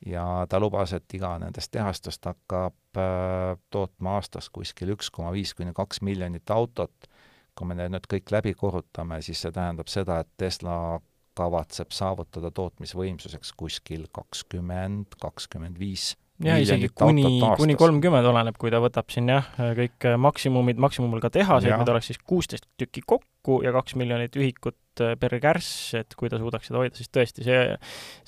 ja 0.05 0.25
ta 0.49 0.59
lubas, 0.59 0.91
et 0.97 1.15
iga 1.15 1.38
nendest 1.39 1.71
tehastest 1.71 2.27
hakkab 2.27 2.99
äh, 2.99 3.55
tootma 3.71 4.17
aastas 4.19 4.51
kuskil 4.51 4.91
üks 4.97 5.07
koma 5.07 5.31
viis 5.31 5.55
kuni 5.55 5.71
kaks 5.71 6.03
miljonit 6.03 6.51
autot 6.51 7.07
kui 7.56 7.70
me 7.70 7.78
need 7.78 7.93
nüüd 7.93 8.08
kõik 8.10 8.32
läbi 8.34 8.54
korrutame, 8.58 9.22
siis 9.22 9.43
see 9.43 9.54
tähendab 9.54 9.91
seda, 9.91 10.20
et 10.24 10.30
Tesla 10.38 10.99
kavatseb 11.38 11.93
saavutada 11.93 12.51
tootmisvõimsuseks 12.54 13.54
kuskil 13.58 14.08
kakskümmend, 14.14 15.18
kakskümmend 15.22 15.80
viis 15.82 16.14
jah, 16.41 16.59
isegi 16.61 16.89
kuni, 16.97 17.25
kuni 17.59 17.75
kolmkümmend 17.77 18.27
oleneb, 18.29 18.57
kui 18.59 18.71
ta 18.73 18.79
võtab 18.84 19.11
siin 19.13 19.29
jah, 19.29 19.49
kõik 19.77 20.07
maksimumid, 20.21 20.79
maksimumul 20.81 21.21
ka 21.23 21.29
tehaseid, 21.34 21.75
need 21.77 21.91
oleks 21.93 22.09
siis 22.11 22.21
kuusteist 22.25 22.65
tükki 22.79 23.03
kokku 23.05 23.59
ja 23.65 23.73
kaks 23.75 23.97
miljonit 23.99 24.36
ühikut 24.39 25.03
äh, 25.03 25.13
per 25.19 25.36
kärss, 25.43 25.93
et 25.99 26.15
kui 26.19 26.31
ta 26.31 26.39
suudaks 26.41 26.69
seda 26.69 26.81
hoida, 26.81 26.97
siis 26.97 27.11
tõesti, 27.13 27.45
see, 27.45 27.59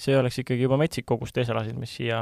see 0.05 0.17
oleks 0.19 0.41
ikkagi 0.43 0.67
juba 0.67 0.79
metsik 0.81 1.07
kogus 1.09 1.33
Teslasid, 1.35 1.77
mis 1.79 1.95
siia 1.97 2.19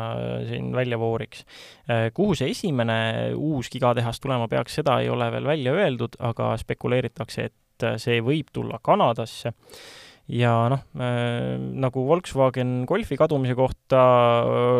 siin 0.49 0.71
välja 0.75 0.99
vooriks. 1.01 1.43
Äh, 1.89 2.07
kuhu 2.15 2.37
see 2.39 2.53
esimene 2.53 3.33
uus 3.35 3.71
gigatehas 3.73 4.23
tulema 4.23 4.47
peaks, 4.51 4.79
seda 4.79 5.01
ei 5.03 5.11
ole 5.11 5.29
veel 5.35 5.51
välja 5.51 5.75
öeldud, 5.75 6.17
aga 6.23 6.53
spekuleeritakse, 6.61 7.49
et 7.51 7.89
see 7.99 8.21
võib 8.23 8.53
tulla 8.53 8.77
Kanadasse 8.79 9.51
ja 10.27 10.53
noh 10.71 10.83
äh,, 10.95 11.57
nagu 11.59 12.07
Volkswagen 12.07 12.83
Golfi 12.87 13.17
kadumise 13.19 13.55
kohta 13.55 14.03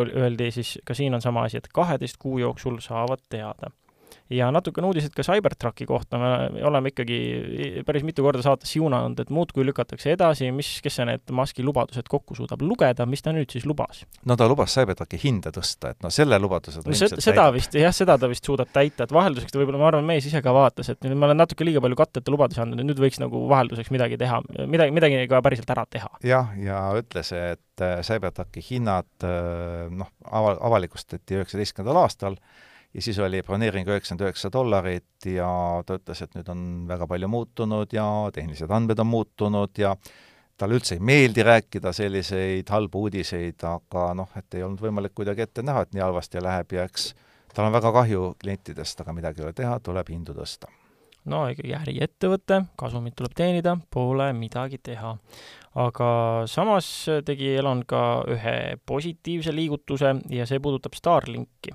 öeldi, 0.07 0.51
siis 0.51 0.77
ka 0.85 0.95
siin 0.97 1.13
on 1.13 1.21
sama 1.21 1.47
asi, 1.47 1.59
et 1.59 1.71
kaheteist 1.73 2.17
kuu 2.21 2.37
jooksul 2.39 2.79
saavad 2.83 3.23
teada 3.29 3.71
ja 4.33 4.49
natukene 4.53 4.87
uudiseid 4.89 5.13
ka 5.15 5.25
Cybertrucki 5.25 5.85
kohta, 5.89 6.19
me 6.19 6.63
oleme 6.65 6.91
ikkagi 6.93 7.17
päris 7.87 8.05
mitu 8.07 8.25
korda 8.25 8.43
saates 8.45 8.73
siunanud, 8.73 9.19
et 9.21 9.31
muudkui 9.33 9.65
lükatakse 9.67 10.13
edasi, 10.13 10.49
mis, 10.55 10.69
kes 10.83 10.99
see 10.99 11.07
need 11.07 11.33
Muski 11.33 11.65
lubadused 11.65 12.09
kokku 12.11 12.37
suudab 12.37 12.63
lugeda, 12.65 13.05
mis 13.09 13.23
ta 13.25 13.33
nüüd 13.35 13.51
siis 13.53 13.67
lubas? 13.69 14.03
no 14.29 14.37
ta 14.39 14.47
lubas 14.49 14.75
Cybertrucki 14.77 15.19
hinda 15.23 15.53
tõsta, 15.55 15.93
et 15.93 16.05
noh, 16.05 16.13
selle 16.13 16.39
lubaduse 16.41 16.83
ta 16.83 16.89
no, 16.89 16.97
seda 16.97 17.19
täidab. 17.19 17.53
vist, 17.57 17.77
jah, 17.79 17.95
seda 17.95 18.17
ta 18.19 18.29
vist 18.31 18.49
suudab 18.49 18.71
täita, 18.73 19.07
et 19.07 19.15
vahelduseks 19.15 19.53
ta 19.53 19.61
võib-olla, 19.61 19.81
ma 19.81 19.89
arvan, 19.91 20.07
mees 20.07 20.27
ise 20.29 20.41
ka 20.45 20.55
vaatas, 20.55 20.91
et 20.93 21.09
ma 21.11 21.29
olen 21.29 21.41
natuke 21.43 21.67
liiga 21.67 21.83
palju 21.83 21.99
katteta 21.99 22.33
lubadusi 22.33 22.63
andnud, 22.63 22.81
et 22.81 22.89
nüüd 22.89 23.01
võiks 23.03 23.21
nagu 23.21 23.45
vahelduseks 23.51 23.93
midagi 23.93 24.19
teha, 24.21 24.41
midagi, 24.69 24.95
midagi 24.95 25.23
ka 25.31 25.43
päriselt 25.45 25.73
ära 25.75 25.85
teha. 25.89 26.11
jah, 26.25 26.53
ja 26.59 26.83
ütles, 26.99 27.33
et 27.37 27.85
äh, 27.85 27.99
Cybertrucki 28.05 28.63
hinnad 28.69 29.27
äh, 29.27 29.89
noh, 29.93 30.11
ava-, 30.29 30.57
avalikustati 30.69 31.39
üheksateistkümnendal 31.39 32.03
aastal, 32.03 32.39
ja 32.93 33.01
siis 33.01 33.19
oli 33.19 33.41
broneering 33.43 33.87
üheksakümmend 33.89 34.27
üheksa 34.27 34.51
dollarit 34.53 35.25
ja 35.25 35.47
ta 35.85 35.97
ütles, 35.97 36.21
et 36.23 36.35
nüüd 36.37 36.49
on 36.53 36.61
väga 36.89 37.07
palju 37.09 37.29
muutunud 37.31 37.95
ja 37.95 38.05
tehnilised 38.33 38.71
andmed 38.71 39.01
on 39.01 39.09
muutunud 39.09 39.81
ja 39.81 39.95
talle 40.57 40.77
üldse 40.77 40.99
ei 40.99 41.01
meeldi 41.01 41.43
rääkida 41.43 41.93
selliseid 41.95 42.69
halbu 42.69 43.07
uudiseid, 43.07 43.57
aga 43.65 44.11
noh, 44.17 44.29
et 44.37 44.53
ei 44.53 44.63
olnud 44.63 44.81
võimalik 44.83 45.15
kuidagi 45.17 45.47
ette 45.47 45.65
näha, 45.65 45.83
et 45.83 45.97
nii 45.97 46.05
halvasti 46.05 46.43
läheb 46.43 46.77
ja 46.77 46.85
eks 46.85 47.09
tal 47.53 47.67
on 47.67 47.73
väga 47.73 47.91
kahju 47.93 48.29
klientidest, 48.41 49.01
aga 49.01 49.17
midagi 49.17 49.41
ei 49.41 49.49
ole 49.49 49.57
teha, 49.57 49.79
tuleb 49.81 50.13
hindu 50.13 50.37
tõsta. 50.37 50.69
no 51.25 51.45
ikkagi 51.49 51.73
äriettevõte, 51.73 52.65
kasumit 52.77 53.15
tuleb 53.17 53.33
teenida, 53.33 53.77
pole 53.89 54.29
midagi 54.37 54.77
teha. 54.77 55.15
aga 55.73 56.09
samas 56.45 56.89
tegi 57.25 57.55
Elon 57.57 57.85
ka 57.89 58.23
ühe 58.29 58.77
positiivse 58.85 59.55
liigutuse 59.55 60.15
ja 60.29 60.45
see 60.45 60.59
puudutab 60.59 60.93
Starlinki 60.93 61.73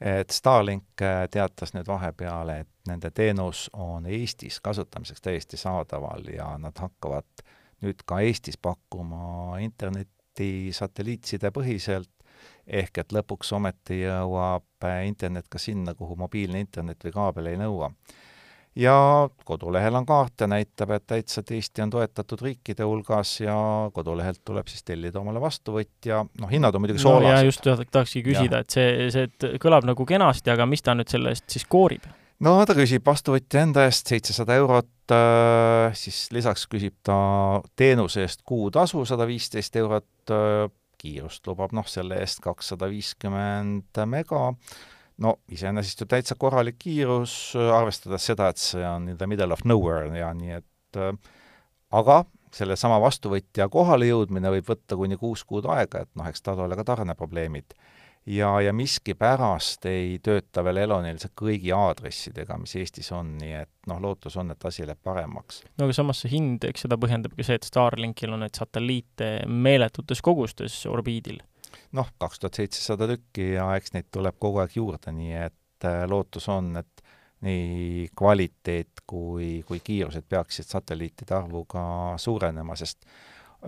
et 0.00 0.30
Starlink 0.30 1.02
äh, 1.02 1.24
teatas 1.30 1.72
nüüd 1.74 1.88
vahepeal, 1.88 2.52
et 2.60 2.88
nende 2.88 3.10
teenus 3.10 3.66
on 3.72 4.06
Eestis 4.06 4.60
kasutamiseks 4.60 5.22
täiesti 5.24 5.56
saadaval 5.56 6.28
ja 6.32 6.50
nad 6.60 6.76
hakkavad 6.78 7.46
nüüd 7.84 8.04
ka 8.06 8.20
Eestis 8.24 8.58
pakkuma 8.58 9.58
internetti 9.64 10.72
satelliitside 10.72 11.50
põhiselt, 11.50 12.12
ehk 12.66 12.98
et 12.98 13.12
lõpuks 13.16 13.52
ometi 13.56 14.02
jõuab 14.02 14.84
äh, 14.84 15.02
internet 15.08 15.48
ka 15.48 15.58
sinna, 15.58 15.94
kuhu 15.94 16.16
mobiilne 16.16 16.60
internet 16.60 17.08
või 17.08 17.16
kaabel 17.16 17.52
ei 17.52 17.60
nõua 17.60 17.92
ja 18.76 19.28
kodulehel 19.44 19.94
on 19.94 20.06
kaart 20.06 20.44
ja 20.44 20.48
näitab, 20.50 20.92
et 20.96 21.06
täitsa 21.06 21.42
Eesti 21.50 21.82
on 21.82 21.90
toetatud 21.90 22.42
riikide 22.42 22.84
hulgas 22.84 23.38
ja 23.40 23.56
kodulehelt 23.94 24.42
tuleb 24.44 24.68
siis 24.68 24.84
tellida 24.84 25.20
omale 25.20 25.40
vastuvõtja, 25.40 26.22
noh, 26.40 26.52
hinnad 26.52 26.76
on 26.76 26.84
muidugi 26.84 27.02
soolased 27.02 27.40
no,. 27.40 27.48
just 27.48 27.64
tahakski 27.90 28.22
küsida, 28.26 28.60
et 28.62 28.76
see, 28.76 29.08
see 29.14 29.26
et 29.30 29.48
kõlab 29.62 29.88
nagu 29.88 30.06
kenasti, 30.08 30.52
aga 30.52 30.68
mis 30.68 30.84
ta 30.84 30.96
nüüd 30.96 31.10
selle 31.12 31.32
eest 31.32 31.48
siis 31.56 31.64
koorib? 31.68 32.04
no 32.44 32.56
ta 32.68 32.76
küsib 32.76 33.06
vastuvõtja 33.06 33.62
enda 33.64 33.86
eest 33.88 34.12
seitsesada 34.12 34.58
eurot, 34.60 34.92
äh, 35.14 35.94
siis 35.96 36.26
lisaks 36.36 36.66
küsib 36.72 36.98
ta 37.06 37.16
teenuse 37.76 38.26
eest 38.26 38.44
kuutasu 38.44 39.06
sada 39.08 39.28
viisteist 39.28 39.78
eurot, 39.80 40.10
äh, 40.28 40.66
kiirust 41.00 41.48
lubab 41.48 41.72
noh, 41.76 41.88
selle 41.88 42.20
eest 42.20 42.44
kakssada 42.44 42.88
viiskümmend 42.92 44.04
mega 44.08 44.50
no 45.22 45.36
iseenesest 45.52 46.02
ju 46.02 46.08
täitsa 46.10 46.36
korralik 46.38 46.78
kiirus, 46.82 47.56
arvestades 47.56 48.26
seda, 48.32 48.50
et 48.52 48.60
see 48.60 48.84
on 48.86 49.08
in 49.08 49.18
the 49.18 49.28
middle 49.30 49.52
of 49.52 49.64
nowhere 49.64 50.10
ja 50.18 50.32
nii 50.36 50.58
et 50.58 51.00
äh, 51.00 51.12
aga 51.96 52.24
sellesama 52.56 52.98
vastuvõtja 53.02 53.68
kohale 53.72 54.08
jõudmine 54.10 54.50
võib 54.56 54.70
võtta 54.70 54.96
kuni 54.98 55.18
kuus 55.20 55.44
kuud 55.44 55.68
aega, 55.72 56.04
et 56.04 56.12
noh, 56.16 56.28
eks 56.28 56.44
tal 56.44 56.62
ole 56.64 56.76
ka 56.78 56.84
tarneprobleemid. 56.92 57.74
ja, 58.26 58.48
ja 58.60 58.72
miskipärast 58.72 59.86
ei 59.86 60.18
tööta 60.18 60.64
veel 60.66 60.80
Elonil 60.82 61.18
see 61.22 61.30
kõigi 61.42 61.72
aadressidega, 61.74 62.56
mis 62.58 62.74
Eestis 62.76 63.12
on, 63.12 63.36
nii 63.38 63.52
et 63.60 63.70
noh, 63.86 64.00
lootus 64.02 64.36
on, 64.36 64.50
et 64.50 64.64
asi 64.64 64.86
läheb 64.86 65.02
paremaks. 65.02 65.62
no 65.78 65.88
aga 65.88 65.96
samas 65.96 66.22
see 66.24 66.32
hind, 66.36 66.64
eks 66.64 66.86
seda 66.86 66.98
põhjendab 67.00 67.36
ka 67.36 67.46
see, 67.46 67.58
et 67.60 67.68
Starlinkil 67.68 68.34
on 68.34 68.44
neid 68.44 68.56
satelliite 68.56 69.30
meeletutes 69.46 70.22
kogustes 70.24 70.84
orbiidil 70.90 71.42
noh, 71.96 72.08
kaks 72.18 72.42
tuhat 72.42 72.58
seitsesada 72.60 73.08
tükki 73.10 73.52
ja 73.54 73.68
eks 73.76 73.94
neid 73.94 74.10
tuleb 74.12 74.38
kogu 74.42 74.62
aeg 74.62 74.76
juurde, 74.78 75.12
nii 75.14 75.36
et 75.46 75.88
äh, 75.88 76.04
lootus 76.10 76.48
on, 76.52 76.74
et 76.80 77.04
nii 77.46 78.08
kvaliteet 78.16 79.04
kui, 79.06 79.60
kui 79.68 79.80
kiirused 79.84 80.24
peaksid 80.28 80.68
satelliitide 80.68 81.36
arvuga 81.36 81.82
suurenema, 82.20 82.76
sest 82.78 83.04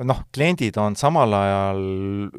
noh, 0.09 0.25
kliendid 0.35 0.79
on 0.81 0.97
samal 0.97 1.35
ajal 1.37 1.83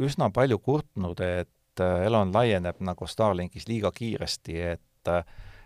üsna 0.06 0.30
palju 0.34 0.60
kurtnud, 0.64 1.22
et 1.22 1.84
äh, 1.84 2.06
Elon 2.08 2.34
laieneb 2.34 2.82
nagu 2.86 3.08
Starlinkis 3.08 3.70
liiga 3.70 3.92
kiiresti, 3.96 4.60
et 4.74 5.12
äh, 5.12 5.24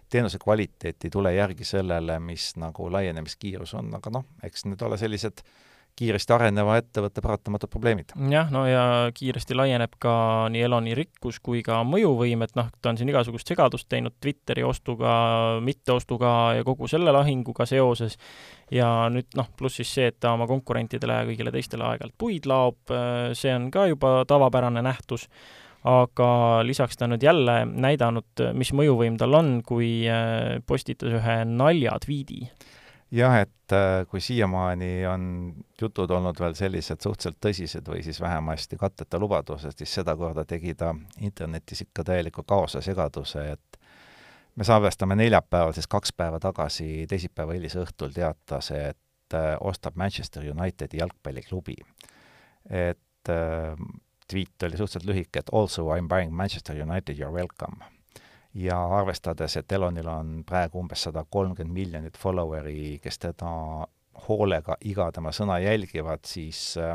teenuse 0.10 0.40
kvaliteet 0.42 1.06
ei 1.08 1.14
tule 1.14 1.34
järgi 1.34 1.66
sellele, 1.66 2.20
mis 2.22 2.52
nagu 2.62 2.90
laienemiskiirus 2.92 3.74
on, 3.80 3.94
aga 3.98 4.12
noh, 4.14 4.28
eks 4.44 4.68
need 4.68 4.82
ole 4.86 5.00
sellised 5.02 5.42
kiiresti 6.00 6.34
areneva 6.34 6.78
ettevõtte 6.82 7.22
paratamatud 7.22 7.70
probleemid. 7.70 8.14
jah, 8.32 8.50
no 8.54 8.66
ja 8.68 8.84
kiiresti 9.14 9.56
laieneb 9.58 9.98
ka 10.02 10.14
nii 10.54 10.66
Eloni 10.68 10.96
rikkus 10.98 11.40
kui 11.44 11.62
ka 11.66 11.82
mõjuvõim, 11.88 12.46
et 12.46 12.56
noh, 12.58 12.70
ta 12.82 12.94
on 12.94 13.00
siin 13.00 13.12
igasugust 13.14 13.50
segadust 13.50 13.90
teinud 13.92 14.16
Twitteri 14.22 14.66
ostuga, 14.66 15.14
mitteostuga 15.62 16.36
ja 16.60 16.68
kogu 16.68 16.90
selle 16.92 17.14
lahinguga 17.14 17.68
seoses, 17.70 18.18
ja 18.72 19.10
nüüd 19.14 19.38
noh, 19.38 19.50
pluss 19.58 19.82
siis 19.82 19.94
see, 20.00 20.12
et 20.12 20.20
ta 20.20 20.34
oma 20.38 20.48
konkurentidele 20.50 21.20
ja 21.20 21.28
kõigile 21.30 21.54
teistele 21.54 21.86
aeg-ajalt 21.90 22.18
puid 22.18 22.50
laob, 22.50 22.96
see 23.38 23.54
on 23.54 23.70
ka 23.74 23.88
juba 23.92 24.22
tavapärane 24.30 24.82
nähtus 24.86 25.30
aga 25.84 26.28
lisaks 26.64 26.98
ta 26.98 27.08
nüüd 27.12 27.24
jälle 27.24 27.64
näidanud, 27.68 28.46
mis 28.56 28.72
mõjuvõim 28.76 29.18
tal 29.20 29.36
on, 29.36 29.58
kui 29.68 30.06
äh, 30.08 30.62
postitas 30.68 31.12
ühe 31.20 31.42
naljatviidi. 31.50 32.48
Jah, 33.14 33.36
et 33.44 33.76
äh, 33.76 34.06
kui 34.10 34.22
siiamaani 34.22 35.06
on 35.08 35.26
jutud 35.82 36.12
olnud 36.12 36.40
veel 36.42 36.56
sellised 36.58 37.04
suhteliselt 37.04 37.40
tõsised 37.46 37.88
või 37.90 38.02
siis 38.06 38.20
vähemasti 38.22 38.80
katteta 38.82 39.20
lubadused, 39.22 39.78
siis 39.78 39.94
sedakorda 40.00 40.46
tegi 40.50 40.74
ta 40.76 40.94
internetis 41.22 41.86
ikka 41.86 42.06
täieliku 42.10 42.44
kaose 42.48 42.82
segaduse, 42.82 43.46
et 43.54 43.80
me 44.56 44.66
salvestame 44.68 45.18
neljapäeval, 45.20 45.74
siis 45.78 45.90
kaks 45.90 46.14
päeva 46.18 46.40
tagasi, 46.42 47.06
teisipäeva 47.10 47.56
hilisõhtul 47.58 48.14
teatas, 48.16 48.72
et 48.74 49.38
äh, 49.38 49.54
ostab 49.62 49.96
Manchester 49.96 50.50
Unitedi 50.52 51.02
jalgpalliklubi. 51.02 51.78
et 52.70 53.00
tweet 54.32 54.64
oli 54.64 54.78
suhteliselt 54.78 55.06
lühike, 55.06 55.40
et 55.40 55.50
also 55.52 55.96
I 55.96 56.02
m 56.02 56.08
buying 56.08 56.32
Manchester 56.32 56.76
United, 56.76 57.20
you 57.20 57.28
are 57.28 57.36
welcome. 57.36 57.93
Ja 58.54 58.78
arvestades, 59.00 59.58
et 59.58 59.72
Elonil 59.72 60.08
on 60.08 60.42
praegu 60.46 60.82
umbes 60.84 61.08
sada 61.08 61.26
kolmkümmend 61.30 61.74
miljonit 61.74 62.18
follower'i, 62.20 63.00
kes 63.04 63.20
teda 63.20 63.54
hoolega 64.28 64.78
iga 64.86 65.10
tema 65.14 65.34
sõna 65.34 65.58
jälgivad, 65.64 66.22
siis 66.30 66.76
äh, 66.78 66.94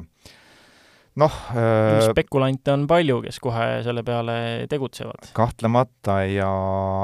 noh 1.19 1.39
äh, 1.51 1.99
spekulante 2.07 2.73
on 2.75 2.87
palju, 2.91 3.19
kes 3.27 3.41
kohe 3.43 3.67
selle 3.87 4.05
peale 4.07 4.37
tegutsevad. 4.71 5.33
kahtlemata 5.37 6.21
ja 6.31 6.51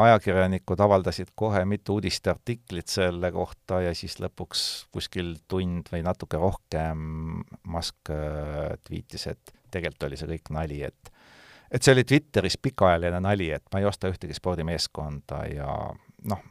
ajakirjanikud 0.06 0.80
avaldasid 0.86 1.34
kohe 1.34 1.64
mitu 1.68 1.98
uudisteartiklit 1.98 2.92
selle 2.94 3.32
kohta 3.34 3.82
ja 3.88 3.94
siis 3.96 4.20
lõpuks 4.22 4.86
kuskil 4.94 5.34
tund 5.50 5.90
või 5.92 6.04
natuke 6.06 6.38
rohkem 6.40 7.42
Musk 7.74 8.14
äh, 8.14 8.78
tweetis, 8.86 9.26
et 9.34 9.54
tegelikult 9.74 10.10
oli 10.10 10.20
see 10.20 10.30
kõik 10.36 10.54
nali, 10.54 10.84
et 10.86 11.13
et 11.70 11.82
see 11.82 11.94
oli 11.94 12.04
Twitteris 12.04 12.58
pikaajaline 12.62 13.20
nali, 13.24 13.50
et 13.56 13.64
ma 13.72 13.82
ei 13.82 13.88
osta 13.88 14.10
ühtegi 14.12 14.36
spordimeeskonda 14.36 15.44
ja 15.52 15.68
noh, 16.30 16.42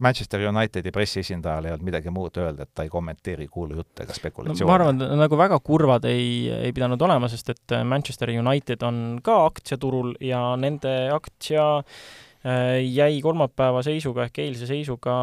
Manchester 0.00 0.46
Unitedi 0.48 0.90
pressiesindajal 0.90 1.66
ei 1.68 1.74
olnud 1.74 1.84
midagi 1.84 2.12
muud 2.14 2.38
öelda, 2.40 2.64
et 2.64 2.72
ta 2.74 2.86
ei 2.86 2.92
kommenteeri 2.92 3.46
kuulujutte 3.52 4.06
ega 4.06 4.16
spekulatsioone 4.16 4.64
no,. 4.64 4.70
ma 4.70 4.78
arvan, 4.78 5.02
et 5.04 5.20
nagu 5.20 5.38
väga 5.38 5.60
kurvad 5.64 6.08
ei, 6.08 6.48
ei 6.54 6.72
pidanud 6.72 7.02
olema, 7.04 7.28
sest 7.28 7.52
et 7.52 7.76
Manchester 7.84 8.32
United 8.32 8.82
on 8.88 9.20
ka 9.24 9.42
aktsiaturul 9.50 10.14
ja 10.24 10.40
nende 10.60 10.94
aktsia 11.12 11.66
äh, 11.78 12.29
jäi 12.40 13.18
kolmapäeva 13.20 13.82
seisuga 13.84 14.24
ehk 14.24 14.38
eilse 14.40 14.64
seisuga 14.68 15.14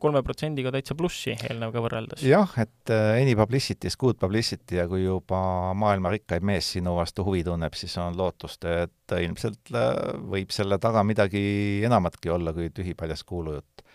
kolme 0.00 0.20
protsendiga 0.26 0.68
täitsa 0.74 0.96
plussi 0.98 1.32
eelnevaga 1.32 1.80
võrreldes. 1.86 2.24
jah, 2.28 2.52
et 2.60 2.92
äh, 2.92 3.22
any 3.22 3.32
publicity 3.38 3.88
is 3.88 3.96
good 3.96 4.18
publicity 4.20 4.76
ja 4.76 4.84
kui 4.90 5.06
juba 5.06 5.40
maailma 5.78 6.12
rikkaim 6.12 6.44
mees 6.44 6.68
sinu 6.76 6.98
vastu 6.98 7.24
huvi 7.24 7.40
tunneb, 7.46 7.72
siis 7.78 7.96
on 8.02 8.18
lootust, 8.18 8.68
et 8.68 9.16
ilmselt 9.22 9.72
äh, 9.72 9.88
võib 10.36 10.52
selle 10.52 10.76
taga 10.82 11.00
midagi 11.06 11.46
enamatki 11.88 12.34
olla 12.34 12.52
kui 12.56 12.68
tühipaljas 12.74 13.24
kuulujutt 13.24 13.86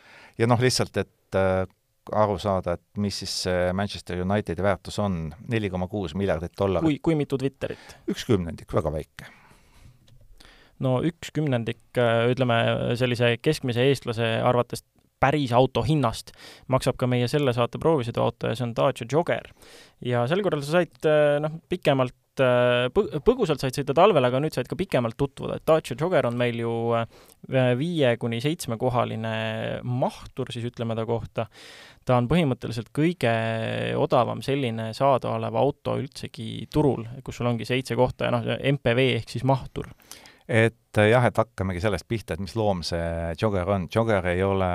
ja 0.41 0.49
noh, 0.49 0.61
lihtsalt, 0.61 0.97
et 0.97 1.37
äh, 1.37 1.67
aru 2.17 2.37
saada, 2.41 2.75
et 2.77 3.01
mis 3.01 3.21
siis 3.23 3.33
see 3.45 3.73
Manchester 3.77 4.23
Unitedi 4.23 4.63
väärtus 4.65 4.97
on, 5.03 5.27
neli 5.51 5.69
koma 5.69 5.87
kuus 5.91 6.15
miljardit 6.17 6.55
dollarit. 6.57 6.87
kui, 6.87 6.97
kui 7.11 7.19
mitu 7.19 7.37
Twitterit? 7.37 7.95
üks 8.11 8.25
kümnendik, 8.29 8.73
väga 8.73 8.93
väike. 8.93 9.29
No 10.81 10.97
üks 11.07 11.33
kümnendik, 11.35 11.83
äh, 11.99 12.25
ütleme, 12.31 12.57
sellise 12.99 13.35
keskmise 13.41 13.85
eestlase 13.91 14.33
arvates 14.41 14.85
päris 15.21 15.51
auto 15.53 15.83
hinnast 15.85 16.31
maksab 16.73 16.97
ka 16.97 17.05
meie 17.09 17.27
selle 17.29 17.53
saate 17.53 17.77
proovisõiduauto 17.81 18.49
ja 18.49 18.57
see 18.57 18.65
on 18.65 18.73
Dacia 18.77 19.05
Jogger. 19.05 19.51
ja 20.01 20.25
sel 20.29 20.41
korral 20.41 20.65
sa 20.65 20.79
said 20.79 21.05
äh, 21.05 21.37
noh, 21.43 21.61
pikemalt 21.69 22.17
Äh, 22.39 22.87
põgusalt 23.25 23.59
said 23.59 23.75
sõita 23.75 23.93
talvel, 23.97 24.23
aga 24.23 24.39
nüüd 24.39 24.55
said 24.55 24.69
ka 24.69 24.77
pikemalt 24.79 25.17
tutvuda, 25.19 25.57
et 25.59 25.65
Dacia 25.67 25.97
Jogger 25.99 26.29
on 26.29 26.37
meil 26.39 26.61
ju 26.61 26.71
viie 27.75 28.13
kuni 28.21 28.39
seitsmekohaline 28.43 29.33
mahtur, 29.83 30.51
siis 30.53 30.69
ütleme 30.69 30.95
ta 30.95 31.05
kohta. 31.09 31.47
ta 32.05 32.15
on 32.17 32.27
põhimõtteliselt 32.31 32.89
kõige 32.95 33.31
odavam 33.99 34.39
selline 34.41 34.89
saadaolev 34.95 35.55
auto 35.59 35.97
üldsegi 35.99 36.67
turul, 36.71 37.05
kus 37.23 37.37
sul 37.37 37.51
ongi 37.51 37.67
seitse 37.67 37.95
kohta 37.95 38.25
ja 38.25 38.31
noh, 38.31 38.47
MPV 38.57 39.11
ehk 39.19 39.29
siis 39.29 39.43
mahtur 39.43 39.91
et 40.47 40.97
äh, 40.97 41.09
jah, 41.11 41.25
et 41.25 41.37
hakkamegi 41.37 41.81
sellest 41.83 42.07
pihta, 42.07 42.35
et 42.35 42.43
mis 42.43 42.55
loom 42.55 42.83
see 42.83 43.33
Jogger 43.41 43.69
on. 43.69 43.87
Jogger 43.95 44.27
ei 44.33 44.43
ole 44.43 44.71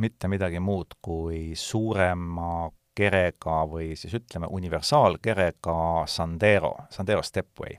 mitte 0.00 0.28
midagi 0.28 0.60
muud 0.60 0.98
kui 1.02 1.50
suurema 1.56 2.68
kerega 2.96 3.64
või 3.70 3.94
siis 3.96 4.14
ütleme, 4.18 4.48
universaalkerega 4.50 5.76
Sandero, 6.10 6.74
Sandero 6.90 7.22
Stepway. 7.22 7.78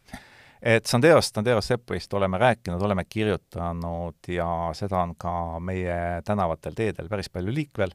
et 0.62 0.86
Sanderost, 0.86 1.36
Sandero 1.36 1.62
Stepwayst 1.62 2.14
oleme 2.14 2.38
rääkinud, 2.38 2.82
oleme 2.82 3.06
kirjutanud 3.10 4.28
ja 4.28 4.48
seda 4.78 5.02
on 5.02 5.16
ka 5.18 5.60
meie 5.60 6.22
tänavatel, 6.26 6.74
teedel 6.78 7.10
päris 7.10 7.30
palju 7.30 7.54
liikvel. 7.54 7.92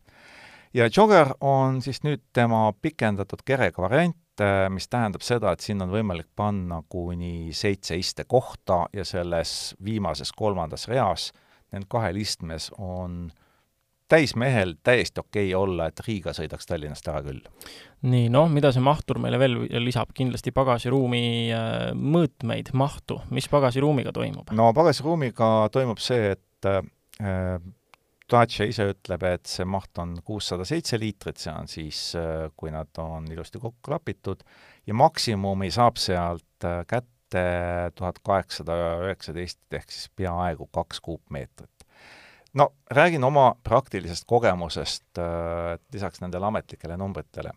ja 0.75 0.89
Jogger 0.97 1.35
on 1.41 1.83
siis 1.83 2.03
nüüd 2.05 2.23
tema 2.33 2.73
pikendatud 2.83 3.43
kerega 3.45 3.83
variant, 3.83 4.17
mis 4.70 4.89
tähendab 4.93 5.24
seda, 5.24 5.53
et 5.53 5.64
sinna 5.64 5.87
on 5.87 5.95
võimalik 5.95 6.28
panna 6.37 6.82
kuni 6.89 7.55
seitse 7.57 7.97
istekohta 7.97 8.84
ja 8.93 9.05
selles 9.05 9.74
viimases 9.84 10.32
kolmandas 10.37 10.89
reas, 10.91 11.30
nendel 11.72 11.89
kahel 11.91 12.20
istmes 12.20 12.68
on 12.76 13.26
äh, 13.30 13.47
täismehel 14.09 14.74
täiesti 14.82 15.20
okei 15.20 15.55
okay 15.55 15.62
olla, 15.62 15.87
et 15.87 16.01
Riiga 16.07 16.32
sõidaks 16.37 16.68
Tallinnast 16.68 17.09
ära 17.11 17.22
küll. 17.26 17.41
nii, 18.07 18.28
noh, 18.32 18.49
mida 18.53 18.70
see 18.74 18.84
mahtur 18.84 19.18
meile 19.22 19.39
veel 19.41 19.57
lisab, 19.82 20.12
kindlasti 20.14 20.53
pagasiruumi 20.55 21.22
äh, 21.55 21.89
mõõtmeid, 21.95 22.72
mahtu, 22.76 23.18
mis 23.34 23.49
pagasiruumiga 23.51 24.14
toimub? 24.14 24.53
no 24.57 24.70
pagasiruumiga 24.76 25.51
toimub 25.74 26.03
see, 26.03 26.37
et 26.37 26.70
äh, 26.70 27.59
Dacia 28.33 28.66
ise 28.66 28.89
ütleb, 28.91 29.22
et 29.29 29.47
see 29.47 29.66
maht 29.68 30.01
on 30.03 30.16
kuussada 30.27 30.64
seitse 30.66 30.99
liitrit, 30.99 31.39
see 31.39 31.53
on 31.53 31.68
siis, 31.70 32.01
äh, 32.18 32.49
kui 32.59 32.72
nad 32.74 32.91
on 32.99 33.29
ilusti 33.31 33.61
kokku 33.62 33.79
klapitud, 33.87 34.43
ja 34.87 34.97
maksimumi 34.99 35.70
saab 35.74 36.01
sealt 36.03 36.66
äh, 36.66 36.83
kätte 36.91 37.45
tuhat 37.95 38.18
kaheksasada 38.27 38.74
üheksateist 39.07 39.79
ehk 39.79 39.91
siis 39.91 40.11
peaaegu 40.18 40.68
kaks 40.74 41.01
kuupmeetrit 41.03 41.87
no 42.57 42.72
räägin 42.91 43.24
oma 43.24 43.55
praktilisest 43.62 44.24
kogemusest 44.27 45.18
äh, 45.18 45.79
lisaks 45.93 46.20
nendele 46.20 46.47
ametlikele 46.47 46.97
numbritele. 46.97 47.51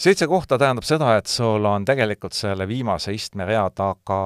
Seitse 0.00 0.26
kohta 0.26 0.58
tähendab 0.58 0.86
seda, 0.86 1.14
et 1.18 1.28
sul 1.28 1.64
on 1.68 1.84
tegelikult 1.84 2.36
selle 2.36 2.66
viimase 2.68 3.12
istmerea 3.14 3.66
taga 3.76 4.20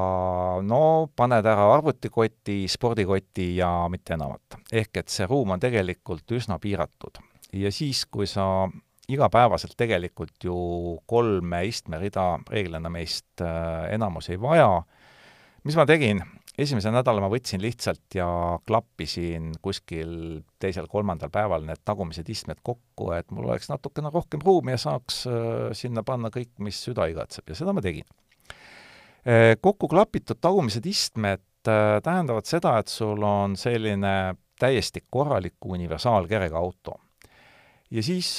no 0.62 0.80
paned 1.16 1.46
ära 1.50 1.66
arvutikoti, 1.74 2.64
spordikoti 2.70 3.54
ja 3.58 3.70
mitte 3.90 4.14
enamat. 4.14 4.60
ehk 4.72 5.02
et 5.02 5.08
see 5.12 5.26
ruum 5.26 5.56
on 5.56 5.60
tegelikult 5.60 6.30
üsna 6.38 6.58
piiratud. 6.62 7.18
ja 7.52 7.72
siis, 7.72 8.04
kui 8.06 8.26
sa 8.26 8.68
igapäevaselt 9.08 9.74
tegelikult 9.76 10.44
ju 10.44 10.56
kolme 11.06 11.64
istmerida 11.66 12.38
reeglina 12.50 12.90
meist 12.90 13.42
äh, 13.42 13.92
enamus 13.94 14.30
ei 14.30 14.40
vaja, 14.40 14.82
mis 15.64 15.76
ma 15.76 15.86
tegin, 15.86 16.22
esimese 16.58 16.90
nädala 16.94 17.22
ma 17.24 17.30
võtsin 17.32 17.62
lihtsalt 17.62 18.14
ja 18.14 18.26
klappisin 18.66 19.52
kuskil 19.62 20.42
teisel-kolmandal 20.62 21.32
päeval 21.34 21.66
need 21.66 21.82
tagumised 21.86 22.28
istmed 22.30 22.60
kokku, 22.62 23.10
et 23.16 23.30
mul 23.34 23.48
oleks 23.50 23.70
natukene 23.72 24.12
rohkem 24.14 24.42
ruumi 24.44 24.74
ja 24.74 24.80
saaks 24.80 25.24
äh, 25.30 25.72
sinna 25.76 26.04
panna 26.06 26.30
kõik, 26.34 26.52
mis 26.62 26.78
süda 26.86 27.08
igatseb 27.10 27.50
ja 27.50 27.58
seda 27.58 27.74
ma 27.74 27.82
tegin. 27.84 28.06
Äh, 29.26 29.54
kokku 29.60 29.90
klapitud 29.90 30.38
tagumised 30.42 30.86
istmed 30.86 31.42
äh, 31.70 31.98
tähendavad 32.04 32.46
seda, 32.48 32.78
et 32.78 32.92
sul 32.92 33.22
on 33.26 33.58
selline 33.58 34.34
täiesti 34.60 35.02
korralik 35.10 35.58
universaalkerega 35.66 36.58
auto. 36.58 37.00
ja 37.90 38.02
siis 38.02 38.38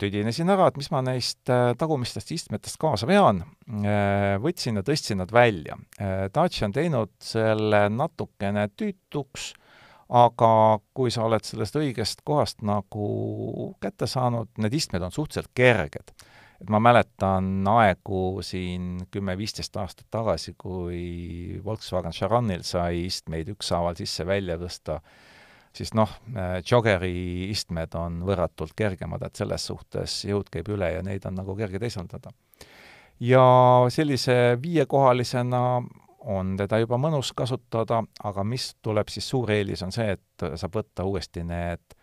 tüdinesin 0.00 0.50
ära, 0.52 0.68
et 0.70 0.78
mis 0.80 0.90
ma 0.92 1.00
neist 1.04 1.50
äh, 1.52 1.72
tagumistest 1.78 2.32
istmetest 2.34 2.78
kaasa 2.80 3.08
vean, 3.08 3.42
äh, 3.80 4.36
võtsin 4.42 4.80
ja 4.80 4.84
tõstsin 4.86 5.20
nad 5.22 5.32
välja. 5.34 5.78
Äh, 6.00 6.28
Dacia 6.34 6.68
on 6.68 6.76
teinud 6.76 7.12
selle 7.24 7.86
natukene 7.92 8.68
tüütuks, 8.76 9.52
aga 10.10 10.52
kui 10.96 11.12
sa 11.14 11.24
oled 11.28 11.46
sellest 11.46 11.78
õigest 11.78 12.24
kohast 12.26 12.64
nagu 12.66 13.72
kätte 13.82 14.08
saanud, 14.10 14.50
need 14.58 14.74
istmed 14.74 15.04
on 15.06 15.14
suhteliselt 15.14 15.52
kerged. 15.54 16.14
et 16.60 16.68
ma 16.68 16.76
mäletan 16.76 17.64
aegu 17.72 18.42
siin 18.44 19.06
kümme-viisteist 19.10 19.76
aastat 19.80 20.10
tagasi, 20.12 20.52
kui 20.58 21.56
Volkswagen 21.64 22.12
Charanil 22.12 22.66
sai 22.68 23.06
istmeid 23.06 23.48
ükshaaval 23.54 23.96
sisse-välja 23.96 24.58
tõsta, 24.60 24.98
siis 25.76 25.94
noh, 25.94 26.10
joggeri 26.66 27.50
istmed 27.50 27.94
on 27.98 28.20
võrratult 28.26 28.74
kergemad, 28.76 29.22
et 29.22 29.36
selles 29.38 29.66
suhtes 29.70 30.24
jõud 30.26 30.50
käib 30.50 30.68
üle 30.74 30.92
ja 30.96 31.02
neid 31.06 31.26
on 31.28 31.38
nagu 31.38 31.56
kerge 31.56 31.78
teisaldada. 31.78 32.32
ja 33.20 33.44
sellise 33.88 34.58
viiekohalisena 34.62 35.62
on 36.20 36.56
teda 36.56 36.78
juba 36.82 36.98
mõnus 37.00 37.32
kasutada, 37.36 38.02
aga 38.24 38.44
mis 38.44 38.74
tuleb 38.82 39.08
siis 39.08 39.28
suur 39.28 39.50
eelis, 39.50 39.82
on 39.82 39.92
see, 39.92 40.16
et 40.16 40.46
saab 40.60 40.76
võtta 40.76 41.04
uuesti 41.08 41.44
need 41.44 41.96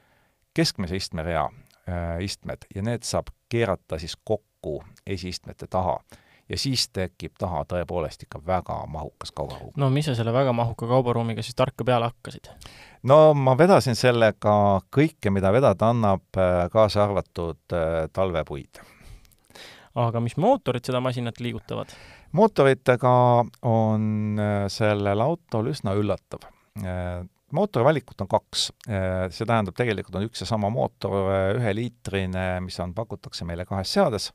keskmise 0.58 0.98
istmerea 0.98 1.46
äh, 1.46 2.24
istmed 2.26 2.66
ja 2.76 2.82
need 2.82 3.06
saab 3.06 3.30
keerata 3.50 4.00
siis 4.02 4.18
kokku 4.24 4.80
esiistmete 5.06 5.68
taha. 5.70 6.00
Ja 6.50 6.58
siis 6.60 6.88
tekib 6.96 7.36
taha 7.40 7.64
tõepoolest 7.68 8.24
ikka 8.24 8.42
väga 8.46 8.80
mahukas 8.92 9.34
kaubaruum. 9.36 9.74
no 9.76 9.90
mis 9.94 10.08
sa 10.08 10.16
selle 10.16 10.34
väga 10.34 10.54
mahuka 10.56 10.88
kaubaruumiga 10.88 11.44
siis 11.44 11.56
tarka 11.56 11.86
peale 11.88 12.10
hakkasid? 12.12 12.52
no 13.04 13.34
ma 13.34 13.58
vedasin 13.60 13.98
sellega 14.00 14.58
kõike, 14.94 15.32
mida 15.34 15.52
vedada 15.54 15.92
annab, 15.92 16.28
äh, 16.38 16.68
kaasa 16.74 17.04
arvatud 17.04 17.76
äh, 17.76 18.06
talvepuid. 18.14 18.84
aga 19.96 20.24
mis 20.24 20.38
mootorid 20.38 20.88
seda 20.88 21.04
masinat 21.04 21.42
liigutavad? 21.44 21.92
mootoritega 22.32 23.16
on 23.68 24.38
äh, 24.40 24.68
sellel 24.72 25.24
autol 25.24 25.74
üsna 25.74 25.96
üllatav. 26.00 26.48
Äh, 26.80 27.26
mootori 27.52 27.86
valikut 27.88 28.22
on 28.22 28.28
kaks. 28.28 28.70
See 29.32 29.46
tähendab, 29.48 29.72
tegelikult 29.76 30.18
on 30.20 30.26
üks 30.28 30.42
ja 30.44 30.48
sama 30.50 30.68
mootor, 30.68 31.30
üheliitrine, 31.56 32.58
mis 32.66 32.76
on, 32.84 32.92
pakutakse 32.92 33.48
meile 33.48 33.64
kahes 33.66 33.94
seades, 33.96 34.34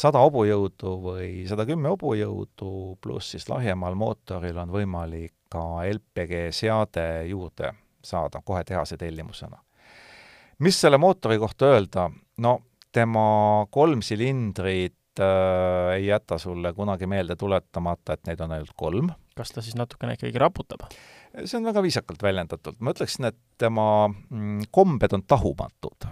sada 0.00 0.22
hobujõudu 0.24 0.94
või 1.04 1.30
sada 1.48 1.66
kümme 1.68 1.92
hobujõudu, 1.92 2.96
pluss 3.02 3.34
siis 3.34 3.48
lahjemal 3.50 3.96
mootoril 3.98 4.58
on 4.62 4.72
võimalik 4.72 5.34
ka 5.52 5.82
LPG 5.84 6.48
seade 6.54 7.06
juurde 7.28 7.74
saada 8.04 8.40
kohe 8.44 8.64
tehase 8.64 8.96
tellimusena. 8.96 9.58
mis 10.58 10.80
selle 10.80 10.98
mootori 10.98 11.38
kohta 11.38 11.72
öelda, 11.74 12.10
no 12.38 12.58
tema 12.92 13.66
kolm 13.70 14.02
silindrit 14.02 15.20
äh, 15.20 15.96
ei 15.96 16.06
jäta 16.06 16.38
sulle 16.38 16.72
kunagi 16.72 17.06
meelde 17.06 17.36
tuletamata, 17.36 18.12
et 18.12 18.26
neid 18.26 18.40
on 18.40 18.52
ainult 18.52 18.76
kolm. 18.76 19.10
kas 19.36 19.52
ta 19.52 19.62
siis 19.62 19.76
natukene 19.76 20.16
ikkagi 20.16 20.38
raputab? 20.38 20.86
See 21.44 21.58
on 21.58 21.68
väga 21.68 21.82
viisakalt 21.82 22.22
väljendatud. 22.22 22.78
ma 22.80 22.94
ütleksin, 22.94 23.30
et 23.30 23.38
tema 23.58 24.08
mm, 24.08 24.70
kombed 24.70 25.12
on 25.16 25.22
tahumatud, 25.28 26.08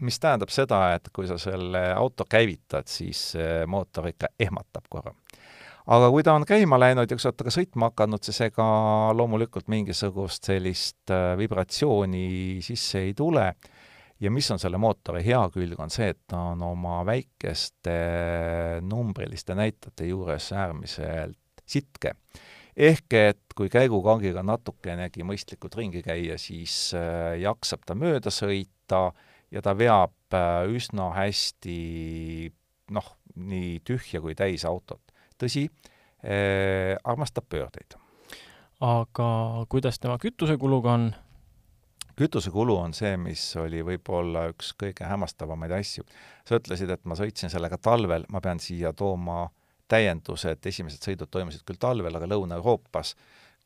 mis 0.00 0.20
tähendab 0.20 0.52
seda, 0.54 0.82
et 0.94 1.10
kui 1.12 1.28
sa 1.28 1.38
selle 1.38 1.90
auto 1.94 2.24
käivitad, 2.28 2.88
siis 2.88 3.32
mootor 3.66 4.10
ikka 4.12 4.34
ehmatab 4.38 4.86
korra 4.88 5.14
aga 5.90 6.10
kui 6.12 6.24
ta 6.26 6.34
on 6.38 6.46
käima 6.46 6.78
läinud 6.80 7.10
ja 7.10 7.16
kui 7.16 7.22
sa 7.22 7.30
oled 7.30 7.40
temaga 7.40 7.54
sõitma 7.56 7.90
hakanud, 7.90 8.24
siis 8.26 8.40
ega 8.46 8.66
loomulikult 9.16 9.70
mingisugust 9.72 10.46
sellist 10.50 11.12
äh, 11.14 11.34
vibratsiooni 11.40 12.60
sisse 12.64 13.06
ei 13.08 13.14
tule 13.18 13.48
ja 14.20 14.30
mis 14.30 14.50
on 14.52 14.60
selle 14.62 14.78
mootori 14.80 15.24
hea 15.24 15.40
külg, 15.54 15.78
on 15.80 15.92
see, 15.92 16.10
et 16.12 16.20
ta 16.28 16.50
on 16.52 16.62
oma 16.62 17.00
väikeste 17.08 17.96
numbriliste 18.86 19.56
näitajate 19.58 20.10
juures 20.10 20.50
äärmiselt 20.52 21.64
sitke. 21.70 22.14
Ehk 22.76 23.16
et 23.18 23.56
kui 23.56 23.70
käigukangiga 23.72 24.42
natukenegi 24.46 25.24
mõistlikult 25.26 25.76
ringi 25.78 26.02
käia, 26.06 26.38
siis 26.38 26.92
äh, 26.96 27.36
jaksab 27.42 27.84
ta 27.86 27.96
mööda 27.98 28.32
sõita 28.34 29.10
ja 29.50 29.62
ta 29.62 29.74
veab 29.76 30.36
äh, 30.36 30.66
üsna 30.70 31.10
hästi 31.16 31.78
noh, 32.94 33.16
nii 33.36 33.80
tühja 33.86 34.20
kui 34.22 34.34
täis 34.38 34.64
autot. 34.68 35.02
tõsi 35.40 35.66
äh,, 36.24 36.96
armastab 37.04 37.48
pöördeid. 37.48 37.96
aga 38.80 39.30
kuidas 39.68 39.98
tema 39.98 40.18
kütusekuluga 40.18 40.92
on? 40.92 41.10
kütusekulu 42.20 42.76
on 42.76 42.94
see, 42.94 43.14
mis 43.16 43.42
oli 43.56 43.80
võib-olla 43.86 44.48
üks 44.52 44.74
kõige 44.78 45.06
hämmastavamaid 45.08 45.72
asju. 45.72 46.04
sa 46.44 46.58
ütlesid, 46.60 46.90
et 46.90 47.04
ma 47.04 47.16
sõitsin 47.16 47.52
sellega 47.52 47.78
talvel, 47.78 48.26
ma 48.28 48.40
pean 48.44 48.60
siia 48.60 48.92
tooma 48.92 49.46
täienduse, 49.46 49.59
et 50.54 50.66
esimesed 50.70 51.04
sõidud 51.04 51.30
toimusid 51.30 51.64
küll 51.66 51.80
talvel, 51.80 52.14
aga 52.16 52.28
Lõuna-Euroopas, 52.30 53.14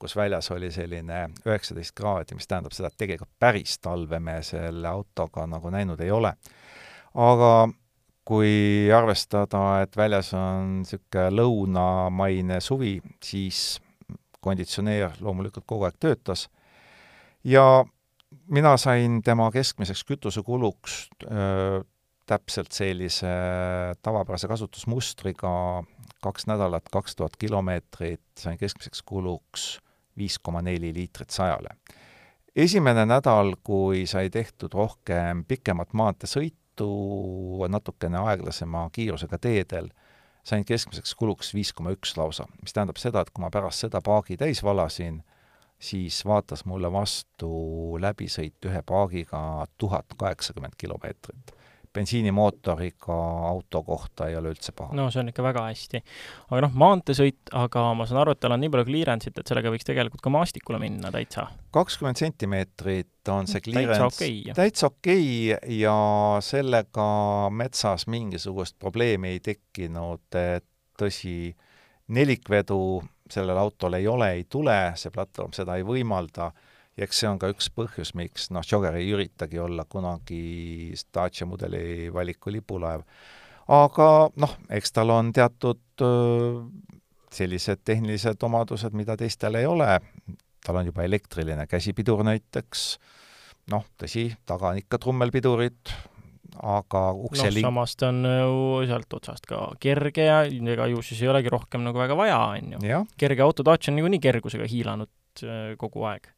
kus 0.01 0.17
väljas 0.17 0.51
oli 0.55 0.71
selline 0.75 1.29
üheksateist 1.47 1.95
kraadi, 1.97 2.35
mis 2.35 2.49
tähendab 2.51 2.75
seda, 2.75 2.91
et 2.91 2.99
tegelikult 2.99 3.31
päris 3.41 3.79
talve 3.79 4.19
me 4.21 4.41
selle 4.43 4.89
autoga 4.89 5.47
nagu 5.47 5.71
näinud 5.71 6.01
ei 6.01 6.11
ole. 6.11 6.35
aga 7.15 7.53
kui 8.25 8.91
arvestada, 8.93 9.83
et 9.85 9.97
väljas 9.97 10.33
on 10.35 10.81
niisugune 10.81 11.29
lõunamaine 11.37 12.61
suvi, 12.65 12.97
siis 13.23 13.81
konditsioneer 14.45 15.21
loomulikult 15.21 15.67
kogu 15.69 15.87
aeg 15.89 15.97
töötas 16.01 16.49
ja 17.45 17.85
mina 18.49 18.77
sain 18.77 19.23
tema 19.23 19.51
keskmiseks 19.53 20.05
kütusekuluks 20.05 20.97
öö, 21.25 21.83
täpselt 22.27 22.73
sellise 22.73 23.33
tavapärase 24.03 24.49
kasutusmustriga 24.49 25.85
kaks 26.25 26.49
nädalat, 26.49 26.89
kaks 26.93 27.17
tuhat 27.17 27.37
kilomeetrit, 27.37 28.25
sain 28.41 28.59
keskmiseks 28.59 29.03
kuluks 29.03 29.79
viis 30.17 30.39
koma 30.39 30.63
neli 30.63 30.93
liitrit 30.95 31.31
sajale. 31.31 31.77
esimene 32.57 33.07
nädal, 33.07 33.57
kui 33.63 34.07
sai 34.07 34.31
tehtud 34.31 34.75
rohkem 34.75 35.45
pikemat 35.45 35.93
maanteesõitu, 35.93 36.89
natukene 37.69 38.19
aeglasema 38.19 38.89
kiirusega 38.93 39.39
teedel, 39.39 39.89
sain 40.45 40.65
keskmiseks 40.65 41.15
kuluks 41.15 41.55
viis 41.55 41.73
koma 41.73 41.95
üks 41.97 42.17
lausa, 42.17 42.47
mis 42.63 42.73
tähendab 42.73 43.01
seda, 43.01 43.25
et 43.25 43.31
kui 43.35 43.43
ma 43.43 43.51
pärast 43.51 43.87
seda 43.87 44.01
paagi 44.05 44.37
täis 44.37 44.63
valasin, 44.63 45.23
siis 45.79 46.23
vaatas 46.25 46.65
mulle 46.65 46.93
vastu 46.93 47.51
läbisõit 48.01 48.71
ühe 48.71 48.83
paagiga 48.87 49.67
tuhat 49.79 50.15
kaheksakümmend 50.17 50.79
kilomeetrit. 50.79 51.57
Bensiinimootoriga 51.95 53.17
auto 53.49 53.83
kohta 53.87 54.29
ei 54.29 54.37
ole 54.37 54.51
üldse 54.55 54.75
paha. 54.77 54.95
no 54.99 55.07
see 55.15 55.23
on 55.23 55.31
ikka 55.31 55.45
väga 55.47 55.65
hästi. 55.69 56.03
aga 56.51 56.63
noh, 56.67 56.75
maanteesõit, 56.85 57.53
aga 57.61 57.87
ma 57.99 58.07
saan 58.11 58.23
aru, 58.25 58.35
et 58.35 58.43
tal 58.43 58.57
on 58.57 58.63
nii 58.65 58.73
palju 58.75 58.89
clearance'it, 58.91 59.39
et 59.41 59.53
sellega 59.53 59.73
võiks 59.75 59.87
tegelikult 59.89 60.25
ka 60.25 60.33
maastikule 60.35 60.81
minna 60.83 61.13
täitsa? 61.15 61.47
kakskümmend 61.75 62.21
sentimeetrit 62.21 63.33
on 63.35 63.49
see 63.51 63.63
clearance 63.65 64.01
täitsa 64.01 64.11
okei 64.11 64.41
okay,, 64.43 64.59
täitsa 64.59 64.91
okei 64.91 65.27
okay 65.55 65.79
ja 65.79 65.97
sellega 66.45 67.09
metsas 67.55 68.09
mingisugust 68.11 68.79
probleemi 68.83 69.37
ei 69.37 69.43
tekkinud, 69.45 70.27
et 70.35 70.67
tõsi, 70.99 71.55
nelikvedu 72.15 73.03
sellel 73.31 73.59
autol 73.59 73.97
ei 73.97 74.07
ole, 74.09 74.31
ei 74.39 74.45
tule, 74.51 74.77
see 75.01 75.13
platvorm 75.15 75.55
seda 75.57 75.79
ei 75.79 75.87
võimalda 75.87 76.51
ja 76.97 77.07
eks 77.07 77.23
see 77.23 77.31
on 77.31 77.41
ka 77.43 77.51
üks 77.53 77.71
põhjus, 77.75 78.15
miks 78.19 78.51
noh, 78.55 78.65
Jogger 78.67 78.99
ei 78.99 79.11
üritagi 79.15 79.59
olla 79.63 79.87
kunagi 79.91 80.95
Dacia 81.15 81.47
mudeli 81.47 82.11
valiku 82.15 82.53
lipulaev. 82.55 83.03
aga 83.75 84.09
noh, 84.37 84.57
eks 84.71 84.95
tal 84.95 85.11
on 85.15 85.33
teatud 85.35 86.05
sellised 87.35 87.83
tehnilised 87.85 88.43
omadused, 88.47 88.95
mida 88.95 89.17
teistel 89.19 89.59
ei 89.59 89.67
ole, 89.67 89.99
tal 90.65 90.81
on 90.81 90.91
juba 90.91 91.05
elektriline 91.07 91.67
käsipidur 91.67 92.23
näiteks, 92.27 92.85
noh, 93.75 93.87
tõsi, 94.01 94.29
taga 94.47 94.71
on 94.71 94.83
ikka 94.83 95.01
trummelpidurid, 95.03 95.95
aga 96.63 97.03
ukse 97.27 97.49
noh, 97.49 97.59
samas 97.67 97.97
ta 97.99 98.13
on 98.13 98.23
ju 98.29 98.85
sealt 98.87 99.19
otsast 99.19 99.49
ka 99.51 99.65
kerge 99.83 100.29
ja 100.29 100.45
ega 100.47 100.87
ju 100.93 101.03
siis 101.03 101.25
ei 101.25 101.33
olegi 101.33 101.51
rohkem 101.51 101.83
nagu 101.83 101.99
väga 101.99 102.17
vaja, 102.19 102.39
on 102.55 102.79
ju. 102.79 103.03
kerge 103.19 103.43
auto 103.43 103.67
Dacia 103.67 103.91
on 103.91 103.99
niikuinii 103.99 104.23
kergusega 104.23 104.71
hiilanud 104.71 105.11
kogu 105.81 106.07
aeg. 106.07 106.31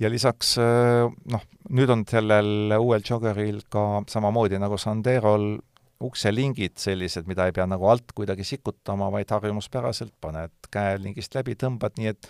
Ja 0.00 0.10
lisaks 0.12 0.56
äh, 0.60 1.06
noh, 1.32 1.46
nüüd 1.70 1.92
on 1.92 2.04
sellel 2.08 2.76
uuel 2.78 3.04
Joggeril 3.06 3.62
ka 3.72 4.02
samamoodi 4.10 4.60
nagu 4.62 4.78
Sanderol 4.78 5.56
ukselingid 6.02 6.76
sellised, 6.76 7.24
mida 7.28 7.46
ei 7.48 7.54
pea 7.56 7.64
nagu 7.68 7.88
alt 7.88 8.12
kuidagi 8.14 8.44
sikutama, 8.44 9.08
vaid 9.12 9.30
harjumuspäraselt 9.32 10.12
paned 10.20 10.52
käe 10.72 10.98
lingist 11.00 11.34
läbi, 11.34 11.54
tõmbad, 11.56 11.96
nii 11.96 12.12
et 12.12 12.28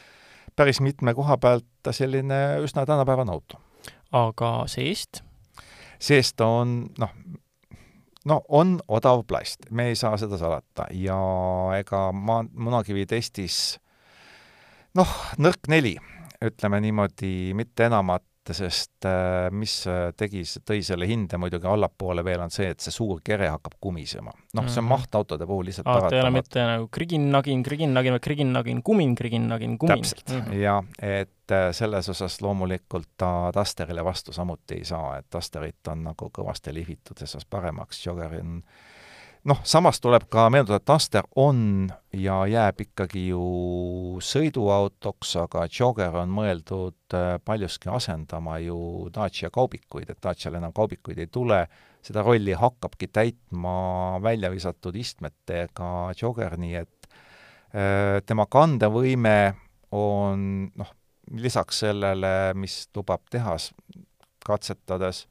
päris 0.57 0.79
mitme 0.81 1.15
koha 1.19 1.37
pealt 1.43 1.91
selline 1.91 2.61
üsna 2.63 2.87
tänapäevane 2.87 3.35
auto. 3.35 3.59
aga 4.13 4.53
seest 4.71 5.23
seest 5.99 6.41
on 6.41 6.79
noh, 6.99 7.13
no 8.25 8.41
on 8.49 8.77
odav 8.89 9.25
plast, 9.27 9.67
me 9.71 9.91
ei 9.91 9.97
saa 9.99 10.17
seda 10.21 10.39
salata 10.39 10.87
ja 10.95 11.19
ega 11.79 12.11
ma 12.13 12.43
munakivi 12.53 13.07
testis 13.07 13.79
noh, 14.97 15.11
nõrk 15.43 15.69
neli, 15.69 15.97
ütleme 16.45 16.81
niimoodi, 16.85 17.53
mitte 17.57 17.87
enamat, 17.91 18.25
sest 18.55 19.07
äh, 19.09 19.49
mis 19.51 19.73
äh, 19.91 20.13
tegi, 20.15 20.45
tõi 20.63 20.79
selle 20.87 21.09
hinde 21.11 21.39
muidugi 21.41 21.67
allapoole 21.67 22.23
veel, 22.25 22.45
on 22.45 22.53
see, 22.55 22.69
et 22.71 22.83
see 22.83 22.95
suur 22.95 23.19
kere 23.27 23.49
hakkab 23.51 23.75
kumisema. 23.83 24.31
noh, 24.31 24.69
see 24.69 24.79
on 24.79 24.85
mhm. 24.87 24.93
mahtautode 24.93 25.49
puhul 25.51 25.67
lihtsalt 25.67 25.89
paratamatu. 25.89 26.15
ta 26.15 26.17
ei 26.17 26.23
ole 26.23 26.35
mitte 26.37 26.67
nagu 26.69 26.87
krigin-nagin, 26.95 27.65
krigin-nagin, 27.67 28.15
vaid 28.15 28.27
krigin-nagin, 28.29 28.83
kumin, 28.87 29.17
krigin-nagin, 29.19 29.75
kumin. 29.83 29.97
täpselt 29.97 30.31
mm, 30.31 30.45
-hmm. 30.45 30.61
ja 30.63 30.77
et 31.03 31.57
äh, 31.57 31.73
selles 31.75 32.09
osas 32.15 32.39
loomulikult 32.43 33.17
ta 33.17 33.51
Dusterile 33.55 34.05
vastu 34.05 34.33
samuti 34.33 34.79
ei 34.79 34.85
saa, 34.85 35.17
et 35.19 35.27
Dusterit 35.35 35.91
on 35.91 36.07
nagu 36.13 36.31
kõvasti 36.31 36.75
lihvitud 36.75 37.19
selles 37.19 37.41
osas 37.41 37.51
paremaks, 37.51 38.07
Jogger 38.07 38.39
on 38.39 38.61
noh, 39.47 39.61
samas 39.67 40.01
tuleb 40.03 40.27
ka 40.33 40.47
meenutada, 40.53 40.81
et 40.81 40.89
Duster 40.89 41.27
on 41.39 41.89
ja 42.17 42.39
jääb 42.51 42.81
ikkagi 42.87 43.29
ju 43.31 44.19
sõiduautoks, 44.25 45.35
aga 45.45 45.67
Jogger 45.71 46.19
on 46.23 46.33
mõeldud 46.35 47.17
äh, 47.17 47.37
paljuski 47.45 47.91
asendama 47.93 48.59
ju 48.65 48.79
Dacia 49.15 49.51
kaubikuid, 49.55 50.11
et 50.11 50.23
Dacial 50.23 50.59
enam 50.59 50.75
kaubikuid 50.77 51.21
ei 51.23 51.31
tule, 51.33 51.63
seda 52.07 52.25
rolli 52.27 52.57
hakkabki 52.57 53.11
täitma 53.13 53.77
välja 54.23 54.51
visatud 54.53 54.97
istmetega 54.99 55.93
Jogger, 56.19 56.59
nii 56.61 56.75
et 56.83 57.11
äh, 57.11 58.19
tema 58.27 58.49
kandevõime 58.51 59.39
on 59.95 60.67
noh, 60.75 60.93
lisaks 61.39 61.85
sellele, 61.87 62.35
mis 62.59 62.85
lubab 62.97 63.25
tehas 63.31 63.71
katsetades, 64.47 65.25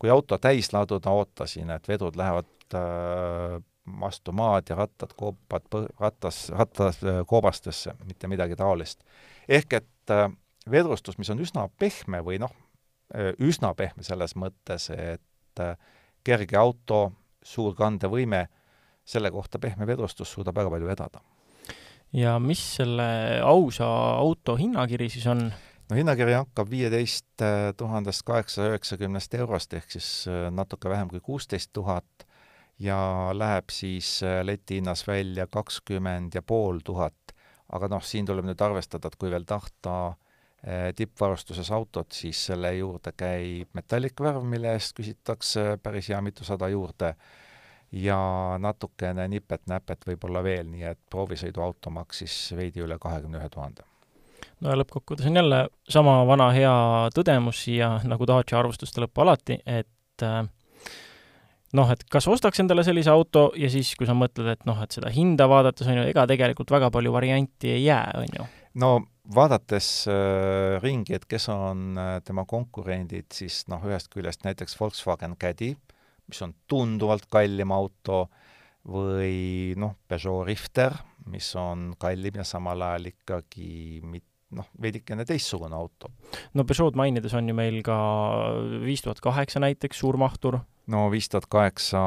kui 0.00 0.10
auto 0.12 0.36
täis 0.40 0.72
laduda, 0.74 1.12
ootasin, 1.14 1.70
et 1.72 1.86
vedud 1.88 2.16
lähevad 2.18 2.48
äh, 2.74 3.60
vastu 4.00 4.32
maad 4.32 4.70
ja 4.70 4.76
rattad 4.78 5.14
koopad 5.18 5.66
ratas, 6.00 6.48
ratas 6.50 7.02
äh, 7.04 7.22
koobastesse, 7.26 7.94
mitte 8.04 8.28
midagi 8.28 8.56
taolist. 8.56 9.02
ehk 9.48 9.72
et 9.72 10.10
äh, 10.10 10.28
vedrustus, 10.70 11.18
mis 11.18 11.30
on 11.30 11.42
üsna 11.42 11.68
pehme 11.78 12.22
või 12.22 12.38
noh, 12.38 12.52
üsna 13.42 13.74
pehme 13.76 14.00
selles 14.06 14.32
mõttes, 14.40 14.86
et 14.88 15.60
kerge 16.24 16.56
auto, 16.56 17.00
suur 17.44 17.74
kandevõime, 17.76 18.46
selle 19.04 19.28
kohta 19.30 19.58
pehme 19.58 19.84
vedrustus 19.86 20.32
suudab 20.32 20.56
väga 20.56 20.70
palju 20.70 20.88
vedada. 20.88 21.20
ja 22.12 22.38
mis 22.38 22.62
selle 22.76 23.40
ausa 23.44 23.84
auto 24.16 24.56
hinnakiri 24.56 25.10
siis 25.10 25.26
on? 25.26 25.52
no 25.90 25.96
hinnakiri 25.98 26.32
hakkab 26.38 26.70
viieteist 26.70 27.44
tuhandest 27.76 28.22
kaheksasaja 28.22 28.72
üheksakümnest 28.72 29.34
eurost 29.34 29.74
ehk 29.74 29.90
siis 29.90 30.24
natuke 30.50 30.88
vähem 30.88 31.10
kui 31.10 31.20
kuusteist 31.20 31.72
tuhat 31.72 32.26
ja 32.82 32.98
läheb 33.34 33.70
siis 33.70 34.22
äh, 34.26 34.40
leti 34.44 34.80
hinnas 34.80 35.06
välja 35.06 35.46
kakskümmend 35.46 36.34
ja 36.34 36.42
pool 36.42 36.80
tuhat. 36.84 37.14
aga 37.72 37.88
noh, 37.88 38.02
siin 38.04 38.26
tuleb 38.28 38.44
nüüd 38.44 38.60
arvestada, 38.60 39.08
et 39.08 39.16
kui 39.16 39.30
veel 39.32 39.46
tahta 39.48 39.92
äh, 40.08 40.90
tippvarustuses 40.96 41.70
autot, 41.72 42.12
siis 42.12 42.40
selle 42.50 42.74
juurde 42.76 43.14
käib 43.16 43.70
metallikvärv, 43.72 44.42
mille 44.44 44.74
eest 44.76 44.92
küsitakse 44.98 45.78
päris 45.82 46.10
hea 46.12 46.20
mitusada 46.20 46.68
juurde 46.68 47.14
ja 47.92 48.18
natukene 48.60 49.24
nipet-näpet 49.28 50.04
võib-olla 50.08 50.42
veel, 50.44 50.68
nii 50.68 50.84
et 50.90 51.00
proovisõiduauto 51.10 51.90
maksis 51.90 52.52
veidi 52.56 52.84
üle 52.84 52.98
kahekümne 53.00 53.40
ühe 53.40 53.48
tuhande 53.52 53.88
no 54.60 54.72
ja 54.72 54.78
lõppkokkuvõttes 54.78 55.28
on 55.28 55.36
jälle 55.40 55.60
sama 55.88 56.22
vana 56.26 56.50
hea 56.54 56.74
tõdemus 57.16 57.64
siia, 57.64 57.94
nagu 58.08 58.26
Dacia 58.28 58.58
arvustuste 58.60 59.02
lõppu 59.04 59.24
alati, 59.24 59.58
et 59.66 60.24
äh, 60.26 60.44
noh, 61.78 61.92
et 61.92 62.04
kas 62.12 62.28
ostaks 62.30 62.60
endale 62.62 62.84
sellise 62.86 63.12
auto 63.12 63.50
ja 63.58 63.70
siis, 63.72 63.94
kui 63.98 64.08
sa 64.08 64.16
mõtled, 64.16 64.50
et 64.54 64.66
noh, 64.68 64.78
et 64.84 64.94
seda 64.94 65.12
hinda 65.12 65.48
vaadates 65.50 65.88
on 65.88 66.00
ju, 66.00 66.08
ega 66.10 66.26
tegelikult 66.30 66.72
väga 66.74 66.90
palju 66.94 67.14
varianti 67.14 67.72
ei 67.76 67.86
jää, 67.86 68.18
on 68.20 68.36
ju. 68.38 68.48
no 68.82 68.92
vaadates 69.34 69.88
äh, 70.10 70.78
ringi, 70.82 71.16
et 71.16 71.26
kes 71.30 71.48
on 71.52 71.98
äh, 72.00 72.14
tema 72.26 72.44
konkurendid, 72.48 73.30
siis 73.34 73.62
noh, 73.72 73.82
ühest 73.88 74.12
küljest 74.12 74.46
näiteks 74.46 74.76
Volkswagen 74.80 75.36
Caddy, 75.40 75.74
mis 76.28 76.42
on 76.44 76.54
tunduvalt 76.70 77.28
kallim 77.30 77.74
auto, 77.74 78.26
või 78.88 79.74
noh, 79.78 79.94
Peugeot 80.10 80.46
Rifter, 80.46 80.96
mis 81.30 81.52
on 81.58 81.92
kallim 82.00 82.40
ja 82.40 82.46
samal 82.46 82.82
ajal 82.82 83.12
ikkagi 83.12 84.00
mit-, 84.02 84.26
noh, 84.56 84.68
veidikene 84.82 85.24
teistsugune 85.28 85.76
auto. 85.76 86.10
no 86.54 86.64
Peugeot 86.68 86.98
mainides 86.98 87.34
on 87.38 87.48
ju 87.48 87.56
meil 87.56 87.80
ka 87.86 87.96
viis 88.84 89.04
tuhat 89.04 89.22
kaheksa 89.24 89.62
näiteks, 89.62 90.02
suurmahtur, 90.04 90.60
no 90.92 91.04
viis 91.12 91.28
tuhat 91.32 91.48
kaheksa 91.52 92.02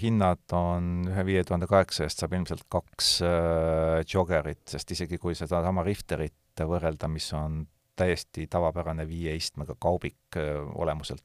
hinnad 0.00 0.54
on 0.56 1.08
ühe 1.10 1.26
viie 1.28 1.44
tuhande 1.46 1.68
kaheksa 1.70 2.06
eest 2.06 2.22
saab 2.22 2.36
ilmselt 2.38 2.66
kaks 2.72 3.12
äh, 3.26 4.00
joggerit, 4.06 4.64
sest 4.70 4.96
isegi 4.96 5.18
kui 5.18 5.36
sedasama 5.38 5.84
Rifterit 5.86 6.36
võrrelda, 6.60 7.08
mis 7.08 7.30
on 7.36 7.62
täiesti 8.00 8.46
tavapärane 8.50 9.06
viie 9.08 9.34
istmega 9.36 9.76
kaubik 9.80 10.38
äh, 10.40 10.60
olemuselt, 10.74 11.24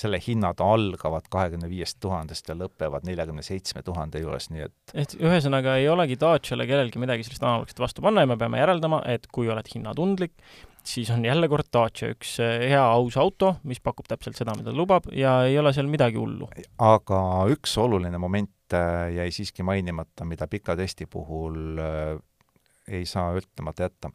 selle 0.00 0.20
hinnad 0.22 0.62
algavad 0.64 1.28
kahekümne 1.32 1.68
viiest 1.70 1.98
tuhandest 2.00 2.48
ja 2.48 2.56
lõpevad 2.56 3.04
neljakümne 3.08 3.44
seitsme 3.44 3.84
tuhande 3.86 4.22
juures, 4.22 4.48
nii 4.52 4.66
et 4.66 4.96
et 5.04 5.14
ühesõnaga 5.20 5.76
ei 5.80 5.88
olegi 5.92 6.18
Daciale 6.20 6.66
kellelgi 6.68 7.02
midagi 7.02 7.26
sellist 7.26 7.44
analoogset 7.44 7.82
vastu 7.82 8.04
panna 8.04 8.24
ja 8.24 8.30
me 8.30 8.38
peame 8.40 8.60
järeldama, 8.62 9.02
et 9.10 9.28
kui 9.32 9.50
oled 9.52 9.68
hinnatundlik, 9.74 10.34
siis 10.84 11.10
on 11.10 11.24
jälle 11.24 11.48
kord 11.48 11.68
Dacia 11.72 12.10
üks 12.14 12.36
eh, 12.42 12.66
hea 12.72 12.82
aus 12.82 13.16
auto, 13.20 13.54
mis 13.68 13.80
pakub 13.84 14.08
täpselt 14.08 14.38
seda, 14.38 14.54
mida 14.58 14.72
lubab 14.74 15.10
ja 15.12 15.40
ei 15.48 15.58
ole 15.60 15.72
seal 15.76 15.90
midagi 15.90 16.20
hullu. 16.20 16.48
aga 16.78 17.20
üks 17.52 17.76
oluline 17.80 18.18
moment 18.18 18.76
eh, 18.76 19.14
jäi 19.18 19.30
siiski 19.34 19.66
mainimata, 19.66 20.24
mida 20.28 20.48
pika 20.50 20.76
testi 20.78 21.06
puhul 21.10 21.78
eh, 21.78 22.18
ei 22.90 23.06
saa 23.06 23.34
ütlemata 23.38 23.88
jätta. 23.88 24.10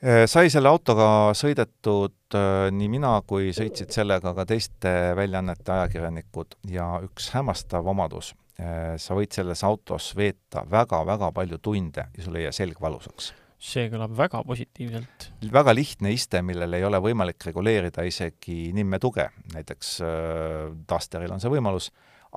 Sai 0.00 0.48
selle 0.48 0.70
autoga 0.70 1.34
sõidetud 1.36 2.36
nii 2.72 2.88
mina 2.88 3.10
kui 3.28 3.50
sõitsid 3.52 3.92
sellega 3.92 4.32
ka 4.36 4.46
teiste 4.48 4.92
väljaannete 5.18 5.74
ajakirjanikud 5.74 6.56
ja 6.72 6.86
üks 7.04 7.28
hämmastav 7.34 7.90
omadus, 7.92 8.32
sa 8.56 9.18
võid 9.18 9.36
selles 9.36 9.60
autos 9.66 10.14
veeta 10.16 10.64
väga-väga 10.70 11.28
palju 11.36 11.60
tunde 11.60 12.08
ja 12.16 12.24
sul 12.24 12.40
ei 12.40 12.46
jää 12.48 12.56
selg 12.62 12.80
valusaks 12.80 13.34
see 13.60 13.90
kõlab 13.92 14.14
väga 14.16 14.40
positiivselt. 14.48 15.26
väga 15.52 15.74
lihtne 15.76 16.14
iste, 16.14 16.40
millel 16.42 16.78
ei 16.78 16.84
ole 16.84 17.00
võimalik 17.04 17.44
reguleerida 17.44 18.06
isegi 18.08 18.70
nimmetuge, 18.76 19.28
näiteks 19.54 19.92
äh, 20.04 20.70
Dusteril 20.88 21.34
on 21.34 21.42
see 21.42 21.52
võimalus, 21.52 21.90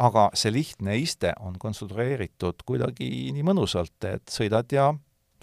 aga 0.04 0.28
see 0.38 0.52
lihtne 0.52 0.98
iste 1.00 1.32
on 1.40 1.56
konstrueeritud 1.62 2.66
kuidagi 2.68 3.32
nii 3.36 3.48
mõnusalt, 3.48 3.96
et 4.10 4.28
sõidad 4.36 4.76
ja, 4.76 4.92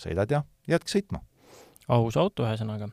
sõidad 0.01 0.37
ja 0.37 0.45
jäädki 0.69 0.99
sõitma. 0.99 1.25
Aus 1.91 2.19
auto, 2.21 2.47
ühesõnaga. 2.47 2.91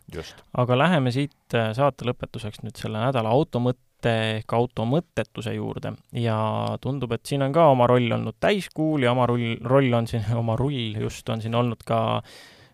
aga 0.57 0.77
läheme 0.77 1.13
siit 1.15 1.55
äh, 1.55 1.71
saate 1.77 2.07
lõpetuseks 2.07 2.63
nüüd 2.65 2.79
selle 2.79 3.01
nädala 3.01 3.33
automõtte 3.35 4.13
ehk 4.37 4.53
auto 4.53 4.85
mõttetuse 4.85 5.55
juurde 5.55 5.95
ja 6.13 6.37
tundub, 6.81 7.15
et 7.15 7.25
siin 7.25 7.45
on 7.45 7.55
ka 7.55 7.69
oma 7.73 7.87
roll 7.89 8.11
olnud 8.13 8.37
täiskuul 8.39 9.07
ja 9.07 9.13
oma 9.15 9.25
rull, 9.29 9.57
roll 9.65 9.93
on 9.97 10.09
siin, 10.09 10.25
oma 10.43 10.57
rull 10.59 10.99
just, 11.01 11.27
on 11.29 11.43
siin 11.43 11.57
olnud 11.57 11.83
ka 11.87 12.21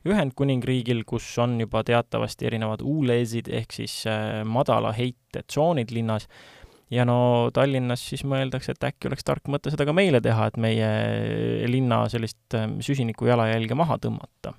Ühendkuningriigil, 0.03 1.05
kus 1.07 1.29
on 1.39 1.53
juba 1.61 1.79
teatavasti 1.87 2.49
erinevad 2.49 2.81
ULEZ-id 2.83 3.47
ehk 3.47 3.71
siis 3.71 4.01
äh, 4.11 4.41
madala 4.43 4.91
heite 4.97 5.45
tsoonid 5.47 5.95
linnas, 5.95 6.27
ja 6.93 7.05
no 7.07 7.49
Tallinnas 7.53 8.03
siis 8.11 8.23
mõeldakse, 8.27 8.75
et 8.75 8.87
äkki 8.89 9.09
oleks 9.09 9.25
tark 9.27 9.49
mõte 9.51 9.71
seda 9.73 9.87
ka 9.87 9.95
meile 9.95 10.21
teha, 10.23 10.49
et 10.49 10.59
meie 10.61 10.89
linna 11.71 12.03
sellist 12.11 12.57
äh, 12.57 12.67
süsiniku 12.83 13.29
jalajälge 13.29 13.77
maha 13.77 13.99
tõmmata. 14.01 14.55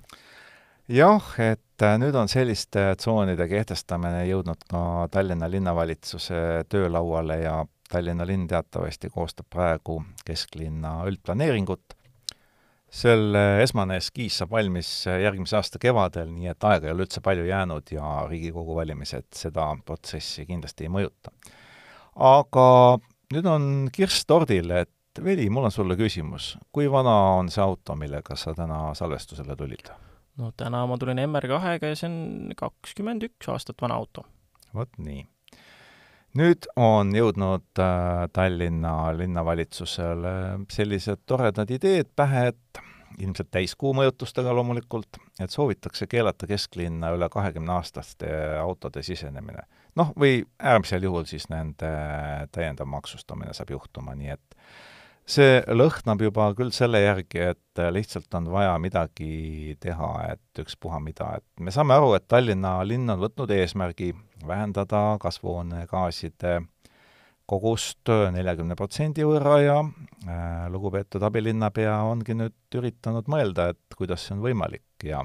Jah, 0.87 1.29
et 1.41 1.81
äh, 1.81 1.97
nüüd 2.01 2.15
on 2.15 2.29
selliste 2.31 2.91
tsoonide 2.99 3.47
kehtestamine 3.49 4.25
jõudnud 4.29 4.65
ka 4.69 5.07
Tallinna 5.11 5.49
linnavalitsuse 5.49 6.65
töölauale 6.69 7.41
ja 7.41 7.59
Tallinna 7.89 8.25
linn 8.27 8.47
teatavasti 8.49 9.09
koostab 9.13 9.49
praegu 9.53 10.01
kesklinna 10.25 11.03
üldplaneeringut 11.09 11.95
selle 12.95 13.41
esmane 13.63 13.97
eskiis 13.99 14.39
saab 14.39 14.53
valmis 14.55 14.89
järgmise 15.09 15.57
aasta 15.59 15.81
kevadel, 15.81 16.29
nii 16.31 16.51
et 16.53 16.67
aega 16.69 16.87
ei 16.87 16.93
ole 16.93 17.05
üldse 17.05 17.21
palju 17.23 17.45
jäänud 17.49 17.91
ja 17.91 18.11
Riigikogu 18.29 18.77
valimised 18.77 19.27
seda 19.35 19.67
protsessi 19.85 20.45
kindlasti 20.47 20.87
ei 20.87 20.93
mõjuta. 20.93 21.33
aga 22.15 22.67
nüüd 23.33 23.49
on 23.51 23.89
kirss 23.91 24.25
tordil, 24.25 24.71
et 24.71 24.91
Veli, 25.23 25.47
mul 25.49 25.63
on 25.63 25.71
sulle 25.71 25.95
küsimus. 25.95 26.57
kui 26.71 26.91
vana 26.91 27.37
on 27.39 27.49
see 27.49 27.63
auto, 27.63 27.95
millega 27.95 28.35
sa 28.35 28.53
täna 28.53 28.93
salvestusele 28.93 29.55
tulid? 29.55 29.91
No 30.41 30.51
täna 30.57 30.83
ma 30.89 30.97
tulin 31.01 31.21
MR2-ga 31.25 31.91
ja 31.91 31.99
see 31.99 32.09
on 32.09 32.57
kakskümmend 32.57 33.25
üks 33.29 33.49
aastat 33.51 33.81
vana 33.81 33.99
auto. 34.01 34.25
vot 34.75 34.91
nii. 34.97 35.23
nüüd 36.39 36.67
on 36.75 37.13
jõudnud 37.15 37.83
äh, 37.83 38.25
Tallinna 38.33 38.95
linnavalitsusele 39.17 40.35
sellised 40.71 41.23
toredad 41.25 41.71
ideed 41.71 42.11
pähe, 42.15 42.49
et 42.51 42.83
ilmselt 43.19 43.47
täiskuu 43.51 43.93
mõjutustega 43.95 44.51
loomulikult, 44.55 45.19
et 45.39 45.51
soovitakse 45.51 46.07
keelata 46.11 46.47
kesklinna 46.49 47.13
üle 47.15 47.29
kahekümneaastaste 47.31 48.27
autode 48.59 49.03
sisenemine. 49.03 49.63
noh, 49.95 50.11
või 50.19 50.43
äärmisel 50.59 51.07
juhul 51.07 51.23
siis 51.29 51.47
nende 51.49 51.91
täiendav 52.51 52.87
maksustamine 52.91 53.53
saab 53.53 53.71
juhtuma, 53.71 54.15
nii 54.15 54.35
et 54.35 54.57
see 55.25 55.57
lõhnab 55.73 56.21
juba 56.21 56.51
küll 56.57 56.71
selle 56.75 57.01
järgi, 57.01 57.41
et 57.53 57.81
lihtsalt 57.91 58.33
on 58.37 58.51
vaja 58.53 58.75
midagi 58.81 59.75
teha, 59.81 60.11
et 60.35 60.61
ükspuha 60.61 61.01
mida, 61.01 61.31
et 61.39 61.65
me 61.65 61.73
saame 61.73 61.97
aru, 61.97 62.13
et 62.17 62.27
Tallinna 62.29 62.77
linn 62.85 63.09
on 63.09 63.23
võtnud 63.23 63.51
eesmärgi 63.55 64.13
vähendada 64.45 65.17
kasvuhoonegaaside 65.21 66.59
kogust 67.49 68.09
neljakümne 68.33 68.77
protsendi 68.77 69.25
võrra 69.25 69.59
ja 69.61 69.77
äh, 69.81 70.65
lugupeetud 70.73 71.23
abilinnapea 71.25 71.99
ongi 72.09 72.37
nüüd 72.37 72.77
üritanud 72.77 73.29
mõelda, 73.29 73.69
et 73.73 73.97
kuidas 73.97 74.25
see 74.25 74.37
on 74.37 74.41
võimalik 74.45 75.05
ja 75.05 75.21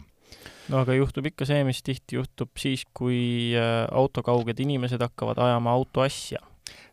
no 0.70 0.82
aga 0.84 0.94
juhtub 0.98 1.30
ikka 1.30 1.48
see, 1.48 1.64
mis 1.66 1.80
tihti 1.84 2.18
juhtub 2.20 2.52
siis, 2.60 2.84
kui 2.96 3.56
äh, 3.56 3.86
autokauged 3.88 4.60
inimesed 4.60 5.00
hakkavad 5.02 5.40
ajama 5.40 5.72
autoasja. 5.80 6.44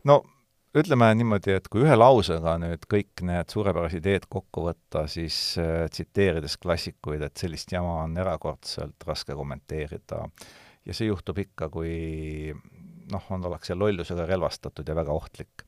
no 0.08 0.24
ütleme 0.82 1.09
niimoodi, 1.17 1.55
et 1.57 1.67
kui 1.71 1.84
ühe 1.86 1.95
lausega 1.97 2.57
nüüd 2.61 2.86
kõik 2.89 3.23
need 3.28 3.51
suurepärased 3.53 4.01
ideed 4.01 4.28
kokku 4.32 4.67
võtta, 4.69 5.05
siis 5.11 5.38
äh, 5.61 5.86
tsiteerides 5.91 6.57
klassikuid, 6.61 7.25
et 7.28 7.38
sellist 7.38 7.71
jama 7.73 8.03
on 8.05 8.17
erakordselt 8.17 9.07
raske 9.07 9.36
kommenteerida. 9.38 10.23
ja 10.88 10.95
see 10.95 11.09
juhtub 11.09 11.38
ikka, 11.43 11.69
kui 11.69 12.53
noh, 13.11 13.30
on, 13.32 13.45
ollakse 13.47 13.75
lollusega 13.75 14.25
relvastatud 14.28 14.88
ja 14.88 14.95
väga 14.95 15.13
ohtlik 15.13 15.65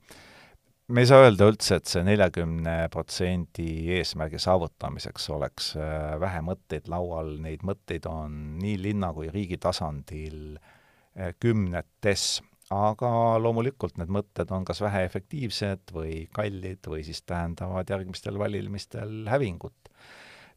me 0.90 1.04
ei 1.04 1.10
saa 1.10 1.22
öelda 1.22 1.48
üldse, 1.52 1.78
et 1.78 1.90
see 1.90 2.02
neljakümne 2.06 2.76
protsendi 2.94 3.70
eesmärgi 4.00 4.40
saavutamiseks 4.42 5.30
oleks 5.36 5.74
äh, 5.78 6.16
vähe 6.22 6.42
mõtteid 6.46 6.90
laual, 6.90 7.36
neid 7.44 7.66
mõtteid 7.68 8.08
on 8.10 8.58
nii 8.62 8.78
linna 8.88 9.12
kui 9.14 9.30
riigi 9.34 9.60
tasandil 9.62 10.58
äh, 10.58 11.36
kümnetes, 11.42 12.40
aga 12.74 13.12
loomulikult 13.42 13.98
need 13.98 14.12
mõtted 14.14 14.52
on 14.54 14.66
kas 14.68 14.82
väheefektiivsed 14.84 15.94
või 15.94 16.28
kallid 16.34 16.86
või 16.92 17.02
siis 17.08 17.24
tähendavad 17.26 17.90
järgmistel 17.90 18.38
valimistel 18.40 19.26
hävingut. 19.30 19.90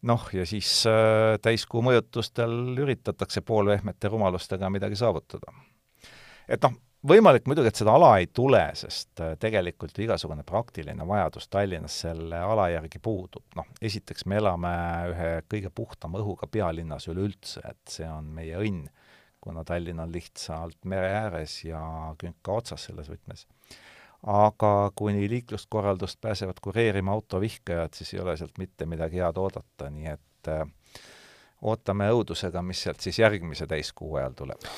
noh, 0.03 0.29
ja 0.35 0.47
siis 0.47 0.85
äh, 0.87 1.39
täiskuu 1.43 1.83
mõjutustel 1.83 2.77
üritatakse 2.79 3.41
poolvehmete 3.41 4.09
rumalustega 4.09 4.71
midagi 4.71 4.97
saavutada. 4.97 5.53
et 6.49 6.63
noh, 6.63 6.77
võimalik 7.09 7.47
muidugi, 7.47 7.71
et 7.73 7.81
seda 7.81 7.95
ala 7.97 8.17
ei 8.21 8.29
tule, 8.35 8.61
sest 8.75 9.21
äh, 9.21 9.35
tegelikult 9.41 9.99
igasugune 9.99 10.45
praktiline 10.45 11.07
vajadus 11.09 11.49
Tallinnas 11.49 12.01
selle 12.05 12.39
ala 12.39 12.69
järgi 12.75 13.01
puudub. 13.03 13.47
noh, 13.57 13.73
esiteks 13.81 14.27
me 14.27 14.37
elame 14.37 14.75
ühe 15.15 15.31
kõige 15.49 15.73
puhtama 15.75 16.21
õhuga 16.21 16.51
pealinnas 16.51 17.09
üleüldse, 17.09 17.65
et 17.65 17.97
see 17.97 18.09
on 18.09 18.29
meie 18.37 18.61
õnn, 18.61 18.85
kuna 19.43 19.65
Tallinn 19.65 20.01
on 20.01 20.13
lihtsalt 20.15 20.85
mere 20.85 21.11
ääres 21.19 21.65
ja 21.67 21.83
künka 22.19 22.59
otsas 22.63 22.87
selles 22.89 23.11
võtmes. 23.11 23.47
aga 24.23 24.93
kuni 24.95 25.27
liikluskorraldust 25.31 26.21
pääsevad 26.23 26.61
kureerima 26.63 27.11
autovihkajad, 27.13 27.95
siis 27.99 28.15
ei 28.15 28.21
ole 28.23 28.37
sealt 28.39 28.61
mitte 28.63 28.87
midagi 28.87 29.19
head 29.19 29.41
oodata, 29.43 29.89
nii 29.91 30.07
et 30.13 30.51
äh, 30.53 30.63
ootame 31.63 32.07
õudusega, 32.15 32.63
mis 32.63 32.85
sealt 32.85 33.03
siis 33.03 33.19
järgmise 33.19 33.67
täiskuu 33.67 34.15
ajal 34.21 34.37
tuleb. 34.39 34.69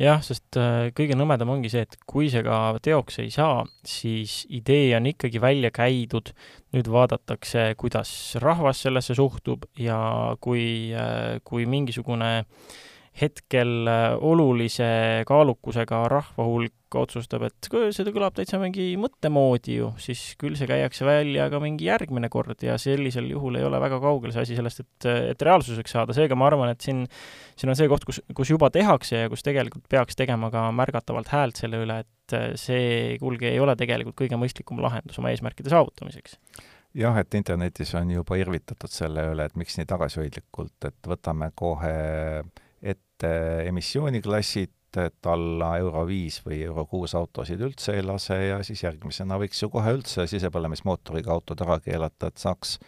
jah, 0.00 0.18
sest 0.26 0.58
äh, 0.58 0.88
kõige 0.98 1.14
nõmedam 1.14 1.54
ongi 1.54 1.70
see, 1.70 1.86
et 1.86 1.94
kui 2.10 2.26
see 2.32 2.42
ka 2.46 2.58
teoks 2.82 3.20
ei 3.22 3.30
saa, 3.30 3.62
siis 3.86 4.40
idee 4.50 4.90
on 4.98 5.06
ikkagi 5.12 5.40
välja 5.46 5.70
käidud, 5.70 6.34
nüüd 6.74 6.90
vaadatakse, 6.90 7.70
kuidas 7.78 8.10
rahvas 8.42 8.82
sellesse 8.82 9.14
suhtub 9.14 9.70
ja 9.78 10.02
kui, 10.42 10.90
äh, 10.90 11.38
kui 11.46 11.70
mingisugune 11.70 12.34
äh, 12.42 12.84
hetkel 13.18 13.88
äh, 13.90 14.14
olulise 14.24 14.88
kaalukusega 15.28 16.02
rahva 16.10 16.46
hulk 16.46 16.74
otsustab, 16.96 17.44
et 17.44 17.68
seda 17.92 18.12
kõlab 18.14 18.36
täitsa 18.36 18.60
mingi 18.62 18.94
mõtte 19.00 19.28
moodi 19.32 19.76
ju, 19.76 19.90
siis 20.00 20.22
küll 20.40 20.56
see 20.56 20.68
käiakse 20.70 21.04
välja 21.04 21.48
ka 21.52 21.60
mingi 21.60 21.88
järgmine 21.88 22.30
kord 22.32 22.62
ja 22.64 22.78
sellisel 22.80 23.28
juhul 23.28 23.58
ei 23.60 23.66
ole 23.68 23.80
väga 23.82 23.98
kaugel 24.00 24.32
see 24.32 24.46
asi 24.46 24.56
sellest, 24.56 24.80
et, 24.84 25.08
et 25.34 25.44
reaalsuseks 25.44 25.92
saada, 25.98 26.16
seega 26.16 26.38
ma 26.38 26.48
arvan, 26.48 26.72
et 26.72 26.84
siin, 26.84 27.02
siin 27.58 27.74
on 27.74 27.76
see 27.78 27.90
koht, 27.92 28.06
kus, 28.08 28.22
kus 28.36 28.54
juba 28.54 28.70
tehakse 28.72 29.24
ja 29.26 29.32
kus 29.32 29.44
tegelikult 29.44 29.84
peaks 29.90 30.16
tegema 30.16 30.48
ka 30.54 30.64
märgatavalt 30.78 31.28
häält 31.34 31.60
selle 31.60 31.82
üle, 31.84 32.00
et 32.06 32.36
äh, 32.38 32.48
see, 32.56 33.18
kuulge, 33.20 33.50
ei 33.52 33.60
ole 33.60 33.76
tegelikult 33.76 34.16
kõige 34.22 34.40
mõistlikum 34.40 34.80
lahendus 34.84 35.20
oma 35.20 35.34
eesmärkide 35.34 35.74
saavutamiseks. 35.74 36.38
Jah, 36.96 37.18
et 37.20 37.34
internetis 37.36 37.92
on 38.00 38.08
juba 38.10 38.38
irvitatud 38.40 38.88
selle 38.88 39.26
üle, 39.34 39.44
et 39.44 39.60
miks 39.60 39.76
nii 39.76 39.86
tagasihoidlikult, 39.90 40.88
et 40.88 41.10
võtame 41.12 41.50
kohe 41.58 41.92
ette 42.82 43.30
emissiooniklassid, 43.68 44.74
et 44.98 45.26
alla 45.28 45.74
euro 45.78 46.06
viis 46.08 46.38
või 46.46 46.62
euro 46.64 46.86
kuus 46.88 47.12
autosid 47.18 47.60
üldse 47.60 47.92
ei 47.98 48.02
lase 48.02 48.38
ja 48.48 48.62
siis 48.64 48.82
järgmisena 48.86 49.36
võiks 49.38 49.60
ju 49.62 49.68
kohe 49.70 49.92
üldse 49.98 50.24
sisepõlemismootoriga 50.30 51.34
autod 51.34 51.60
ära 51.66 51.76
keelata, 51.84 52.30
et 52.30 52.40
saaks 52.40 52.78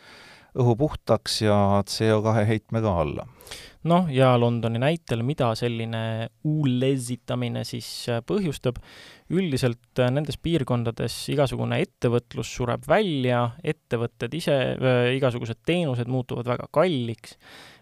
õhu 0.59 0.77
puhtaks 0.79 1.43
ja 1.45 1.57
CO2 1.87 2.47
heitme 2.49 2.83
ka 2.83 2.95
alla. 3.03 3.27
noh, 3.91 4.11
ja 4.13 4.35
Londoni 4.37 4.81
näitel, 4.83 5.23
mida 5.25 5.55
selline 5.57 6.29
uulesitamine 6.45 7.65
siis 7.65 7.89
põhjustab, 8.29 8.77
üldiselt 9.33 10.03
äh, 10.03 10.11
nendes 10.13 10.37
piirkondades 10.43 11.17
igasugune 11.33 11.81
ettevõtlus 11.81 12.51
sureb 12.59 12.85
välja, 12.89 13.47
ettevõtted 13.65 14.35
ise, 14.37 14.57
äh, 14.77 15.03
igasugused 15.17 15.63
teenused 15.67 16.11
muutuvad 16.11 16.51
väga 16.51 16.69
kalliks 16.75 17.39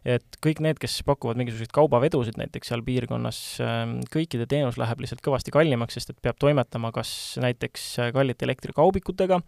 et 0.06 0.38
kõik 0.44 0.62
need, 0.64 0.78
kes 0.80 1.00
pakuvad 1.06 1.38
mingisuguseid 1.40 1.72
kaubavedusid 1.74 2.38
näiteks 2.40 2.70
seal 2.70 2.82
piirkonnas, 2.86 3.40
ähm, 3.64 3.98
kõikide 4.12 4.46
teenus 4.50 4.78
läheb 4.80 5.02
lihtsalt 5.02 5.22
kõvasti 5.24 5.54
kallimaks, 5.54 5.98
sest 5.98 6.14
et 6.14 6.22
peab 6.22 6.38
toimetama 6.40 6.92
kas 6.94 7.10
näiteks 7.42 7.88
äh, 8.02 8.12
kallite 8.14 8.46
elektrikaubikutega, 8.48 9.40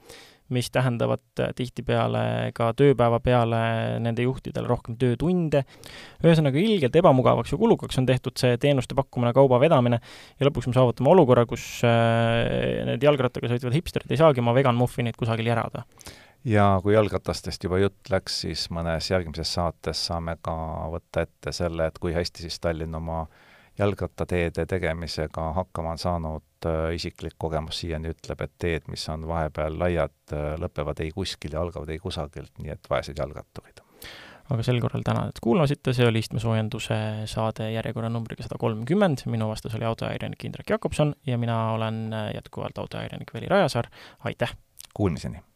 mis 0.55 0.71
tähendavad 0.75 1.43
äh, 1.43 1.53
tihtipeale 1.57 2.23
ka 2.57 2.71
tööpäeva 2.79 3.21
peale 3.25 3.61
nende 4.03 4.25
juhtidele 4.27 4.69
rohkem 4.71 4.97
töötunde. 5.01 5.65
ühesõnaga, 6.25 6.61
ilgelt 6.61 6.97
ebamugavaks 7.01 7.55
ja 7.55 7.61
kulukaks 7.61 8.01
on 8.01 8.09
tehtud 8.09 8.39
see 8.41 8.57
teenuste 8.61 8.97
pakkumine, 8.99 9.35
kauba 9.37 9.61
vedamine 9.63 10.01
ja 10.01 10.49
lõpuks 10.49 10.71
me 10.71 10.77
saavutame 10.77 11.13
olukorra, 11.13 11.47
kus 11.51 11.85
äh, 11.87 12.85
need 12.89 13.07
jalgrattaga 13.07 13.53
sõitvad 13.53 13.79
hipsterid 13.79 14.11
ei 14.11 14.21
saagi 14.21 14.43
oma 14.45 14.57
vegan 14.57 14.79
muffinit 14.79 15.19
kusagil 15.21 15.53
järada 15.53 15.85
ja 16.45 16.81
kui 16.83 16.95
jalgratastest 16.95 17.65
juba 17.65 17.81
jutt 17.83 18.11
läks, 18.13 18.41
siis 18.45 18.67
mõnes 18.73 19.11
järgmises 19.11 19.53
saates 19.59 20.07
saame 20.09 20.37
ka 20.43 20.55
võtta 20.93 21.27
ette 21.27 21.53
selle, 21.53 21.91
et 21.91 21.99
kui 22.01 22.15
hästi 22.17 22.47
siis 22.47 22.61
Tallinn 22.61 22.97
oma 22.97 23.27
jalgrattateede 23.81 24.67
tegemisega 24.69 25.51
hakkama 25.57 25.97
saanud, 26.01 26.47
äh, 26.67 26.95
isiklik 26.97 27.37
kogemus 27.39 27.83
siiani 27.83 28.13
ütleb, 28.15 28.45
et 28.45 28.57
teed, 28.61 28.89
mis 28.93 29.07
on 29.13 29.27
vahepeal 29.29 29.79
laiad, 29.81 30.17
äh, 30.33 30.55
lõpevad 30.61 31.03
ei 31.05 31.13
kuskil 31.17 31.57
ja 31.57 31.63
algavad 31.65 31.93
ei 31.93 32.01
kusagilt, 32.03 32.53
nii 32.61 32.75
et 32.77 32.91
vaesed 32.91 33.19
jalgratturid. 33.19 33.85
aga 34.51 34.65
sel 34.67 34.81
korral 34.83 35.05
tänan, 35.07 35.29
et 35.31 35.39
kuulasite, 35.39 35.93
see 35.95 36.09
oli 36.11 36.19
istmesoojenduse 36.25 36.97
saade 37.31 37.69
järjekorranumbriga 37.71 38.43
sada 38.43 38.59
kolmkümmend, 38.59 39.23
minu 39.31 39.47
vastas 39.47 39.77
oli 39.79 39.87
autoajakirjanik 39.87 40.43
Indrek 40.45 40.73
Jakobson 40.75 41.15
ja 41.27 41.39
mina 41.39 41.61
olen 41.77 42.11
jätkuvalt 42.35 42.79
autoajakirjanik 42.83 43.31
Veli 43.35 43.53
Rajasaar, 43.53 43.87
aitäh! 44.27 44.57
Kuulmiseni! 44.95 45.50